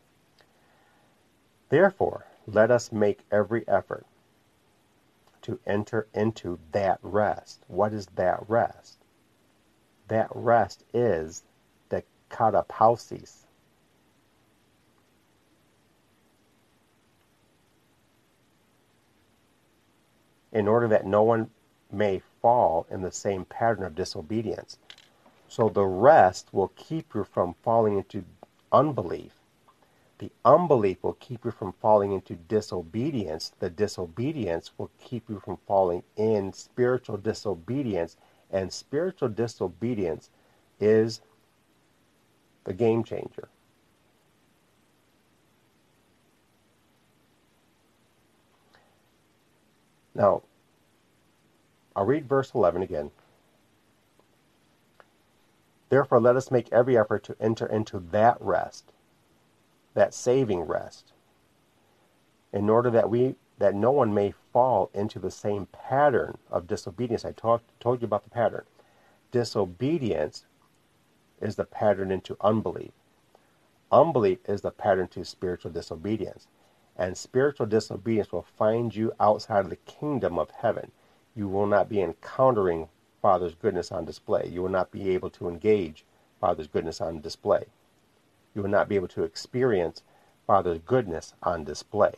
Therefore, 1.69 2.27
let 2.47 2.71
us 2.71 2.91
make 2.93 3.25
every 3.31 3.67
effort 3.69 4.07
to 5.43 5.61
enter 5.67 6.09
into 6.14 6.59
that 6.73 6.99
rest. 7.03 7.62
What 7.69 7.93
is 7.93 8.07
that 8.17 8.41
rest? 8.49 8.99
That 10.09 10.29
rest 10.35 10.85
is 10.93 11.45
the 11.91 12.05
katapausis. 12.31 13.47
In 20.53 20.67
order 20.67 20.89
that 20.89 21.07
no 21.07 21.23
one 21.23 21.51
may 21.91 22.23
fall 22.41 22.87
in 22.91 23.03
the 23.03 23.13
same 23.13 23.45
pattern 23.45 23.85
of 23.85 23.95
disobedience. 23.95 24.79
So 25.49 25.69
the 25.69 25.87
rest 25.87 26.53
will 26.53 26.69
keep 26.77 27.15
you 27.15 27.25
from 27.25 27.55
falling 27.63 27.97
into 27.97 28.25
unbelief. 28.71 29.33
The 30.19 30.31
unbelief 30.45 31.03
will 31.03 31.15
keep 31.15 31.45
you 31.45 31.51
from 31.51 31.73
falling 31.73 32.13
into 32.13 32.35
disobedience. 32.35 33.53
The 33.59 33.71
disobedience 33.71 34.73
will 34.77 34.91
keep 34.99 35.29
you 35.29 35.41
from 35.41 35.59
falling 35.67 36.03
in 36.17 36.53
spiritual 36.53 37.17
disobedience. 37.17 38.17
And 38.51 38.73
spiritual 38.73 39.29
disobedience 39.29 40.31
is 40.81 41.21
the 42.65 42.75
game 42.75 43.05
changer. 43.05 43.49
Now, 50.18 50.42
I'll 51.94 52.04
read 52.04 52.28
verse 52.28 52.52
11 52.52 52.83
again. 52.83 53.12
Therefore, 55.90 56.20
let 56.20 56.37
us 56.37 56.50
make 56.50 56.70
every 56.72 56.98
effort 56.98 57.22
to 57.24 57.37
enter 57.40 57.64
into 57.64 58.00
that 58.11 58.37
rest, 58.40 58.92
that 59.94 60.12
saving 60.12 60.62
rest, 60.62 61.12
in 62.52 62.68
order 62.68 62.90
that 62.90 63.09
we 63.09 63.37
that 63.59 63.74
no 63.74 63.90
one 63.90 64.14
may 64.14 64.33
fall 64.52 64.90
into 64.94 65.18
the 65.18 65.31
same 65.31 65.66
pattern 65.66 66.38
of 66.50 66.66
disobedience. 66.66 67.24
I 67.24 67.33
talked 67.33 67.81
told 67.81 68.02
you 68.02 68.07
about 68.07 68.24
the 68.24 68.31
pattern. 68.31 68.64
Disobedience 69.33 70.44
is 71.40 71.57
the 71.57 71.64
pattern 71.64 72.11
into 72.11 72.37
unbelief. 72.40 72.92
Unbelief 73.90 74.38
is 74.46 74.61
the 74.61 74.70
pattern 74.70 75.09
to 75.09 75.24
spiritual 75.24 75.72
disobedience. 75.72 76.46
And 76.99 77.17
spiritual 77.17 77.67
disobedience 77.67 78.33
will 78.33 78.43
find 78.43 78.95
you 78.95 79.13
outside 79.21 79.61
of 79.61 79.71
the 79.71 79.77
kingdom 79.77 80.39
of 80.39 80.51
heaven 80.51 80.91
you 81.39 81.47
will 81.47 81.67
not 81.69 81.89
be 81.89 82.03
encountering 82.03 82.89
Father's 83.23 83.55
goodness 83.55 83.93
on 83.93 84.05
display. 84.05 84.49
You 84.49 84.61
will 84.61 84.71
not 84.71 84.91
be 84.91 85.11
able 85.11 85.31
to 85.31 85.49
engage 85.49 86.05
Father's 86.41 86.67
goodness 86.67 87.01
on 87.01 87.21
display. 87.21 87.67
You 88.55 88.63
will 88.63 88.69
not 88.69 88.89
be 88.89 88.97
able 88.97 89.07
to 89.09 89.23
experience 89.23 90.03
Father's 90.49 90.81
goodness 90.81 91.35
on 91.41 91.63
display. 91.63 92.15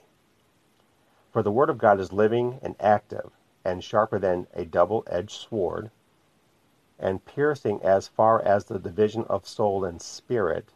For 1.30 1.42
the 1.42 1.52
Word 1.52 1.68
of 1.68 1.76
God 1.76 2.00
is 2.00 2.14
living 2.14 2.60
and 2.62 2.76
active, 2.80 3.30
and 3.62 3.84
sharper 3.84 4.18
than 4.18 4.46
a 4.54 4.64
double 4.64 5.04
edged 5.06 5.38
sword, 5.38 5.90
and 6.98 7.22
piercing 7.26 7.82
as 7.82 8.08
far 8.08 8.40
as 8.40 8.64
the 8.64 8.78
division 8.78 9.24
of 9.24 9.46
soul 9.46 9.84
and 9.84 10.00
spirit, 10.00 10.70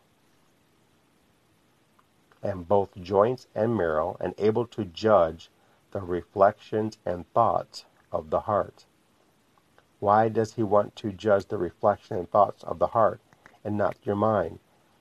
and 2.45 2.69
both 2.69 2.95
joints 3.01 3.49
and 3.55 3.75
marrow, 3.75 4.17
and 4.21 4.35
able 4.39 4.67
to 4.67 4.85
judge 4.85 5.51
the 5.91 6.01
reflections 6.01 6.99
and 7.07 7.25
thoughts 7.33 7.87
of 8.13 8.31
the 8.31 8.41
heart. 8.41 8.85
Why 9.99 10.29
does 10.29 10.53
he 10.53 10.63
want 10.63 10.95
to 10.97 11.13
judge 11.13 11.47
the 11.47 11.57
reflection 11.57 12.19
and 12.19 12.31
thoughts 12.31 12.63
of 12.63 12.79
the 12.79 12.89
heart 12.89 13.21
and 13.65 13.79
not 13.79 13.97
your 14.05 14.17
mind? 14.17 14.59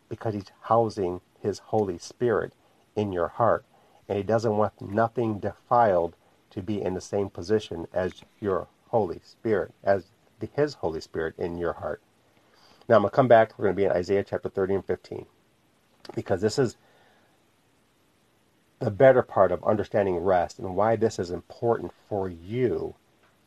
Because 0.07 0.33
he's 0.33 0.51
housing 0.61 1.19
his 1.41 1.59
Holy 1.59 1.97
Spirit 1.97 2.53
in 2.95 3.11
your 3.11 3.27
heart. 3.27 3.65
And 4.07 4.17
he 4.17 4.23
doesn't 4.23 4.55
want 4.55 4.81
nothing 4.81 5.39
defiled 5.39 6.15
to 6.51 6.61
be 6.61 6.81
in 6.81 6.93
the 6.93 7.01
same 7.01 7.29
position 7.29 7.87
as 7.91 8.21
your 8.39 8.67
Holy 8.89 9.19
Spirit, 9.23 9.73
as 9.83 10.05
the, 10.39 10.47
his 10.53 10.75
Holy 10.75 11.01
Spirit 11.01 11.33
in 11.37 11.57
your 11.57 11.73
heart. 11.73 12.01
Now 12.87 12.95
I'm 12.95 13.01
going 13.01 13.09
to 13.09 13.15
come 13.15 13.27
back. 13.27 13.57
We're 13.57 13.65
going 13.65 13.75
to 13.75 13.81
be 13.81 13.85
in 13.85 13.91
Isaiah 13.91 14.23
chapter 14.23 14.49
30 14.49 14.75
and 14.75 14.85
15. 14.85 15.25
Because 16.15 16.41
this 16.41 16.59
is 16.59 16.77
the 18.83 18.91
better 18.91 19.21
part 19.21 19.51
of 19.51 19.63
understanding 19.63 20.17
rest 20.17 20.59
and 20.59 20.75
why 20.75 20.95
this 20.97 21.17
is 21.17 21.31
important 21.31 21.93
for 22.09 22.27
you 22.27 22.95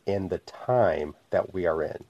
in 0.06 0.28
the 0.28 0.38
time 0.38 1.14
that 1.30 1.52
we 1.52 1.66
are 1.66 1.82
in. 1.82 2.04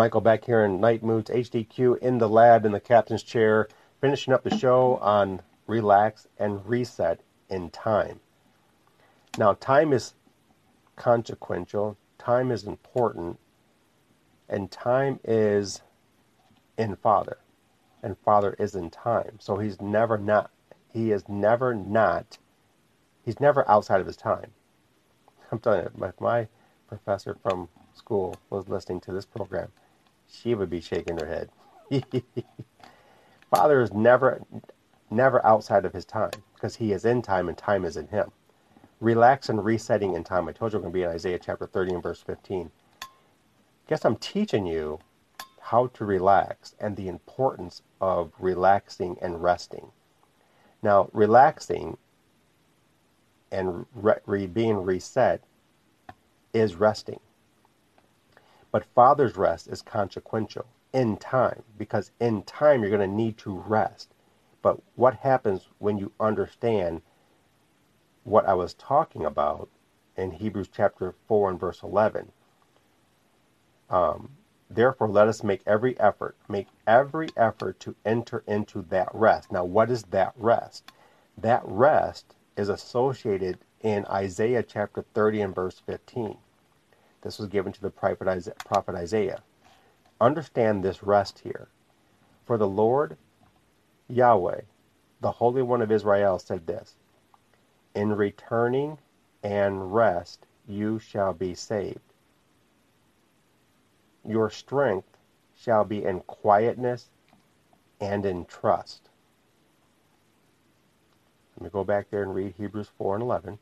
Michael 0.00 0.22
back 0.22 0.46
here 0.46 0.64
in 0.64 0.80
Nite 0.80 1.02
Moodz 1.02 1.28
HDQ 1.28 1.98
in 1.98 2.16
the 2.16 2.26
lab 2.26 2.64
in 2.64 2.72
the 2.72 2.80
captain's 2.80 3.22
chair, 3.22 3.68
finishing 4.00 4.32
up 4.32 4.42
the 4.42 4.56
show 4.56 4.96
on 4.96 5.42
relax 5.66 6.26
and 6.38 6.66
reset 6.66 7.20
in 7.50 7.68
time. 7.68 8.18
Now, 9.36 9.52
time 9.52 9.92
is 9.92 10.14
consequential, 10.96 11.98
time 12.16 12.50
is 12.50 12.64
important, 12.64 13.38
and 14.48 14.70
time 14.70 15.20
is 15.22 15.82
in 16.78 16.96
Father, 16.96 17.36
and 18.02 18.16
Father 18.24 18.56
is 18.58 18.74
in 18.74 18.88
time. 18.88 19.36
So 19.38 19.58
he's 19.58 19.82
never 19.82 20.16
not, 20.16 20.50
he 20.88 21.12
is 21.12 21.28
never 21.28 21.74
not, 21.74 22.38
he's 23.22 23.38
never 23.38 23.68
outside 23.68 24.00
of 24.00 24.06
his 24.06 24.16
time. 24.16 24.52
I'm 25.52 25.58
telling 25.58 25.82
you, 25.82 25.90
my, 25.94 26.12
my 26.18 26.48
professor 26.88 27.36
from 27.42 27.68
school 27.92 28.36
was 28.48 28.66
listening 28.66 29.00
to 29.02 29.12
this 29.12 29.26
program, 29.26 29.70
she 30.30 30.54
would 30.54 30.70
be 30.70 30.80
shaking 30.80 31.18
her 31.18 31.26
head. 31.26 31.50
Father 33.50 33.80
is 33.80 33.92
never, 33.92 34.42
never 35.10 35.44
outside 35.44 35.84
of 35.84 35.92
his 35.92 36.04
time 36.04 36.30
because 36.54 36.76
he 36.76 36.92
is 36.92 37.04
in 37.04 37.22
time 37.22 37.48
and 37.48 37.58
time 37.58 37.84
is 37.84 37.96
in 37.96 38.06
him. 38.08 38.30
Relax 39.00 39.48
and 39.48 39.64
resetting 39.64 40.14
in 40.14 40.24
time. 40.24 40.48
I 40.48 40.52
told 40.52 40.72
you 40.72 40.78
we're 40.78 40.82
going 40.82 40.92
to 40.92 40.98
be 40.98 41.02
in 41.02 41.10
Isaiah 41.10 41.38
chapter 41.38 41.66
30 41.66 41.94
and 41.94 42.02
verse 42.02 42.22
15. 42.22 42.70
Guess 43.88 44.04
I'm 44.04 44.16
teaching 44.16 44.66
you 44.66 45.00
how 45.60 45.88
to 45.88 46.04
relax 46.04 46.74
and 46.78 46.96
the 46.96 47.08
importance 47.08 47.82
of 48.00 48.32
relaxing 48.38 49.16
and 49.20 49.42
resting. 49.42 49.90
Now, 50.82 51.08
relaxing 51.12 51.96
and 53.50 53.86
re- 53.94 54.46
being 54.46 54.76
reset 54.76 55.42
is 56.52 56.74
resting. 56.76 57.20
But 58.70 58.84
Father's 58.84 59.36
rest 59.36 59.68
is 59.68 59.82
consequential 59.82 60.66
in 60.92 61.16
time 61.16 61.62
because 61.76 62.10
in 62.20 62.42
time 62.42 62.82
you're 62.82 62.96
going 62.96 63.08
to 63.08 63.16
need 63.16 63.38
to 63.38 63.58
rest. 63.58 64.12
But 64.62 64.78
what 64.96 65.14
happens 65.14 65.68
when 65.78 65.98
you 65.98 66.12
understand 66.20 67.02
what 68.24 68.46
I 68.46 68.54
was 68.54 68.74
talking 68.74 69.24
about 69.24 69.68
in 70.16 70.32
Hebrews 70.32 70.68
chapter 70.72 71.14
4 71.26 71.50
and 71.50 71.60
verse 71.60 71.82
11? 71.82 72.32
Um, 73.88 74.30
Therefore, 74.72 75.08
let 75.08 75.26
us 75.26 75.42
make 75.42 75.62
every 75.66 75.98
effort, 75.98 76.36
make 76.48 76.68
every 76.86 77.30
effort 77.36 77.80
to 77.80 77.96
enter 78.04 78.44
into 78.46 78.82
that 78.82 79.08
rest. 79.12 79.50
Now, 79.50 79.64
what 79.64 79.90
is 79.90 80.04
that 80.04 80.32
rest? 80.36 80.92
That 81.36 81.62
rest 81.64 82.36
is 82.56 82.68
associated 82.68 83.58
in 83.80 84.06
Isaiah 84.06 84.62
chapter 84.62 85.02
30 85.12 85.40
and 85.40 85.54
verse 85.54 85.80
15. 85.80 86.38
This 87.22 87.38
was 87.38 87.48
given 87.48 87.72
to 87.72 87.82
the 87.82 87.90
prophet 87.90 88.94
Isaiah. 88.96 89.42
Understand 90.20 90.82
this 90.84 91.02
rest 91.02 91.40
here. 91.40 91.68
For 92.46 92.58
the 92.58 92.68
Lord 92.68 93.16
Yahweh, 94.08 94.62
the 95.20 95.32
Holy 95.32 95.62
One 95.62 95.82
of 95.82 95.92
Israel, 95.92 96.38
said 96.38 96.66
this 96.66 96.96
In 97.94 98.12
returning 98.14 98.98
and 99.42 99.94
rest 99.94 100.46
you 100.68 100.98
shall 100.98 101.32
be 101.32 101.54
saved. 101.54 102.00
your 104.26 104.50
strength 104.50 105.18
shall 105.56 105.84
be 105.84 106.04
in 106.04 106.20
quietness 106.20 107.10
and 108.00 108.24
in 108.26 108.44
trust. 108.46 109.08
Let 111.56 111.64
me 111.64 111.70
go 111.70 111.84
back 111.84 112.10
there 112.10 112.22
and 112.22 112.34
read 112.34 112.54
Hebrews 112.56 112.90
4 112.98 113.16
and 113.16 113.22
11 113.22 113.58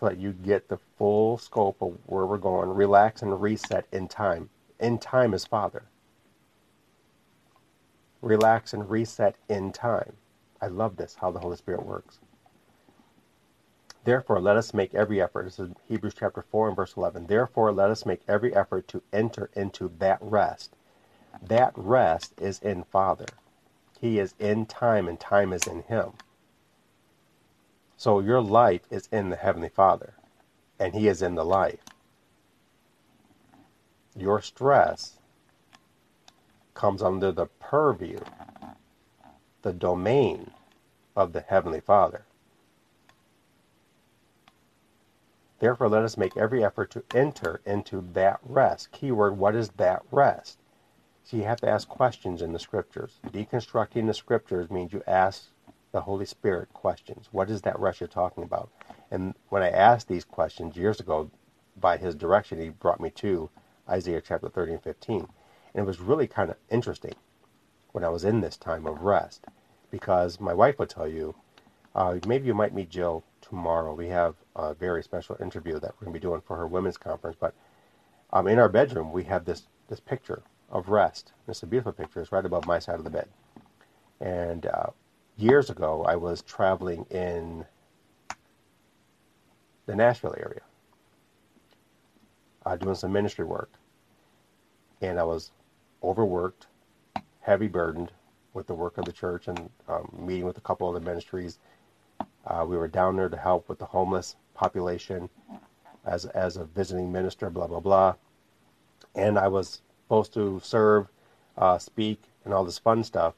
so 0.00 0.06
that 0.06 0.18
you 0.18 0.32
get 0.32 0.68
the 0.68 0.78
full 0.96 1.36
scope 1.36 1.82
of 1.82 1.94
where 2.06 2.24
we're 2.24 2.38
going. 2.38 2.70
Relax 2.70 3.20
and 3.20 3.40
reset 3.40 3.86
in 3.92 4.08
time. 4.08 4.48
In 4.80 4.98
time 4.98 5.34
is 5.34 5.44
Father. 5.44 5.84
Relax 8.22 8.72
and 8.72 8.88
reset 8.88 9.36
in 9.48 9.72
time. 9.72 10.14
I 10.60 10.68
love 10.68 10.96
this, 10.96 11.16
how 11.20 11.30
the 11.30 11.40
Holy 11.40 11.56
Spirit 11.56 11.84
works. 11.84 12.18
Therefore, 14.04 14.40
let 14.40 14.56
us 14.56 14.72
make 14.72 14.94
every 14.94 15.20
effort. 15.20 15.44
This 15.44 15.58
is 15.58 15.70
Hebrews 15.86 16.14
chapter 16.18 16.42
4 16.50 16.68
and 16.68 16.76
verse 16.76 16.94
11. 16.96 17.26
Therefore, 17.26 17.70
let 17.70 17.90
us 17.90 18.06
make 18.06 18.22
every 18.26 18.54
effort 18.54 18.88
to 18.88 19.02
enter 19.12 19.50
into 19.54 19.92
that 19.98 20.18
rest. 20.22 20.74
That 21.42 21.72
rest 21.76 22.32
is 22.40 22.58
in 22.60 22.84
Father. 22.84 23.26
He 24.00 24.18
is 24.18 24.34
in 24.38 24.64
time, 24.64 25.06
and 25.06 25.20
time 25.20 25.52
is 25.52 25.66
in 25.66 25.82
Him. 25.82 26.12
So 28.00 28.20
your 28.20 28.40
life 28.40 28.86
is 28.88 29.10
in 29.12 29.28
the 29.28 29.36
Heavenly 29.36 29.68
Father, 29.68 30.14
and 30.78 30.94
He 30.94 31.06
is 31.06 31.20
in 31.20 31.34
the 31.34 31.44
life. 31.44 31.84
Your 34.16 34.40
stress 34.40 35.18
comes 36.72 37.02
under 37.02 37.30
the 37.30 37.44
purview, 37.44 38.20
the 39.60 39.74
domain 39.74 40.52
of 41.14 41.34
the 41.34 41.42
Heavenly 41.42 41.80
Father. 41.80 42.24
Therefore, 45.58 45.90
let 45.90 46.02
us 46.02 46.16
make 46.16 46.38
every 46.38 46.64
effort 46.64 46.90
to 46.92 47.04
enter 47.14 47.60
into 47.66 48.02
that 48.14 48.40
rest. 48.42 48.92
Keyword, 48.92 49.36
what 49.36 49.54
is 49.54 49.68
that 49.76 50.00
rest? 50.10 50.56
So 51.22 51.36
you 51.36 51.42
have 51.42 51.60
to 51.60 51.68
ask 51.68 51.86
questions 51.86 52.40
in 52.40 52.54
the 52.54 52.58
scriptures. 52.58 53.20
Deconstructing 53.26 54.06
the 54.06 54.14
scriptures 54.14 54.70
means 54.70 54.94
you 54.94 55.02
ask 55.06 55.49
the 55.92 56.02
Holy 56.02 56.26
Spirit 56.26 56.72
questions. 56.72 57.28
What 57.32 57.50
is 57.50 57.62
that 57.62 57.78
rest 57.78 58.00
you're 58.00 58.08
talking 58.08 58.44
about? 58.44 58.70
And 59.10 59.34
when 59.48 59.62
I 59.62 59.70
asked 59.70 60.08
these 60.08 60.24
questions 60.24 60.76
years 60.76 61.00
ago, 61.00 61.30
by 61.76 61.96
his 61.96 62.14
direction, 62.14 62.60
he 62.60 62.68
brought 62.68 63.00
me 63.00 63.10
to 63.10 63.50
Isaiah 63.88 64.20
chapter 64.20 64.48
30 64.48 64.72
and 64.72 64.82
15. 64.82 65.28
And 65.74 65.84
it 65.84 65.86
was 65.86 66.00
really 66.00 66.26
kind 66.26 66.50
of 66.50 66.56
interesting 66.70 67.14
when 67.92 68.04
I 68.04 68.08
was 68.08 68.24
in 68.24 68.40
this 68.40 68.56
time 68.56 68.86
of 68.86 69.02
rest 69.02 69.44
because 69.90 70.38
my 70.38 70.54
wife 70.54 70.78
would 70.78 70.90
tell 70.90 71.08
you, 71.08 71.34
uh, 71.94 72.18
maybe 72.26 72.46
you 72.46 72.54
might 72.54 72.74
meet 72.74 72.90
Jill 72.90 73.24
tomorrow. 73.40 73.94
We 73.94 74.08
have 74.08 74.36
a 74.54 74.74
very 74.74 75.02
special 75.02 75.36
interview 75.40 75.80
that 75.80 75.94
we're 75.94 76.06
going 76.06 76.14
to 76.14 76.20
be 76.20 76.22
doing 76.22 76.40
for 76.40 76.56
her 76.56 76.66
women's 76.66 76.96
conference. 76.96 77.36
But 77.40 77.54
um, 78.32 78.46
in 78.46 78.58
our 78.58 78.68
bedroom, 78.68 79.12
we 79.12 79.24
have 79.24 79.44
this, 79.44 79.66
this 79.88 79.98
picture 79.98 80.42
of 80.70 80.88
rest. 80.88 81.32
It's 81.48 81.64
a 81.64 81.66
beautiful 81.66 81.92
picture. 81.92 82.20
It's 82.20 82.30
right 82.30 82.44
above 82.44 82.66
my 82.66 82.78
side 82.78 82.96
of 82.96 83.04
the 83.04 83.10
bed. 83.10 83.28
And 84.20 84.66
uh, 84.66 84.90
years 85.40 85.70
ago, 85.70 86.04
I 86.04 86.16
was 86.16 86.42
traveling 86.42 87.06
in 87.10 87.64
the 89.86 89.96
Nashville 89.96 90.34
area, 90.38 90.62
uh, 92.66 92.76
doing 92.76 92.94
some 92.94 93.12
ministry 93.12 93.44
work. 93.44 93.70
And 95.00 95.18
I 95.18 95.24
was 95.24 95.50
overworked, 96.02 96.66
heavy 97.40 97.68
burdened 97.68 98.12
with 98.52 98.66
the 98.66 98.74
work 98.74 98.98
of 98.98 99.04
the 99.04 99.12
church 99.12 99.48
and 99.48 99.70
um, 99.88 100.12
meeting 100.18 100.44
with 100.44 100.58
a 100.58 100.62
couple 100.62 100.88
other 100.88 101.00
ministries 101.00 101.58
uh, 102.46 102.64
we 102.66 102.76
were 102.76 102.88
down 102.88 103.16
there 103.16 103.28
to 103.28 103.36
help 103.36 103.68
with 103.68 103.78
the 103.78 103.84
homeless 103.84 104.36
population 104.54 105.28
as, 106.04 106.24
as 106.26 106.56
a 106.56 106.64
visiting 106.64 107.12
minister, 107.12 107.50
blah, 107.50 107.66
blah, 107.66 107.80
blah. 107.80 108.14
And 109.14 109.38
I 109.38 109.48
was 109.48 109.82
supposed 110.04 110.32
to 110.34 110.60
serve, 110.62 111.08
uh, 111.58 111.78
speak, 111.78 112.22
and 112.44 112.54
all 112.54 112.64
this 112.64 112.78
fun 112.78 113.04
stuff. 113.04 113.34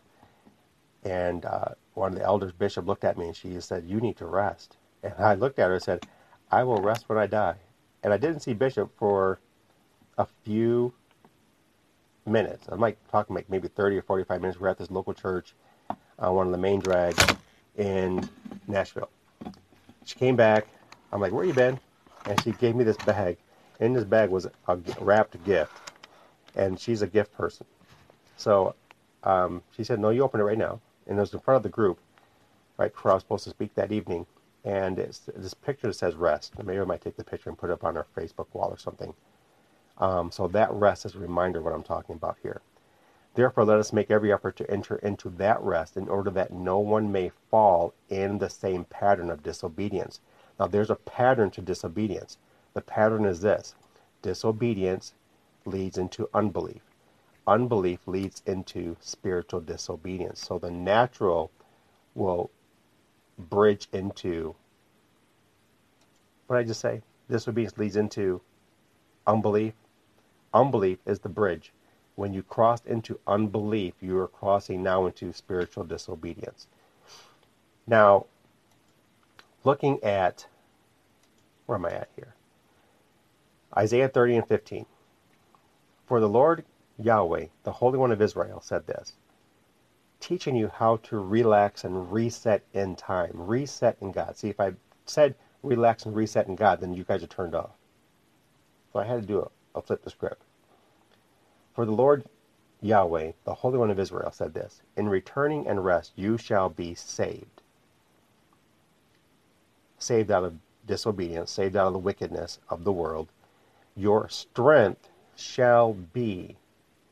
And 1.04 1.44
uh, 1.44 1.70
one 1.94 2.12
of 2.12 2.18
the 2.18 2.24
elders, 2.24 2.52
Bishop, 2.52 2.86
looked 2.86 3.04
at 3.04 3.18
me 3.18 3.26
and 3.26 3.36
she 3.36 3.60
said, 3.60 3.84
You 3.86 4.00
need 4.00 4.16
to 4.18 4.26
rest. 4.26 4.76
And 5.02 5.14
I 5.18 5.34
looked 5.34 5.58
at 5.58 5.68
her 5.68 5.74
and 5.74 5.82
said, 5.82 6.06
I 6.50 6.64
will 6.64 6.80
rest 6.80 7.08
when 7.08 7.18
I 7.18 7.26
die. 7.26 7.56
And 8.02 8.12
I 8.12 8.16
didn't 8.16 8.40
see 8.40 8.54
Bishop 8.54 8.90
for 8.96 9.40
a 10.18 10.26
few 10.44 10.94
minutes. 12.26 12.66
I'm 12.68 12.80
like 12.80 12.98
talking 13.10 13.34
like 13.34 13.48
maybe 13.50 13.68
30 13.68 13.96
or 13.98 14.02
45 14.02 14.40
minutes. 14.40 14.60
We're 14.60 14.68
at 14.68 14.78
this 14.78 14.90
local 14.90 15.14
church, 15.14 15.54
uh, 16.18 16.30
one 16.30 16.46
of 16.46 16.52
the 16.52 16.58
main 16.58 16.80
drags 16.80 17.24
in 17.76 18.28
Nashville. 18.66 19.10
She 20.04 20.16
came 20.16 20.36
back. 20.36 20.66
I'm 21.12 21.20
like, 21.20 21.32
where 21.32 21.44
you 21.44 21.52
been? 21.52 21.78
And 22.26 22.40
she 22.42 22.52
gave 22.52 22.74
me 22.74 22.84
this 22.84 22.96
bag. 22.98 23.36
In 23.80 23.92
this 23.92 24.04
bag 24.04 24.30
was 24.30 24.46
a 24.68 24.76
wrapped 25.00 25.42
gift. 25.44 25.72
And 26.54 26.78
she's 26.78 27.02
a 27.02 27.06
gift 27.06 27.32
person. 27.34 27.66
So 28.36 28.74
um, 29.24 29.62
she 29.76 29.84
said, 29.84 29.98
no, 30.00 30.10
you 30.10 30.22
open 30.22 30.40
it 30.40 30.44
right 30.44 30.58
now. 30.58 30.80
And 31.06 31.18
it 31.18 31.20
was 31.20 31.34
in 31.34 31.40
front 31.40 31.56
of 31.56 31.62
the 31.62 31.68
group, 31.68 31.98
right 32.76 32.92
before 32.92 33.10
I 33.10 33.14
was 33.14 33.22
supposed 33.22 33.44
to 33.44 33.50
speak 33.50 33.74
that 33.74 33.92
evening. 33.92 34.26
And 34.64 34.98
it's 34.98 35.20
this 35.34 35.54
picture 35.54 35.88
that 35.88 35.94
says 35.94 36.14
rest. 36.14 36.54
maybe 36.62 36.80
I 36.80 36.84
might 36.84 37.00
take 37.00 37.16
the 37.16 37.24
picture 37.24 37.50
and 37.50 37.58
put 37.58 37.70
it 37.70 37.72
up 37.72 37.84
on 37.84 37.96
our 37.96 38.06
Facebook 38.16 38.46
wall 38.52 38.68
or 38.70 38.78
something. 38.78 39.14
Um, 39.98 40.30
so 40.30 40.48
that 40.48 40.72
rest 40.72 41.04
is 41.04 41.14
a 41.14 41.18
reminder 41.18 41.58
of 41.58 41.64
what 41.64 41.74
I'm 41.74 41.82
talking 41.82 42.14
about 42.14 42.38
here. 42.42 42.62
Therefore, 43.34 43.64
let 43.64 43.78
us 43.78 43.92
make 43.92 44.10
every 44.10 44.32
effort 44.32 44.56
to 44.56 44.70
enter 44.70 44.96
into 44.96 45.30
that 45.30 45.60
rest 45.62 45.96
in 45.96 46.08
order 46.08 46.30
that 46.30 46.52
no 46.52 46.78
one 46.78 47.10
may 47.10 47.30
fall 47.50 47.94
in 48.08 48.38
the 48.38 48.50
same 48.50 48.84
pattern 48.84 49.30
of 49.30 49.42
disobedience. 49.42 50.20
Now, 50.60 50.66
there's 50.66 50.90
a 50.90 50.96
pattern 50.96 51.50
to 51.52 51.62
disobedience. 51.62 52.36
The 52.74 52.82
pattern 52.82 53.24
is 53.24 53.40
this 53.40 53.74
disobedience 54.20 55.14
leads 55.64 55.98
into 55.98 56.28
unbelief, 56.34 56.82
unbelief 57.46 58.00
leads 58.06 58.42
into 58.46 58.96
spiritual 59.00 59.60
disobedience. 59.60 60.40
So, 60.40 60.58
the 60.58 60.70
natural 60.70 61.50
will 62.14 62.50
bridge 63.38 63.88
into 63.92 64.54
what 66.46 66.56
did 66.56 66.64
I 66.64 66.68
just 66.68 66.80
say? 66.80 67.02
Disobedience 67.30 67.78
leads 67.78 67.96
into 67.96 68.40
unbelief. 69.26 69.74
Unbelief 70.52 70.98
is 71.06 71.20
the 71.20 71.28
bridge 71.28 71.72
when 72.14 72.32
you 72.32 72.42
cross 72.42 72.80
into 72.84 73.18
unbelief, 73.26 73.94
you 74.00 74.18
are 74.18 74.28
crossing 74.28 74.82
now 74.82 75.06
into 75.06 75.32
spiritual 75.32 75.84
disobedience. 75.84 76.66
Now, 77.86 78.26
looking 79.64 80.02
at, 80.04 80.46
where 81.66 81.76
am 81.76 81.86
I 81.86 81.92
at 81.92 82.08
here? 82.14 82.34
Isaiah 83.76 84.08
30 84.08 84.36
and 84.36 84.48
15. 84.48 84.86
For 86.06 86.20
the 86.20 86.28
Lord 86.28 86.64
Yahweh, 87.04 87.46
the 87.64 87.72
Holy 87.72 87.98
One 87.98 88.12
of 88.12 88.22
Israel, 88.22 88.60
said 88.60 88.86
this 88.86 89.14
teaching 90.22 90.54
you 90.54 90.68
how 90.68 90.96
to 90.98 91.18
relax 91.18 91.84
and 91.84 92.10
reset 92.12 92.62
in 92.72 92.94
time. 92.94 93.32
Reset 93.34 93.96
in 94.00 94.12
God. 94.12 94.36
See, 94.36 94.48
if 94.48 94.60
I 94.60 94.72
said 95.04 95.34
relax 95.62 96.06
and 96.06 96.14
reset 96.14 96.46
in 96.46 96.54
God, 96.54 96.80
then 96.80 96.94
you 96.94 97.02
guys 97.04 97.22
are 97.22 97.28
turned 97.28 97.54
off. 97.54 97.72
So 98.92 99.00
I 99.00 99.04
had 99.04 99.20
to 99.20 99.26
do 99.26 99.40
a, 99.40 99.78
a 99.78 99.82
flip 99.82 100.02
the 100.02 100.10
script. 100.10 100.42
For 101.74 101.84
the 101.84 101.92
Lord 101.92 102.24
Yahweh, 102.80 103.32
the 103.44 103.54
Holy 103.54 103.78
One 103.78 103.90
of 103.90 103.98
Israel, 103.98 104.30
said 104.30 104.54
this 104.54 104.80
In 104.96 105.08
returning 105.08 105.66
and 105.66 105.84
rest 105.84 106.12
you 106.14 106.38
shall 106.38 106.68
be 106.68 106.94
saved. 106.94 107.62
Saved 109.98 110.30
out 110.30 110.44
of 110.44 110.54
disobedience, 110.86 111.50
saved 111.50 111.76
out 111.76 111.88
of 111.88 111.92
the 111.92 111.98
wickedness 111.98 112.58
of 112.68 112.84
the 112.84 112.92
world. 112.92 113.28
Your 113.96 114.28
strength 114.28 115.08
shall 115.36 115.92
be 115.92 116.56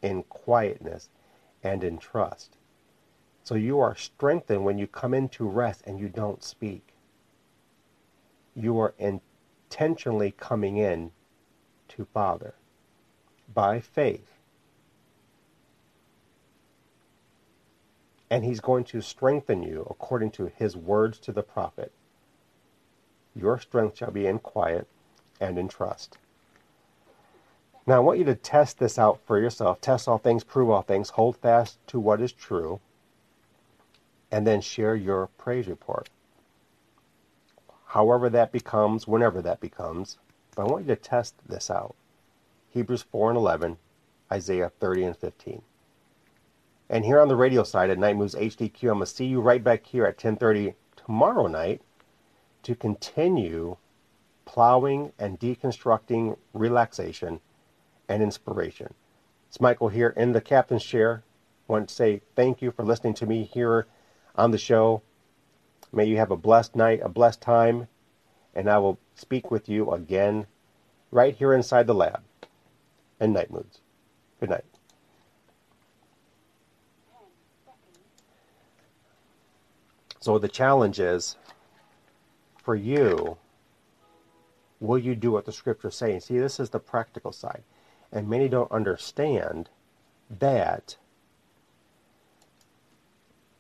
in 0.02 0.22
quietness 0.24 1.08
and 1.62 1.84
in 1.84 1.98
trust. 1.98 2.56
So 3.42 3.54
you 3.54 3.80
are 3.80 3.94
strengthened 3.94 4.64
when 4.64 4.78
you 4.78 4.86
come 4.86 5.14
into 5.14 5.48
rest 5.48 5.82
and 5.86 5.98
you 5.98 6.08
don't 6.08 6.42
speak. 6.42 6.94
You 8.54 8.78
are 8.78 8.94
intentionally 8.98 10.32
coming 10.32 10.76
in 10.76 11.12
to 11.88 12.04
Father 12.04 12.54
by 13.52 13.80
faith 13.80 14.30
and 18.30 18.44
he's 18.44 18.60
going 18.60 18.84
to 18.84 19.00
strengthen 19.00 19.62
you 19.62 19.86
according 19.90 20.30
to 20.30 20.46
his 20.46 20.76
words 20.76 21.18
to 21.18 21.32
the 21.32 21.42
prophet. 21.42 21.92
Your 23.34 23.58
strength 23.58 23.98
shall 23.98 24.12
be 24.12 24.26
in 24.26 24.38
quiet 24.38 24.86
and 25.40 25.58
in 25.58 25.68
trust. 25.68 26.16
Now, 27.86 27.96
I 27.96 28.00
want 28.00 28.18
you 28.18 28.24
to 28.26 28.34
test 28.34 28.78
this 28.78 28.98
out 28.98 29.20
for 29.26 29.38
yourself. 29.38 29.80
Test 29.80 30.06
all 30.06 30.18
things, 30.18 30.44
prove 30.44 30.70
all 30.70 30.82
things, 30.82 31.10
hold 31.10 31.36
fast 31.36 31.78
to 31.88 31.98
what 31.98 32.20
is 32.20 32.32
true, 32.32 32.80
and 34.30 34.46
then 34.46 34.60
share 34.60 34.94
your 34.94 35.28
praise 35.38 35.66
report. 35.66 36.08
However 37.86 38.28
that 38.30 38.52
becomes, 38.52 39.08
whenever 39.08 39.42
that 39.42 39.60
becomes. 39.60 40.18
But 40.54 40.62
I 40.62 40.70
want 40.70 40.86
you 40.86 40.94
to 40.94 41.00
test 41.00 41.34
this 41.48 41.70
out. 41.70 41.96
Hebrews 42.70 43.02
4 43.02 43.30
and 43.30 43.36
11, 43.36 43.78
Isaiah 44.30 44.70
30 44.78 45.04
and 45.04 45.16
15. 45.16 45.62
And 46.88 47.04
here 47.04 47.20
on 47.20 47.28
the 47.28 47.36
radio 47.36 47.62
side 47.62 47.90
at 47.90 47.98
Nite 47.98 48.16
Moodz 48.16 48.38
HDQ, 48.38 48.82
I'm 48.82 48.88
going 48.88 49.00
to 49.00 49.06
see 49.06 49.26
you 49.26 49.40
right 49.40 49.62
back 49.62 49.86
here 49.86 50.06
at 50.06 50.18
10:30 50.18 50.74
tomorrow 50.96 51.46
night 51.46 51.82
to 52.64 52.74
continue 52.74 53.76
plowing 54.44 55.12
and 55.18 55.38
deconstructing 55.38 56.36
relaxation 56.52 57.40
and 58.10 58.22
inspiration. 58.24 58.92
It's 59.48 59.60
Michael 59.60 59.88
here 59.88 60.12
in 60.16 60.32
the 60.32 60.40
captain's 60.40 60.84
chair. 60.84 61.22
Want 61.68 61.88
to 61.88 61.94
say 61.94 62.20
thank 62.34 62.60
you 62.60 62.72
for 62.72 62.84
listening 62.84 63.14
to 63.14 63.26
me 63.26 63.44
here 63.44 63.86
on 64.34 64.50
the 64.50 64.58
show. 64.58 65.02
May 65.92 66.06
you 66.06 66.16
have 66.16 66.32
a 66.32 66.36
blessed 66.36 66.74
night, 66.74 67.00
a 67.04 67.08
blessed 67.08 67.40
time, 67.40 67.86
and 68.52 68.68
I 68.68 68.78
will 68.78 68.98
speak 69.14 69.50
with 69.50 69.68
you 69.68 69.92
again 69.92 70.46
right 71.12 71.36
here 71.36 71.54
inside 71.54 71.86
the 71.86 71.94
lab 71.94 72.22
and 73.20 73.32
Nite 73.32 73.52
Moodz. 73.52 73.78
Good 74.40 74.50
night. 74.50 74.64
So 80.18 80.38
the 80.38 80.48
challenge 80.48 80.98
is 80.98 81.36
for 82.62 82.74
you, 82.74 83.38
will 84.80 84.98
you 84.98 85.14
do 85.14 85.30
what 85.30 85.44
the 85.44 85.52
scriptures 85.52 85.96
say? 85.96 86.12
And 86.12 86.22
see, 86.22 86.38
this 86.38 86.58
is 86.58 86.70
the 86.70 86.80
practical 86.80 87.30
side. 87.30 87.62
And 88.12 88.28
many 88.28 88.48
don't 88.48 88.70
understand 88.72 89.68
that 90.38 90.96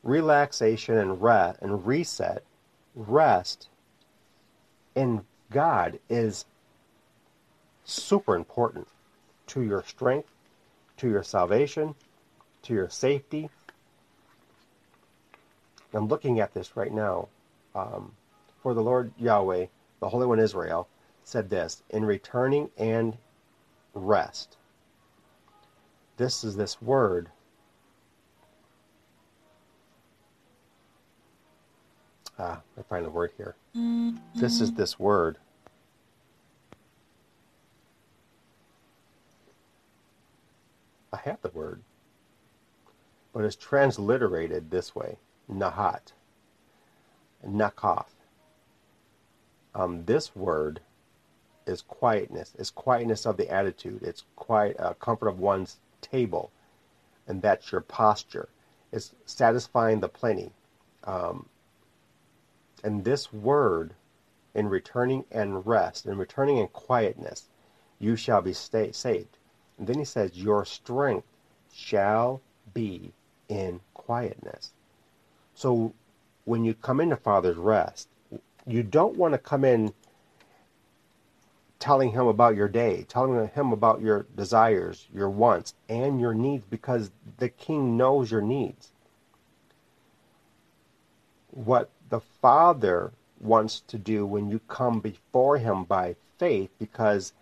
relaxation 0.02 0.96
and 0.96 1.22
rest 1.22 1.58
and 1.60 1.86
reset, 1.86 2.42
rest 2.94 3.68
in 4.94 5.24
God 5.50 5.98
is 6.08 6.44
super 7.84 8.34
important 8.36 8.88
to 9.48 9.62
your 9.62 9.82
strength, 9.84 10.28
to 10.96 11.08
your 11.08 11.22
salvation, 11.22 11.94
to 12.62 12.74
your 12.74 12.88
safety. 12.88 13.50
I'm 15.92 16.08
looking 16.08 16.40
at 16.40 16.54
this 16.54 16.76
right 16.76 16.92
now. 16.92 17.28
Um, 17.74 18.12
for 18.62 18.74
the 18.74 18.82
Lord 18.82 19.12
Yahweh, 19.18 19.66
the 20.00 20.08
Holy 20.08 20.26
One 20.26 20.38
Israel, 20.38 20.88
said 21.24 21.50
this 21.50 21.82
in 21.90 22.04
returning 22.04 22.70
and 22.76 23.16
rest. 23.94 24.56
This 26.16 26.44
is 26.44 26.56
this 26.56 26.80
word. 26.82 27.30
Ah, 32.38 32.60
I 32.78 32.82
find 32.82 33.04
the 33.04 33.10
word 33.10 33.32
here. 33.36 33.54
Mm-hmm. 33.76 34.16
This 34.34 34.60
is 34.60 34.72
this 34.72 34.98
word. 34.98 35.38
I 41.12 41.18
have 41.24 41.40
the 41.42 41.50
word, 41.50 41.82
but 43.32 43.44
it's 43.44 43.56
transliterated 43.56 44.70
this 44.70 44.94
way 44.94 45.18
Nahat, 45.50 46.12
Nakath. 47.46 48.06
Um, 49.74 50.04
this 50.04 50.34
word 50.34 50.80
is 51.66 51.82
quietness. 51.82 52.54
It's 52.58 52.70
quietness 52.70 53.26
of 53.26 53.36
the 53.36 53.50
attitude. 53.50 54.02
It's 54.02 54.24
quiet, 54.36 54.78
uh, 54.78 54.94
comfort 54.94 55.28
of 55.28 55.38
one's 55.38 55.78
table, 56.00 56.50
and 57.26 57.42
that's 57.42 57.70
your 57.72 57.80
posture. 57.80 58.48
It's 58.92 59.14
satisfying 59.26 60.00
the 60.00 60.08
plenty. 60.08 60.52
Um, 61.04 61.46
and 62.82 63.04
this 63.04 63.32
word, 63.32 63.94
in 64.54 64.68
returning 64.68 65.24
and 65.30 65.66
rest, 65.66 66.06
in 66.06 66.18
returning 66.18 66.58
and 66.58 66.72
quietness, 66.72 67.48
you 67.98 68.16
shall 68.16 68.42
be 68.42 68.52
stay, 68.52 68.92
saved. 68.92 69.36
And 69.78 69.86
then 69.86 69.98
he 69.98 70.04
says, 70.04 70.36
Your 70.36 70.64
strength 70.64 71.26
shall 71.72 72.40
be 72.74 73.12
in 73.48 73.80
quietness. 73.94 74.72
So 75.54 75.92
when 76.44 76.64
you 76.64 76.74
come 76.74 77.00
into 77.00 77.16
Father's 77.16 77.56
rest, 77.56 78.08
you 78.66 78.82
don't 78.82 79.16
want 79.16 79.34
to 79.34 79.38
come 79.38 79.64
in 79.64 79.92
telling 81.80 82.12
him 82.12 82.26
about 82.26 82.54
your 82.54 82.68
day, 82.68 83.04
telling 83.08 83.48
him 83.48 83.72
about 83.72 84.02
your 84.02 84.26
desires, 84.36 85.08
your 85.12 85.30
wants, 85.30 85.74
and 85.88 86.20
your 86.20 86.34
needs 86.34 86.64
because 86.66 87.10
the 87.38 87.48
king 87.48 87.96
knows 87.96 88.30
your 88.30 88.42
needs. 88.42 88.92
What 91.50 91.90
the 92.10 92.20
Father 92.20 93.12
wants 93.40 93.80
to 93.80 93.98
do 93.98 94.26
when 94.26 94.50
you 94.50 94.60
come 94.68 95.00
before 95.00 95.56
him 95.56 95.84
by 95.84 96.14
faith, 96.38 96.70
because 96.78 97.32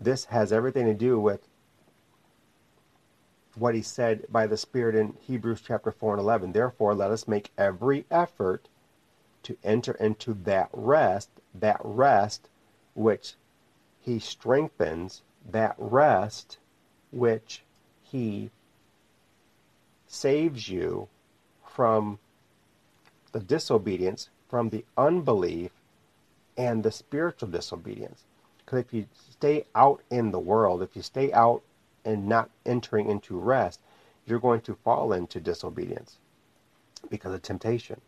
this 0.00 0.26
has 0.26 0.52
everything 0.52 0.86
to 0.86 0.94
do 0.94 1.18
with 1.18 1.48
what 3.56 3.74
he 3.74 3.82
said 3.82 4.24
by 4.30 4.46
the 4.46 4.56
Spirit 4.56 4.94
in 4.94 5.14
Hebrews 5.20 5.60
chapter 5.66 5.90
4 5.90 6.14
and 6.14 6.20
11. 6.20 6.52
Therefore, 6.52 6.94
let 6.94 7.10
us 7.10 7.28
make 7.28 7.50
every 7.58 8.04
effort 8.10 8.68
to 9.42 9.56
enter 9.64 9.92
into 9.92 10.34
that 10.44 10.68
rest, 10.72 11.28
that 11.54 11.80
rest 11.82 12.48
which 12.94 13.34
he 14.00 14.18
strengthens, 14.18 15.22
that 15.50 15.74
rest 15.78 16.58
which 17.10 17.62
he 18.02 18.50
saves 20.06 20.68
you 20.68 21.08
from 21.66 22.18
the 23.32 23.40
disobedience, 23.40 24.30
from 24.48 24.70
the 24.70 24.84
unbelief, 24.96 25.70
and 26.56 26.82
the 26.82 26.92
spiritual 26.92 27.48
disobedience. 27.48 28.24
Because 28.58 28.80
if 28.80 28.94
you 28.94 29.06
stay 29.30 29.64
out 29.74 30.00
in 30.10 30.30
the 30.30 30.38
world, 30.38 30.82
if 30.82 30.94
you 30.94 31.02
stay 31.02 31.32
out 31.32 31.62
and 32.04 32.28
not 32.28 32.50
entering 32.64 33.10
into 33.10 33.36
rest, 33.36 33.80
you're 34.26 34.38
going 34.38 34.60
to 34.62 34.74
fall 34.74 35.12
into 35.12 35.40
disobedience 35.40 36.18
because 37.10 37.34
of 37.34 37.42
temptation. 37.42 38.00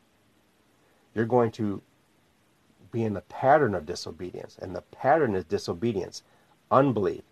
You're 1.15 1.27
going 1.27 1.51
to 1.53 1.83
be 2.97 3.05
in 3.05 3.13
the 3.13 3.21
pattern 3.21 3.75
of 3.75 3.85
disobedience, 3.85 4.57
and 4.61 4.75
the 4.75 4.81
pattern 4.81 5.35
is 5.35 5.45
disobedience, 5.45 6.23
unbelief. 6.71 7.23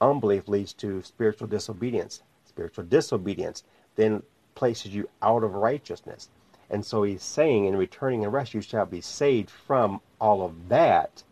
Unbelief 0.00 0.46
leads 0.46 0.72
to 0.74 1.02
spiritual 1.02 1.48
disobedience. 1.48 2.22
Spiritual 2.44 2.84
disobedience 2.84 3.64
then 3.96 4.22
places 4.54 4.94
you 4.94 5.08
out 5.20 5.42
of 5.42 5.54
righteousness. 5.54 6.28
And 6.70 6.86
so 6.86 7.02
he's 7.02 7.24
saying, 7.24 7.64
in 7.64 7.74
returning 7.74 8.22
and 8.22 8.32
rest, 8.32 8.54
you 8.54 8.60
shall 8.60 8.86
be 8.86 9.00
saved 9.00 9.50
from 9.50 10.00
all 10.20 10.44
of 10.44 10.68
that, 10.68 11.24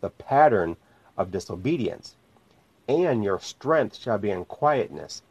the 0.00 0.10
pattern 0.10 0.76
of 1.16 1.30
disobedience 1.30 2.16
and 2.88 3.22
your 3.22 3.38
strength 3.38 3.96
shall 3.96 4.18
be 4.18 4.30
in 4.30 4.44
quietness 4.44 5.22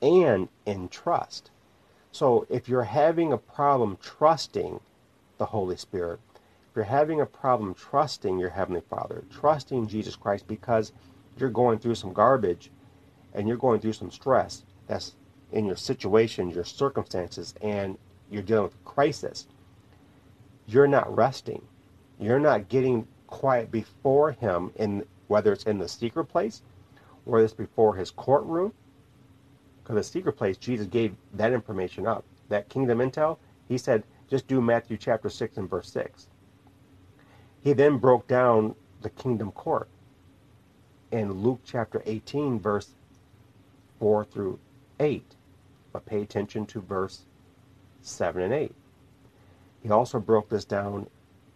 and 0.00 0.48
in 0.64 0.88
trust. 0.88 1.50
So 2.10 2.46
if 2.48 2.70
you're 2.70 2.84
having 2.84 3.30
a 3.30 3.38
problem 3.38 3.98
trusting 4.00 4.80
the 5.36 5.46
Holy 5.46 5.76
Spirit, 5.76 6.20
you're 6.74 6.84
having 6.84 7.20
a 7.20 7.26
problem 7.26 7.74
trusting 7.74 8.38
your 8.38 8.50
Heavenly 8.50 8.82
Father, 8.88 9.24
trusting 9.30 9.86
Jesus 9.86 10.16
Christ 10.16 10.46
because 10.46 10.92
you're 11.38 11.50
going 11.50 11.78
through 11.78 11.94
some 11.94 12.12
garbage 12.12 12.70
and 13.32 13.48
you're 13.48 13.56
going 13.56 13.80
through 13.80 13.92
some 13.92 14.10
stress 14.10 14.64
that's 14.86 15.14
in 15.52 15.64
your 15.64 15.76
situation, 15.76 16.50
your 16.50 16.64
circumstances, 16.64 17.54
and 17.60 17.98
you're 18.30 18.42
dealing 18.42 18.64
with 18.64 18.74
a 18.74 18.88
crisis, 18.88 19.46
you're 20.66 20.88
not 20.88 21.14
resting. 21.14 21.62
You're 22.18 22.40
not 22.40 22.68
getting 22.68 23.06
quiet 23.26 23.70
before 23.70 24.32
Him 24.32 24.72
in 24.76 25.04
whether 25.26 25.52
it's 25.52 25.64
in 25.64 25.78
the 25.78 25.88
secret 25.88 26.26
place 26.26 26.62
or 27.26 27.40
this 27.40 27.52
before 27.52 27.96
his 27.96 28.10
courtroom? 28.10 28.72
Because 29.82 29.96
the 29.96 30.02
secret 30.02 30.34
place, 30.34 30.56
Jesus 30.56 30.86
gave 30.86 31.14
that 31.34 31.52
information 31.52 32.06
up. 32.06 32.24
That 32.48 32.68
kingdom 32.68 32.98
intel, 32.98 33.38
he 33.68 33.78
said, 33.78 34.04
just 34.28 34.46
do 34.46 34.60
Matthew 34.60 34.96
chapter 34.96 35.28
6 35.28 35.56
and 35.56 35.68
verse 35.68 35.90
6. 35.90 36.28
He 37.64 37.72
then 37.72 37.96
broke 37.96 38.28
down 38.28 38.74
the 39.00 39.08
kingdom 39.08 39.50
court 39.50 39.88
in 41.10 41.32
Luke 41.32 41.60
chapter 41.64 42.02
18, 42.04 42.60
verse 42.60 42.94
4 43.98 44.24
through 44.26 44.58
8. 45.00 45.24
But 45.92 46.04
pay 46.04 46.20
attention 46.20 46.66
to 46.66 46.80
verse 46.80 47.24
7 48.02 48.42
and 48.42 48.52
8. 48.52 48.74
He 49.82 49.90
also 49.90 50.20
broke 50.20 50.50
this 50.50 50.66
down 50.66 51.08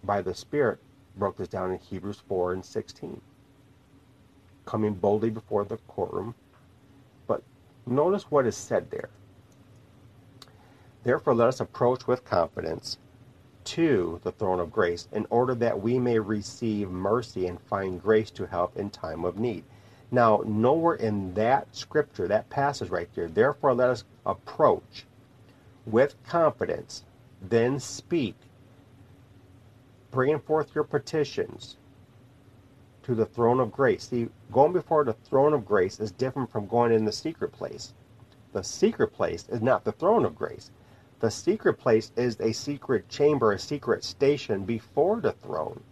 by 0.03 0.23
the 0.23 0.35
Spirit, 0.35 0.79
broke 1.17 1.37
this 1.37 1.49
down 1.49 1.73
in 1.73 1.79
Hebrews 1.79 2.23
4 2.27 2.55
and 2.55 2.65
16 2.65 3.21
coming 4.69 4.93
boldly 4.93 5.31
before 5.31 5.65
the 5.65 5.79
courtroom. 5.89 6.35
But 7.27 7.43
notice 7.87 8.31
what 8.31 8.47
is 8.47 8.55
said 8.55 8.91
there. 8.91 9.09
Therefore, 11.05 11.35
let 11.35 11.49
us 11.49 11.61
approach 11.61 12.07
with 12.07 12.25
confidence 12.25 12.99
to 13.69 14.19
the 14.25 14.33
throne 14.33 14.61
of 14.61 14.73
grace 14.73 15.09
in 15.13 15.27
order 15.29 15.55
that 15.55 15.83
we 15.83 15.99
may 15.99 16.19
receive 16.19 16.91
mercy 16.91 17.47
and 17.47 17.61
find 17.61 18.03
grace 18.03 18.31
to 18.31 18.47
help 18.47 18.75
in 18.79 18.89
time 18.89 19.27
of 19.27 19.39
need. 19.39 19.63
Now, 20.11 20.43
nowhere 20.47 20.95
in 20.95 21.35
that 21.35 21.77
scripture, 21.77 22.27
that 22.29 22.49
passage 22.49 22.89
right 22.89 23.11
there, 23.15 23.29
therefore 23.29 23.75
let 23.75 23.91
us 23.91 24.05
approach 24.25 25.05
with 25.85 26.15
confidence, 26.25 27.05
then 27.43 27.79
speak, 27.79 28.37
bringing 30.11 30.41
forth 30.41 30.75
your 30.75 30.85
petitions 30.85 31.77
to 33.03 33.15
the 33.15 33.27
throne 33.27 33.61
of 33.61 33.71
grace. 33.71 34.09
See, 34.09 34.31
going 34.51 34.73
before 34.73 35.05
the 35.05 35.13
throne 35.13 35.53
of 35.53 35.67
grace 35.67 36.01
is 36.01 36.11
different 36.11 36.51
from 36.51 36.67
going 36.67 36.93
in 36.93 37.05
the 37.05 37.13
secret 37.13 37.53
place. 37.53 37.93
The 38.55 38.65
secret 38.65 39.13
place 39.13 39.47
is 39.51 39.61
not 39.61 39.85
the 39.85 39.93
throne 39.93 40.25
of 40.25 40.35
grace. 40.35 40.71
The 41.21 41.31
secret 41.31 41.75
place 41.75 42.13
is 42.17 42.39
a 42.41 42.53
secret 42.53 43.09
chamber, 43.09 43.53
a 43.53 43.59
secret 43.59 44.05
station 44.05 44.65
before 44.65 45.21
the 45.21 45.33
throne. 45.33 45.83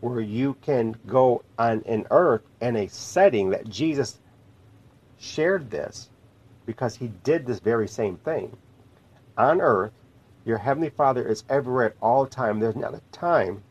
where 0.00 0.20
you 0.20 0.54
can 0.62 0.96
go 1.06 1.42
on 1.58 1.82
an 1.86 2.06
earth 2.12 2.42
in 2.60 2.76
a 2.76 2.88
setting 2.88 3.50
that 3.50 3.68
Jesus 3.68 4.20
shared 5.18 5.70
this 5.70 6.10
because 6.66 6.96
he 6.96 7.08
did 7.24 7.46
this 7.46 7.60
very 7.60 7.88
same 7.88 8.16
thing. 8.18 8.56
On 9.38 9.60
earth, 9.60 9.92
your 10.44 10.58
heavenly 10.58 10.90
Father 10.90 11.26
is 11.26 11.44
everywhere 11.48 11.86
at 11.86 11.96
all 12.02 12.26
time. 12.26 12.60
There's 12.60 12.76
not 12.76 12.94
a 12.94 13.02
time, 13.12 13.62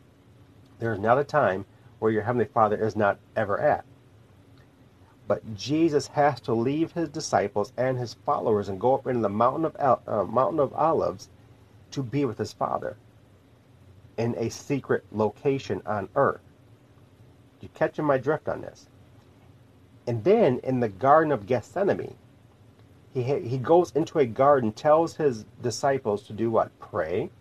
there's 0.80 1.00
not 1.00 1.20
a 1.20 1.24
time 1.24 1.66
where 2.00 2.12
your 2.12 2.24
heavenly 2.24 2.46
Father 2.46 2.78
is 2.78 2.96
not 2.96 3.20
ever 3.36 3.60
at. 3.60 3.86
But 5.28 5.56
Jesus 5.56 6.08
has 6.08 6.40
to 6.42 6.54
leave 6.54 6.92
his 6.92 7.10
disciples 7.10 7.74
and 7.78 7.98
his 7.98 8.14
followers 8.14 8.70
and 8.70 8.80
go 8.80 8.94
up 8.94 9.08
into 9.08 9.22
the 9.22 9.30
mountain 9.30 9.66
of 9.66 10.00
uh, 10.08 10.24
mountain 10.24 10.60
of 10.60 10.74
olives 10.74 11.30
to 11.92 12.04
be 12.04 12.26
with 12.26 12.38
his 12.38 12.54
Father 12.54 12.98
in 14.18 14.36
a 14.38 14.50
secret 14.50 15.04
location 15.12 15.82
on 15.86 16.10
earth. 16.16 16.42
You 17.62 17.70
catching 17.74 18.06
my 18.06 18.18
drift 18.18 18.48
on 18.48 18.62
this? 18.62 18.88
And 20.08 20.24
then 20.24 20.60
in 20.64 20.80
the 20.80 20.90
Garden 20.90 21.32
of 21.32 21.48
Gethsemane, 21.48 22.16
he, 23.14 23.24
he 23.24 23.58
goes 23.58 23.92
into 23.96 24.20
a 24.20 24.26
garden, 24.26 24.72
tells 24.72 25.16
his 25.16 25.46
disciples 25.62 26.24
to 26.28 26.34
do 26.34 26.52
what? 26.52 26.78
Pray. 26.80 27.32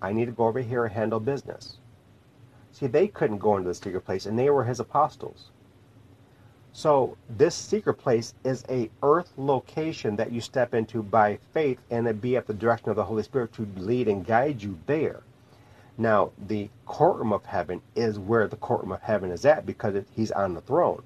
I 0.00 0.12
need 0.12 0.26
to 0.26 0.32
go 0.32 0.46
over 0.46 0.60
here 0.60 0.84
and 0.84 0.94
handle 0.94 1.20
business. 1.20 1.78
See, 2.72 2.86
they 2.86 3.08
couldn't 3.08 3.38
go 3.38 3.56
into 3.56 3.68
the 3.68 3.74
secret 3.74 4.04
place, 4.04 4.26
and 4.26 4.38
they 4.38 4.50
were 4.50 4.64
his 4.64 4.80
apostles. 4.80 5.50
So 6.76 7.16
this 7.30 7.54
secret 7.54 7.94
place 7.94 8.34
is 8.42 8.64
a 8.68 8.90
earth 9.00 9.32
location 9.36 10.16
that 10.16 10.32
you 10.32 10.40
step 10.40 10.74
into 10.74 11.04
by 11.04 11.38
faith 11.52 11.78
and 11.88 12.08
it 12.08 12.20
be 12.20 12.36
at 12.36 12.48
the 12.48 12.52
direction 12.52 12.90
of 12.90 12.96
the 12.96 13.04
Holy 13.04 13.22
Spirit 13.22 13.52
to 13.54 13.68
lead 13.76 14.08
and 14.08 14.26
guide 14.26 14.60
you 14.60 14.76
there. 14.86 15.22
Now, 15.96 16.32
the 16.36 16.70
courtroom 16.84 17.32
of 17.32 17.46
heaven 17.46 17.80
is 17.94 18.18
where 18.18 18.48
the 18.48 18.56
courtroom 18.56 18.90
of 18.90 19.02
heaven 19.02 19.30
is 19.30 19.44
at 19.44 19.64
because 19.64 19.94
it, 19.94 20.08
he's 20.10 20.32
on 20.32 20.54
the 20.54 20.60
throne. 20.60 21.04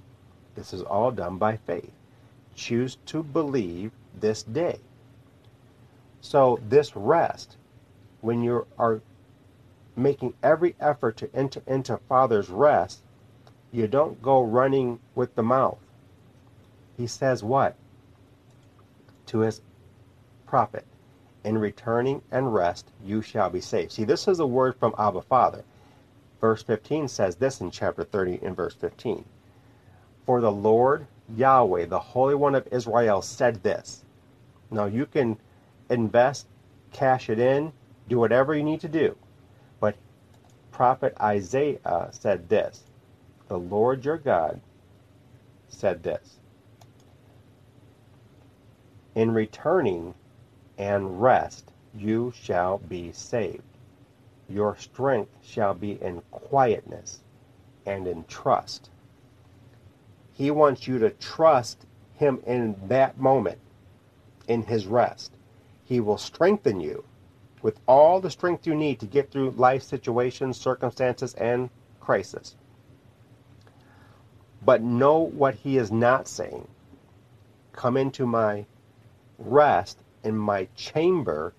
This 0.55 0.73
is 0.73 0.81
all 0.81 1.11
done 1.11 1.37
by 1.37 1.59
faith. 1.59 1.93
Choose 2.55 2.97
to 3.05 3.23
believe 3.23 3.93
this 4.19 4.43
day. 4.43 4.79
So 6.23 6.59
this 6.66 6.97
rest, 6.97 7.59
when 8.23 8.43
you 8.43 8.66
are 8.79 9.03
making 9.95 10.33
every 10.43 10.77
effort 10.81 11.19
to 11.19 11.37
enter 11.37 11.62
into 11.66 11.99
Father's 12.09 12.49
rest, 12.49 13.03
you 13.73 13.87
don't 13.87 14.21
go 14.23 14.43
running 14.43 14.99
with 15.14 15.35
the 15.35 15.43
mouth. 15.43 15.79
He 16.97 17.07
says 17.07 17.43
what? 17.43 17.77
To 19.27 19.41
his 19.41 19.61
prophet, 20.47 20.85
In 21.45 21.59
returning 21.59 22.23
and 22.31 22.55
rest 22.55 22.91
you 23.05 23.23
shall 23.23 23.51
be 23.51 23.61
saved. 23.61 23.93
See, 23.93 24.05
this 24.05 24.27
is 24.27 24.41
a 24.41 24.47
word 24.47 24.77
from 24.77 24.95
Abba 24.99 25.23
Father. 25.23 25.64
Verse 26.41 26.62
15 26.62 27.09
says 27.09 27.37
this 27.37 27.61
in 27.61 27.71
chapter 27.71 28.05
30 28.05 28.41
in 28.43 28.55
verse 28.55 28.75
15. 28.75 29.25
For 30.25 30.41
the 30.41 30.53
Lord 30.53 31.07
Yahweh, 31.37 31.87
the 31.87 31.99
Holy 31.99 32.35
One 32.35 32.55
of 32.55 32.69
Israel, 32.71 33.23
said 33.23 33.62
this. 33.62 34.05
Now 34.71 34.87
you 34.87 35.07
can 35.07 35.39
invest, 35.91 36.47
cash 36.93 37.29
it 37.29 37.39
in, 37.39 37.73
do 38.09 38.19
whatever 38.19 38.55
you 38.55 38.62
need 38.62 38.81
to 38.81 38.89
do. 38.89 39.16
But 39.81 39.97
prophet 40.71 41.14
Isaiah 41.21 42.09
said 42.12 42.49
this 42.49 42.85
the 43.49 43.59
Lord 43.59 44.05
your 44.05 44.19
God 44.19 44.61
said 45.69 46.03
this 46.03 46.37
In 49.15 49.33
returning 49.33 50.15
and 50.77 51.21
rest 51.21 51.73
you 51.95 52.33
shall 52.41 52.79
be 52.79 53.11
saved. 53.13 53.63
Your 54.49 54.77
strength 54.77 55.33
shall 55.43 55.75
be 55.75 56.01
in 56.01 56.23
quietness 56.31 57.21
and 57.85 58.07
in 58.07 58.25
trust. 58.25 58.91
He 60.33 60.51
wants 60.51 60.87
you 60.87 60.99
to 61.01 61.11
trust 61.11 61.85
Him 62.15 62.41
in 62.47 62.77
that 62.89 63.19
moment, 63.19 63.59
in 64.47 64.63
His 64.63 64.87
rest. 64.87 65.33
He 65.85 66.01
will 66.01 66.19
strengthen 66.19 66.81
you 66.81 67.05
with 67.63 67.81
all 67.89 68.21
the 68.21 68.31
strength 68.31 68.67
you 68.67 68.75
need 68.75 69.01
to 69.01 69.07
get 69.07 69.31
through 69.31 69.51
life 69.51 69.83
situations, 69.83 70.57
circumstances, 70.59 71.35
and 71.35 71.71
crisis. 72.01 72.55
But 74.69 74.83
know 74.83 75.16
what 75.16 75.55
he 75.55 75.79
is 75.79 75.91
not 75.91 76.29
saying. 76.29 76.69
Come 77.73 77.97
into 77.97 78.27
my 78.27 78.66
rest 79.39 80.03
in 80.23 80.37
my 80.37 80.69
chamber, 80.77 81.55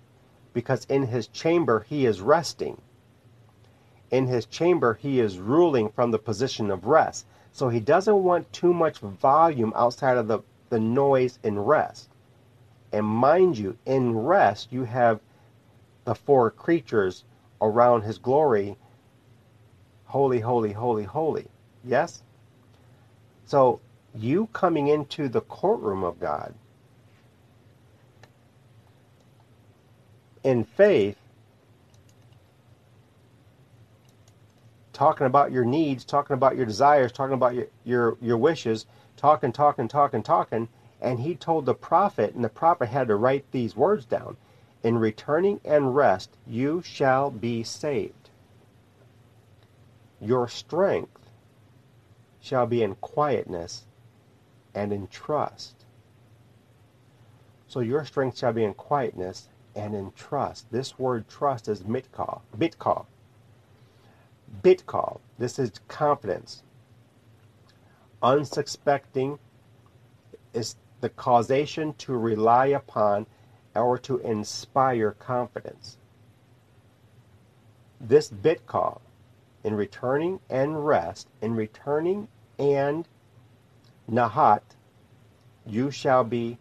because 0.54 0.86
in 0.86 1.08
his 1.08 1.26
chamber 1.26 1.80
he 1.90 2.06
is 2.06 2.22
resting. 2.22 2.80
In 4.12 4.28
his 4.28 4.46
chamber 4.46 4.94
he 4.94 5.20
is 5.20 5.40
ruling 5.40 5.90
from 5.90 6.12
the 6.12 6.20
position 6.20 6.70
of 6.70 6.86
rest. 6.86 7.26
So 7.52 7.70
he 7.70 7.80
doesn't 7.80 8.24
want 8.24 8.54
too 8.54 8.76
much 8.76 9.00
volume 9.00 9.74
outside 9.76 10.18
of 10.18 10.28
the, 10.28 10.42
the 10.70 10.80
noise 10.80 11.40
in 11.42 11.58
rest. 11.58 12.10
And 12.94 13.08
mind 13.08 13.58
you, 13.58 13.76
in 13.88 14.20
rest 14.20 14.72
you 14.72 14.84
have 14.84 15.20
the 16.06 16.14
four 16.14 16.52
creatures 16.52 17.24
around 17.60 18.04
his 18.04 18.20
glory 18.20 18.78
holy, 20.06 20.42
holy, 20.42 20.74
holy, 20.74 21.06
holy. 21.06 21.48
Yes? 21.84 22.22
So 23.50 23.80
you 24.14 24.46
coming 24.54 24.90
into 24.90 25.28
the 25.28 25.42
courtroom 25.42 26.04
of 26.04 26.20
God 26.20 26.54
in 30.44 30.64
faith, 30.64 31.18
talking 34.94 35.26
about 35.26 35.52
your 35.52 35.66
needs, 35.66 36.06
talking 36.06 36.36
about 36.36 36.58
your 36.58 36.68
desires, 36.68 37.12
talking 37.12 37.34
about 37.34 37.56
your, 37.56 37.66
your, 37.84 38.18
your 38.22 38.38
wishes, 38.38 38.86
talking, 39.18 39.52
talking, 39.52 39.88
talking, 39.88 40.22
talking, 40.22 40.68
and 41.02 41.20
he 41.20 41.34
told 41.34 41.66
the 41.66 41.74
prophet, 41.74 42.36
and 42.36 42.44
the 42.44 42.50
prophet 42.50 42.90
had 42.90 43.08
to 43.08 43.16
write 43.16 43.50
these 43.50 43.76
words 43.76 44.06
down. 44.06 44.38
In 44.84 45.00
returning 45.00 45.60
and 45.66 45.96
rest, 45.96 46.38
you 46.46 46.84
shall 46.86 47.32
be 47.32 47.64
saved. 47.64 48.30
Your 50.22 50.48
strength 50.48 51.19
shall 52.50 52.66
be 52.66 52.82
in 52.82 52.96
quietness 52.96 53.86
and 54.74 54.92
in 54.92 55.08
trust. 55.08 55.86
So 57.68 57.80
your 57.80 58.04
strength 58.06 58.40
shall 58.40 58.54
be 58.54 58.64
in 58.64 58.74
quietness 58.74 59.50
and 59.76 59.94
in 59.94 60.12
trust. 60.14 60.66
This 60.72 60.98
word 60.98 61.30
trust 61.30 61.68
is 61.68 61.84
mitkal, 61.84 62.42
bitkal. 62.58 63.06
Bitkal. 64.64 65.20
This 65.38 65.60
is 65.60 65.74
confidence. 65.88 66.64
Unsuspecting 68.24 69.38
is 70.54 70.76
the 71.02 71.10
causation 71.10 71.94
to 72.00 72.18
rely 72.18 72.66
upon 72.68 73.28
or 73.76 74.00
to 74.00 74.18
inspire 74.18 75.12
confidence. 75.12 75.98
This 78.02 78.32
bitkal 78.32 79.02
in 79.64 79.76
returning 79.76 80.40
and 80.50 80.86
rest, 80.86 81.28
in 81.42 81.56
returning 81.56 82.28
and 82.60 83.08
nahat, 84.12 84.62
you 85.66 85.90
shall 85.90 86.24
be 86.24 86.58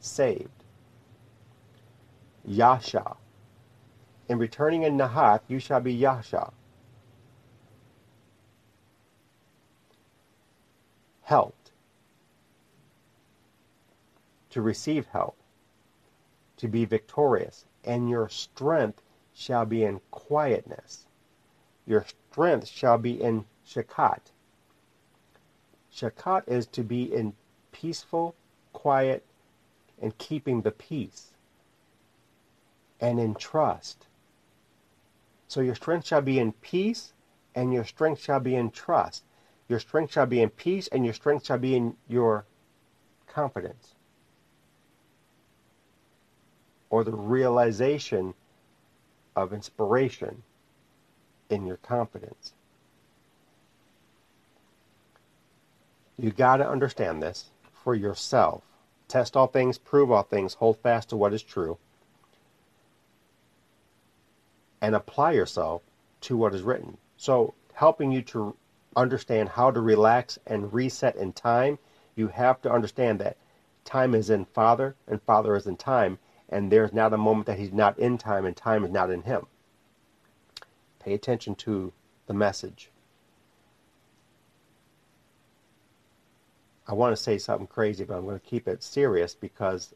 saved. 0.00 0.64
Yasha. 2.44 3.16
In 4.28 4.38
returning 4.38 4.82
in 4.82 4.96
nahat, 4.96 5.40
you 5.48 5.58
shall 5.58 5.80
be 5.80 5.92
Yasha. 5.92 6.52
Helped. 11.22 11.70
To 14.50 14.60
receive 14.60 15.06
help. 15.06 15.36
To 16.56 16.68
be 16.68 16.84
victorious. 16.84 17.64
And 17.84 18.10
your 18.10 18.28
strength 18.28 19.02
shall 19.32 19.64
be 19.64 19.84
in 19.84 20.00
quietness 20.10 21.06
your 21.90 22.04
strength 22.30 22.68
shall 22.68 22.98
be 22.98 23.20
in 23.20 23.44
shakat. 23.66 24.30
Shakat 25.92 26.48
is 26.48 26.66
to 26.68 26.82
be 26.82 27.02
in 27.14 27.34
peaceful, 27.72 28.34
quiet, 28.72 29.24
and 30.00 30.16
keeping 30.18 30.62
the 30.62 30.70
peace, 30.70 31.34
and 33.00 33.18
in 33.18 33.34
trust. 33.34 34.06
So 35.48 35.60
your 35.60 35.74
strength 35.74 36.06
shall 36.06 36.22
be 36.22 36.38
in 36.38 36.52
peace, 36.52 37.12
and 37.54 37.72
your 37.72 37.84
strength 37.84 38.22
shall 38.22 38.40
be 38.40 38.54
in 38.54 38.70
trust. 38.70 39.24
Your 39.68 39.80
strength 39.80 40.12
shall 40.12 40.26
be 40.26 40.40
in 40.40 40.50
peace, 40.50 40.88
and 40.88 41.04
your 41.04 41.14
strength 41.14 41.46
shall 41.46 41.58
be 41.58 41.74
in 41.74 41.96
your 42.08 42.44
confidence. 43.26 43.94
Or 46.88 47.04
the 47.04 47.12
realization 47.12 48.34
of 49.36 49.52
inspiration 49.52 50.42
in 51.48 51.66
your 51.66 51.76
confidence. 51.76 52.54
You 56.20 56.30
got 56.30 56.58
to 56.58 56.68
understand 56.68 57.22
this 57.22 57.50
for 57.72 57.94
yourself. 57.94 58.62
Test 59.08 59.38
all 59.38 59.46
things, 59.46 59.78
prove 59.78 60.10
all 60.10 60.22
things, 60.22 60.52
hold 60.52 60.76
fast 60.76 61.08
to 61.08 61.16
what 61.16 61.32
is 61.32 61.42
true, 61.42 61.78
and 64.82 64.94
apply 64.94 65.32
yourself 65.32 65.80
to 66.22 66.36
what 66.36 66.54
is 66.54 66.60
written. 66.60 66.98
So 67.16 67.54
helping 67.72 68.12
you 68.12 68.20
to 68.22 68.54
understand 68.94 69.48
how 69.48 69.70
to 69.70 69.80
relax 69.80 70.38
and 70.46 70.70
reset 70.74 71.16
in 71.16 71.32
time, 71.32 71.78
you 72.14 72.28
have 72.28 72.60
to 72.62 72.70
understand 72.70 73.18
that 73.20 73.38
time 73.86 74.14
is 74.14 74.28
in 74.28 74.44
Father 74.44 74.94
and 75.08 75.22
Father 75.22 75.56
is 75.56 75.66
in 75.66 75.78
time, 75.78 76.18
and 76.50 76.70
there's 76.70 76.92
not 76.92 77.14
a 77.14 77.16
moment 77.16 77.46
that 77.46 77.58
He's 77.58 77.72
not 77.72 77.98
in 77.98 78.18
time 78.18 78.44
and 78.44 78.54
time 78.54 78.84
is 78.84 78.90
not 78.90 79.10
in 79.10 79.22
Him. 79.22 79.46
Pay 80.98 81.14
attention 81.14 81.54
to 81.54 81.94
the 82.26 82.34
message. 82.34 82.90
I 86.90 86.92
want 86.94 87.16
to 87.16 87.22
say 87.22 87.38
something 87.38 87.68
crazy, 87.68 88.02
but 88.02 88.16
I'm 88.16 88.24
going 88.24 88.40
to 88.40 88.44
keep 88.44 88.66
it 88.66 88.82
serious 88.82 89.32
because 89.32 89.94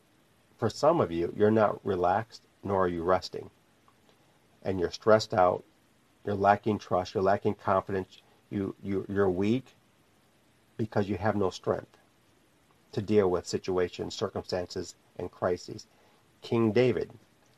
for 0.58 0.70
some 0.70 1.00
of 1.00 1.10
you, 1.10 1.34
you're 1.36 1.50
not 1.50 1.84
relaxed 1.84 2.42
nor 2.62 2.84
are 2.84 2.88
you 2.88 3.02
resting. 3.02 3.50
And 4.62 4.78
you're 4.78 4.92
stressed 4.92 5.34
out, 5.34 5.64
you're 6.24 6.36
lacking 6.36 6.78
trust, 6.78 7.12
you're 7.12 7.22
lacking 7.24 7.54
confidence, 7.54 8.22
you, 8.48 8.76
you, 8.80 9.04
you're 9.08 9.28
weak 9.28 9.74
because 10.76 11.08
you 11.08 11.16
have 11.16 11.34
no 11.34 11.50
strength 11.50 11.98
to 12.92 13.02
deal 13.02 13.28
with 13.28 13.48
situations, 13.48 14.14
circumstances, 14.14 14.94
and 15.18 15.32
crises. 15.32 15.88
King 16.42 16.70
David 16.70 17.10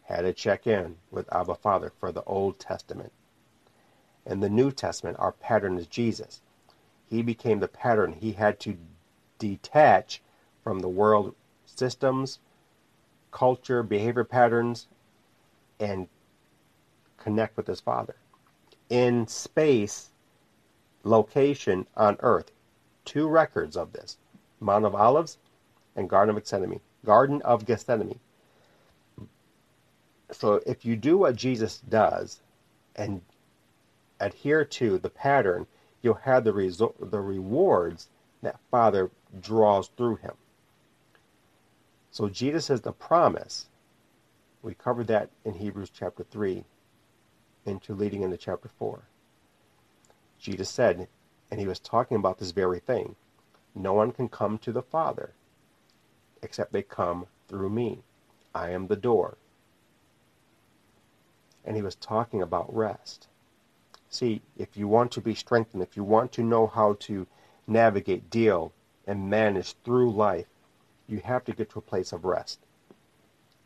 had 0.04 0.22
to 0.22 0.32
check 0.32 0.66
in 0.66 0.96
with 1.10 1.30
Abba 1.30 1.56
Father 1.56 1.92
for 2.00 2.10
the 2.10 2.24
Old 2.24 2.58
Testament. 2.58 3.12
In 4.24 4.40
the 4.40 4.48
New 4.48 4.72
Testament, 4.72 5.18
our 5.20 5.32
pattern 5.32 5.76
is 5.76 5.86
Jesus. 5.86 6.40
He 7.04 7.20
became 7.20 7.60
the 7.60 7.68
pattern. 7.68 8.14
He 8.14 8.32
had 8.32 8.58
to 8.60 8.78
detach 9.38 10.22
from 10.62 10.80
the 10.80 10.88
world 10.88 11.34
systems, 11.64 12.38
culture, 13.30 13.82
behavior 13.82 14.24
patterns, 14.24 14.88
and 15.78 16.08
connect 17.18 17.56
with 17.56 17.66
his 17.66 17.80
Father. 17.80 18.16
In 18.88 19.26
space, 19.26 20.10
location 21.02 21.86
on 21.96 22.16
earth, 22.20 22.52
two 23.04 23.28
records 23.28 23.76
of 23.76 23.92
this 23.92 24.16
Mount 24.60 24.84
of 24.84 24.94
Olives 24.94 25.38
and 25.94 26.08
Garden 26.08 26.36
of 26.36 26.42
Gethsemane. 26.42 26.80
Garden 27.04 27.42
of 27.42 27.66
Gethsemane. 27.66 28.20
So 30.32 30.60
if 30.66 30.84
you 30.84 30.96
do 30.96 31.18
what 31.18 31.36
Jesus 31.36 31.78
does 31.78 32.40
and 32.96 33.20
adhere 34.18 34.64
to 34.64 34.98
the 34.98 35.10
pattern, 35.10 35.66
you'll 36.02 36.14
have 36.14 36.44
the 36.44 36.52
result, 36.52 37.10
the 37.10 37.20
rewards 37.20 38.08
that 38.42 38.60
Father 38.70 39.10
draws 39.40 39.88
through 39.96 40.16
him. 40.16 40.34
So 42.10 42.28
Jesus 42.28 42.70
is 42.70 42.80
the 42.80 42.92
promise. 42.92 43.66
We 44.62 44.74
covered 44.74 45.06
that 45.08 45.30
in 45.44 45.54
Hebrews 45.54 45.90
chapter 45.90 46.24
3 46.24 46.64
into 47.66 47.94
leading 47.94 48.22
into 48.22 48.36
chapter 48.36 48.68
4. 48.78 49.02
Jesus 50.38 50.70
said, 50.70 51.08
and 51.50 51.60
he 51.60 51.66
was 51.66 51.78
talking 51.78 52.16
about 52.16 52.38
this 52.38 52.50
very 52.50 52.78
thing, 52.80 53.16
no 53.74 53.92
one 53.92 54.12
can 54.12 54.28
come 54.28 54.58
to 54.58 54.72
the 54.72 54.82
Father 54.82 55.34
except 56.42 56.72
they 56.72 56.82
come 56.82 57.26
through 57.48 57.70
me. 57.70 58.02
I 58.54 58.70
am 58.70 58.86
the 58.86 58.96
door. 58.96 59.36
And 61.64 61.76
he 61.76 61.82
was 61.82 61.96
talking 61.96 62.40
about 62.40 62.74
rest. 62.74 63.28
See, 64.08 64.40
if 64.56 64.76
you 64.76 64.88
want 64.88 65.10
to 65.12 65.20
be 65.20 65.34
strengthened, 65.34 65.82
if 65.82 65.96
you 65.96 66.04
want 66.04 66.32
to 66.32 66.42
know 66.42 66.66
how 66.66 66.96
to 67.00 67.26
navigate, 67.66 68.30
deal, 68.30 68.72
and 69.06 69.30
manage 69.30 69.74
through 69.84 70.12
life, 70.12 70.46
you 71.08 71.18
have 71.18 71.44
to 71.44 71.52
get 71.52 71.70
to 71.70 71.78
a 71.78 71.82
place 71.82 72.12
of 72.12 72.24
rest, 72.24 72.60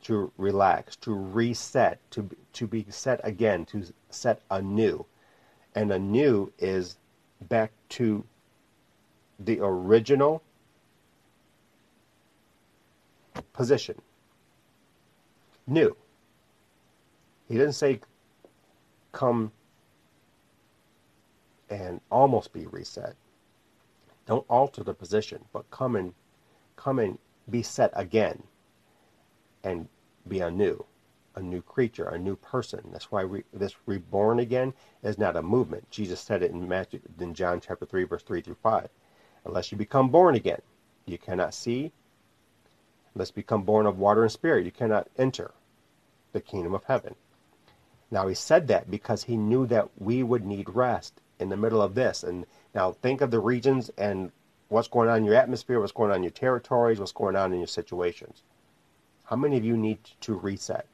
to 0.03 0.31
relax, 0.37 0.97
to 0.97 1.13
reset, 1.13 1.99
to, 2.11 2.29
to 2.53 2.67
be 2.67 2.87
set 2.89 3.21
again, 3.25 3.65
to 3.67 3.85
set 4.11 4.41
anew. 4.51 5.05
And 5.75 5.93
anew 5.93 6.53
is 6.59 6.97
back 7.49 7.73
to 7.91 8.25
the 9.39 9.61
original 9.61 10.43
position. 13.53 14.01
New. 15.67 15.97
He 17.49 17.55
didn't 17.55 17.73
say 17.73 18.01
come 19.13 19.53
and 21.69 22.01
almost 22.11 22.53
be 22.53 22.67
reset. 22.67 23.15
Don't 24.31 24.47
alter 24.49 24.85
the 24.85 24.95
position, 24.95 25.45
but 25.53 25.69
come 25.73 25.97
and 25.97 26.15
come 26.77 27.01
and 27.01 27.19
be 27.51 27.65
set 27.65 27.91
again 27.95 28.45
and 29.65 29.89
be 30.29 30.39
anew, 30.39 30.85
a 31.35 31.43
new 31.43 31.61
creature, 31.61 32.05
a 32.05 32.17
new 32.17 32.37
person. 32.37 32.81
That's 32.93 33.11
why 33.11 33.25
we, 33.25 33.43
this 33.53 33.75
reborn 33.87 34.39
again 34.39 34.73
is 35.03 35.19
not 35.19 35.35
a 35.35 35.43
movement. 35.43 35.91
Jesus 35.91 36.21
said 36.21 36.45
it 36.45 36.53
in 36.53 36.69
Matthew, 36.69 37.01
in 37.19 37.35
John 37.35 37.61
chapter 37.61 37.85
three, 37.85 38.05
verse 38.05 38.23
three 38.23 38.41
through 38.41 38.59
five. 38.63 38.89
Unless 39.45 39.73
you 39.73 39.79
become 39.79 40.11
born 40.11 40.37
again, 40.37 40.63
you 41.07 41.19
cannot 41.19 41.53
see. 41.53 41.91
Unless 43.17 43.31
you 43.31 43.43
become 43.43 43.65
born 43.65 43.85
of 43.85 43.99
water 43.99 44.23
and 44.23 44.31
spirit, 44.31 44.65
you 44.65 44.71
cannot 44.71 45.09
enter 45.19 45.51
the 46.31 46.41
kingdom 46.41 46.73
of 46.73 46.85
heaven. 46.85 47.17
Now 48.13 48.29
he 48.29 48.37
said 48.37 48.69
that 48.69 48.93
because 48.93 49.25
he 49.25 49.37
knew 49.37 49.67
that 49.67 49.89
we 49.99 50.23
would 50.23 50.45
need 50.45 50.69
rest 50.69 51.21
in 51.41 51.49
the 51.49 51.57
middle 51.57 51.83
of 51.83 51.97
this, 51.97 52.23
and 52.23 52.47
now 52.75 52.93
think 52.93 53.21
of 53.21 53.31
the 53.31 53.41
regions 53.41 53.91
and 53.99 54.31
what's 54.69 54.89
going 54.89 55.09
on 55.09 55.19
in 55.19 55.25
your 55.25 55.35
atmosphere, 55.35 55.81
what's 55.81 55.93
going 55.93 56.11
on 56.11 56.19
in 56.19 56.23
your 56.23 56.31
territories, 56.31 57.01
what's 57.01 57.13
going 57.13 57.37
on 57.37 57.53
in 57.53 57.59
your 57.59 57.67
situations. 57.67 58.43
How 59.25 59.37
many 59.37 59.57
of 59.57 59.65
you 59.65 59.77
need 59.77 59.99
to 60.23 60.35
reset? 60.35 60.87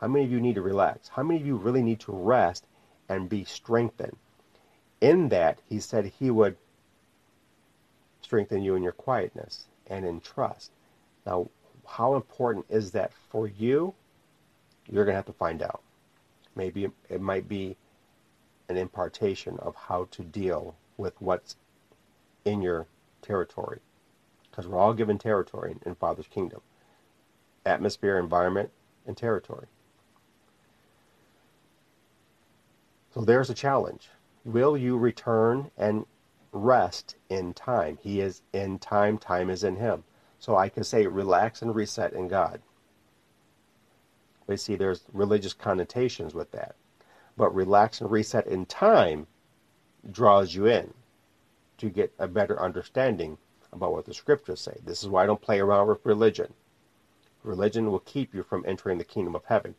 How 0.00 0.08
many 0.08 0.24
of 0.24 0.32
you 0.32 0.40
need 0.40 0.56
to 0.56 0.62
relax? 0.62 1.08
How 1.08 1.22
many 1.22 1.40
of 1.40 1.46
you 1.46 1.56
really 1.56 1.82
need 1.82 2.00
to 2.00 2.12
rest 2.12 2.66
and 3.08 3.28
be 3.28 3.44
strengthened? 3.44 4.16
In 5.00 5.28
that, 5.30 5.60
he 5.68 5.80
said 5.80 6.06
he 6.06 6.30
would 6.30 6.56
strengthen 8.20 8.62
you 8.62 8.74
in 8.74 8.82
your 8.82 8.92
quietness 8.92 9.66
and 9.86 10.04
in 10.04 10.20
trust. 10.20 10.72
Now, 11.26 11.48
how 11.86 12.14
important 12.14 12.66
is 12.68 12.92
that 12.92 13.12
for 13.30 13.46
you? 13.46 13.94
You're 14.88 15.04
going 15.04 15.12
to 15.12 15.16
have 15.16 15.26
to 15.26 15.32
find 15.32 15.62
out. 15.62 15.82
Maybe 16.54 16.88
it 17.08 17.20
might 17.20 17.48
be 17.48 17.76
an 18.68 18.76
impartation 18.76 19.58
of 19.58 19.74
how 19.74 20.08
to 20.12 20.22
deal 20.22 20.74
with 20.96 21.20
what's 21.20 21.56
in 22.44 22.62
your 22.62 22.86
territory. 23.22 23.80
Because 24.50 24.66
we're 24.66 24.78
all 24.78 24.94
given 24.94 25.18
territory 25.18 25.76
in 25.84 25.94
Father's 25.94 26.28
kingdom 26.28 26.60
atmosphere, 27.64 28.18
environment, 28.18 28.70
and 29.06 29.16
territory. 29.16 29.66
So 33.14 33.20
there's 33.20 33.50
a 33.50 33.54
challenge. 33.54 34.08
Will 34.44 34.76
you 34.76 34.96
return 34.96 35.70
and 35.76 36.06
rest 36.50 37.16
in 37.28 37.54
time? 37.54 37.98
He 38.02 38.20
is 38.20 38.42
in 38.52 38.78
time, 38.78 39.18
time 39.18 39.50
is 39.50 39.62
in 39.62 39.76
Him. 39.76 40.04
So 40.38 40.56
I 40.56 40.68
can 40.68 40.82
say 40.82 41.06
relax 41.06 41.62
and 41.62 41.74
reset 41.74 42.12
in 42.14 42.26
God. 42.28 42.60
We 44.46 44.56
see 44.56 44.74
there's 44.74 45.04
religious 45.12 45.52
connotations 45.52 46.34
with 46.34 46.50
that. 46.50 46.74
But 47.36 47.54
relax 47.54 48.00
and 48.00 48.10
reset 48.10 48.46
in 48.46 48.66
time 48.66 49.26
draws 50.10 50.54
you 50.54 50.66
in 50.66 50.92
to 51.78 51.90
get 51.90 52.12
a 52.18 52.28
better 52.28 52.60
understanding 52.60 53.38
about 53.72 53.92
what 53.92 54.04
the 54.04 54.14
scriptures 54.14 54.60
say. 54.60 54.78
This 54.84 55.02
is 55.02 55.08
why 55.08 55.22
I 55.22 55.26
don't 55.26 55.40
play 55.40 55.60
around 55.60 55.88
with 55.88 56.04
religion. 56.04 56.52
Religion 57.42 57.90
will 57.90 58.00
keep 58.00 58.34
you 58.34 58.42
from 58.42 58.64
entering 58.66 58.98
the 58.98 59.04
kingdom 59.04 59.34
of 59.34 59.44
heaven. 59.44 59.74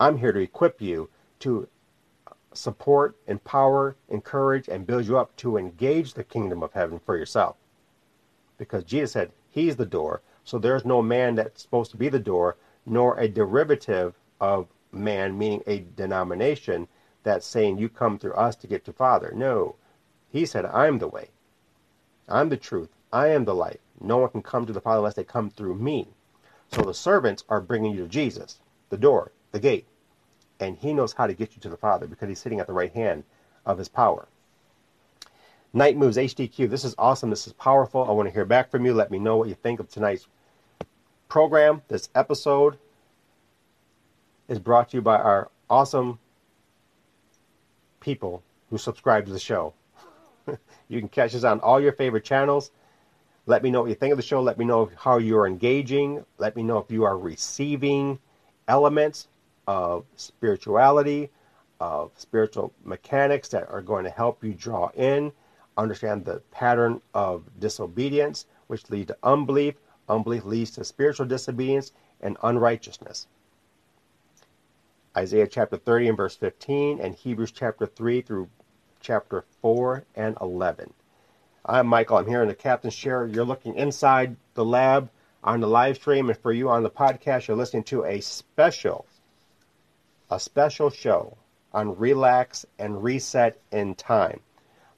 I'm 0.00 0.18
here 0.18 0.32
to 0.32 0.40
equip 0.40 0.80
you 0.80 1.08
to 1.40 1.68
support, 2.52 3.16
empower, 3.26 3.96
encourage, 4.08 4.68
and 4.68 4.86
build 4.86 5.06
you 5.06 5.18
up 5.18 5.36
to 5.36 5.56
engage 5.56 6.14
the 6.14 6.24
kingdom 6.24 6.62
of 6.62 6.72
heaven 6.72 6.98
for 6.98 7.16
yourself. 7.16 7.56
Because 8.58 8.84
Jesus 8.84 9.12
said, 9.12 9.32
He's 9.50 9.76
the 9.76 9.86
door. 9.86 10.22
So 10.44 10.58
there's 10.58 10.84
no 10.84 11.02
man 11.02 11.34
that's 11.34 11.62
supposed 11.62 11.90
to 11.92 11.96
be 11.96 12.08
the 12.08 12.18
door, 12.18 12.56
nor 12.84 13.18
a 13.18 13.28
derivative 13.28 14.14
of 14.40 14.68
man, 14.92 15.36
meaning 15.36 15.62
a 15.66 15.84
denomination 15.96 16.88
that's 17.26 17.44
saying 17.44 17.76
you 17.76 17.88
come 17.88 18.18
through 18.18 18.34
us 18.34 18.54
to 18.54 18.68
get 18.68 18.84
to 18.84 18.92
Father. 18.92 19.32
No. 19.34 19.74
He 20.30 20.46
said, 20.46 20.64
I'm 20.64 20.98
the 20.98 21.08
way. 21.08 21.30
I'm 22.28 22.48
the 22.48 22.56
truth. 22.56 22.90
I 23.12 23.28
am 23.28 23.44
the 23.44 23.54
light. 23.54 23.80
No 24.00 24.18
one 24.18 24.30
can 24.30 24.42
come 24.42 24.64
to 24.64 24.72
the 24.72 24.80
Father 24.80 24.98
unless 24.98 25.14
they 25.14 25.24
come 25.24 25.50
through 25.50 25.74
me. 25.74 26.06
So 26.72 26.82
the 26.82 26.94
servants 26.94 27.42
are 27.48 27.60
bringing 27.60 27.94
you 27.94 28.02
to 28.02 28.08
Jesus, 28.08 28.60
the 28.90 28.96
door, 28.96 29.32
the 29.50 29.58
gate. 29.58 29.86
And 30.60 30.76
he 30.76 30.92
knows 30.92 31.12
how 31.14 31.26
to 31.26 31.34
get 31.34 31.56
you 31.56 31.60
to 31.62 31.68
the 31.68 31.76
Father 31.76 32.06
because 32.06 32.28
he's 32.28 32.38
sitting 32.38 32.60
at 32.60 32.68
the 32.68 32.72
right 32.72 32.92
hand 32.92 33.24
of 33.64 33.78
his 33.78 33.88
power. 33.88 34.28
Nite 35.72 35.98
Moodz 35.98 36.16
HDQ. 36.16 36.70
This 36.70 36.84
is 36.84 36.94
awesome. 36.96 37.30
This 37.30 37.48
is 37.48 37.52
powerful. 37.54 38.04
I 38.08 38.12
want 38.12 38.28
to 38.28 38.32
hear 38.32 38.44
back 38.44 38.70
from 38.70 38.86
you. 38.86 38.94
Let 38.94 39.10
me 39.10 39.18
know 39.18 39.36
what 39.36 39.48
you 39.48 39.54
think 39.54 39.80
of 39.80 39.90
tonight's 39.90 40.26
program, 41.28 41.82
this 41.88 42.08
episode 42.14 42.78
is 44.48 44.58
brought 44.58 44.90
to 44.90 44.96
you 44.96 45.02
by 45.02 45.16
our 45.16 45.50
awesome 45.68 46.18
people 48.06 48.40
who 48.70 48.78
subscribe 48.78 49.26
to 49.26 49.32
the 49.32 49.38
show. 49.38 49.74
you 50.88 51.00
can 51.00 51.08
catch 51.08 51.34
us 51.34 51.42
on 51.42 51.58
all 51.58 51.80
your 51.80 51.90
favorite 51.92 52.24
channels. 52.24 52.70
Let 53.46 53.64
me 53.64 53.70
know 53.70 53.80
what 53.80 53.88
you 53.88 53.96
think 53.96 54.12
of 54.12 54.16
the 54.16 54.22
show. 54.22 54.40
Let 54.40 54.58
me 54.58 54.64
know 54.64 54.88
how 54.96 55.18
you're 55.18 55.48
engaging. 55.48 56.24
Let 56.38 56.54
me 56.54 56.62
know 56.62 56.78
if 56.78 56.88
you 56.88 57.02
are 57.02 57.18
receiving 57.18 58.20
elements 58.68 59.26
of 59.66 60.04
spirituality, 60.14 61.30
of 61.80 62.12
spiritual 62.16 62.72
mechanics 62.84 63.48
that 63.48 63.68
are 63.68 63.82
going 63.82 64.04
to 64.04 64.10
help 64.10 64.44
you 64.44 64.54
draw 64.54 64.88
in, 64.94 65.32
understand 65.76 66.24
the 66.24 66.40
pattern 66.52 67.00
of 67.12 67.42
disobedience, 67.58 68.46
which 68.68 68.88
lead 68.88 69.08
to 69.08 69.16
unbelief. 69.24 69.74
Unbelief 70.08 70.44
leads 70.44 70.70
to 70.70 70.84
spiritual 70.84 71.26
disobedience 71.26 71.90
and 72.20 72.36
unrighteousness. 72.44 73.26
Isaiah 75.16 75.46
chapter 75.46 75.78
30 75.78 76.08
and 76.08 76.16
verse 76.16 76.36
15, 76.36 77.00
and 77.00 77.14
Hebrews 77.14 77.50
chapter 77.50 77.86
3 77.86 78.20
through 78.20 78.50
chapter 79.00 79.46
4 79.62 80.04
and 80.14 80.36
11. 80.42 80.92
I'm 81.64 81.86
Michael. 81.86 82.18
I'm 82.18 82.26
here 82.26 82.42
in 82.42 82.48
the 82.48 82.54
captain's 82.54 82.94
chair. 82.94 83.26
You're 83.26 83.46
looking 83.46 83.76
inside 83.76 84.36
the 84.52 84.64
lab 84.64 85.08
on 85.42 85.60
the 85.60 85.68
live 85.68 85.96
stream, 85.96 86.28
and 86.28 86.38
for 86.38 86.52
you 86.52 86.68
on 86.68 86.82
the 86.82 86.90
podcast, 86.90 87.48
you're 87.48 87.56
listening 87.56 87.84
to 87.84 88.04
a 88.04 88.20
special, 88.20 89.06
a 90.30 90.38
special 90.38 90.90
show 90.90 91.38
on 91.72 91.96
relax 91.96 92.66
and 92.78 93.02
reset 93.02 93.58
in 93.72 93.94
time. 93.94 94.40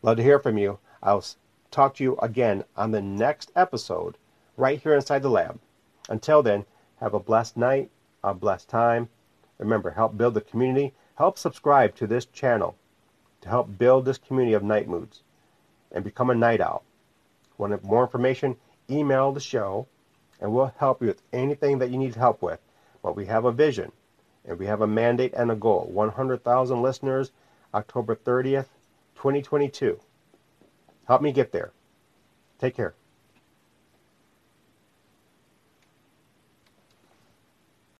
Love 0.02 0.16
to 0.16 0.22
hear 0.24 0.40
from 0.40 0.58
you. 0.58 0.80
I'll 1.00 1.24
talk 1.70 1.94
to 1.94 2.02
you 2.02 2.16
again 2.16 2.64
on 2.76 2.90
the 2.90 3.02
next 3.02 3.52
episode 3.54 4.16
right 4.56 4.82
here 4.82 4.94
inside 4.94 5.22
the 5.22 5.30
lab. 5.30 5.60
Until 6.08 6.42
then, 6.42 6.64
have 6.98 7.14
a 7.14 7.20
blessed 7.20 7.56
night, 7.56 7.92
a 8.24 8.34
blessed 8.34 8.68
time. 8.68 9.10
Remember, 9.58 9.90
help 9.90 10.16
build 10.16 10.34
the 10.34 10.40
community. 10.40 10.94
Help 11.16 11.36
subscribe 11.36 11.94
to 11.96 12.06
this 12.06 12.26
channel 12.26 12.76
to 13.40 13.48
help 13.48 13.78
build 13.78 14.04
this 14.04 14.18
community 14.18 14.54
of 14.54 14.62
Nite 14.62 14.88
Moodz 14.88 15.22
and 15.92 16.04
become 16.04 16.30
a 16.30 16.34
night 16.34 16.60
owl. 16.60 16.84
Want 17.56 17.82
more 17.84 18.02
information? 18.02 18.56
Email 18.88 19.32
the 19.32 19.40
show 19.40 19.86
and 20.40 20.52
we'll 20.52 20.72
help 20.78 21.00
you 21.00 21.08
with 21.08 21.22
anything 21.32 21.78
that 21.78 21.90
you 21.90 21.98
need 21.98 22.14
help 22.14 22.40
with. 22.42 22.60
But 23.02 23.16
we 23.16 23.26
have 23.26 23.44
a 23.44 23.52
vision 23.52 23.92
and 24.44 24.58
we 24.58 24.66
have 24.66 24.80
a 24.80 24.86
mandate 24.86 25.34
and 25.34 25.50
a 25.50 25.56
goal 25.56 25.88
100,000 25.92 26.82
listeners, 26.82 27.32
October 27.74 28.14
30th, 28.14 28.68
2022. 29.16 29.98
Help 31.06 31.22
me 31.22 31.32
get 31.32 31.52
there. 31.52 31.72
Take 32.58 32.76
care. 32.76 32.94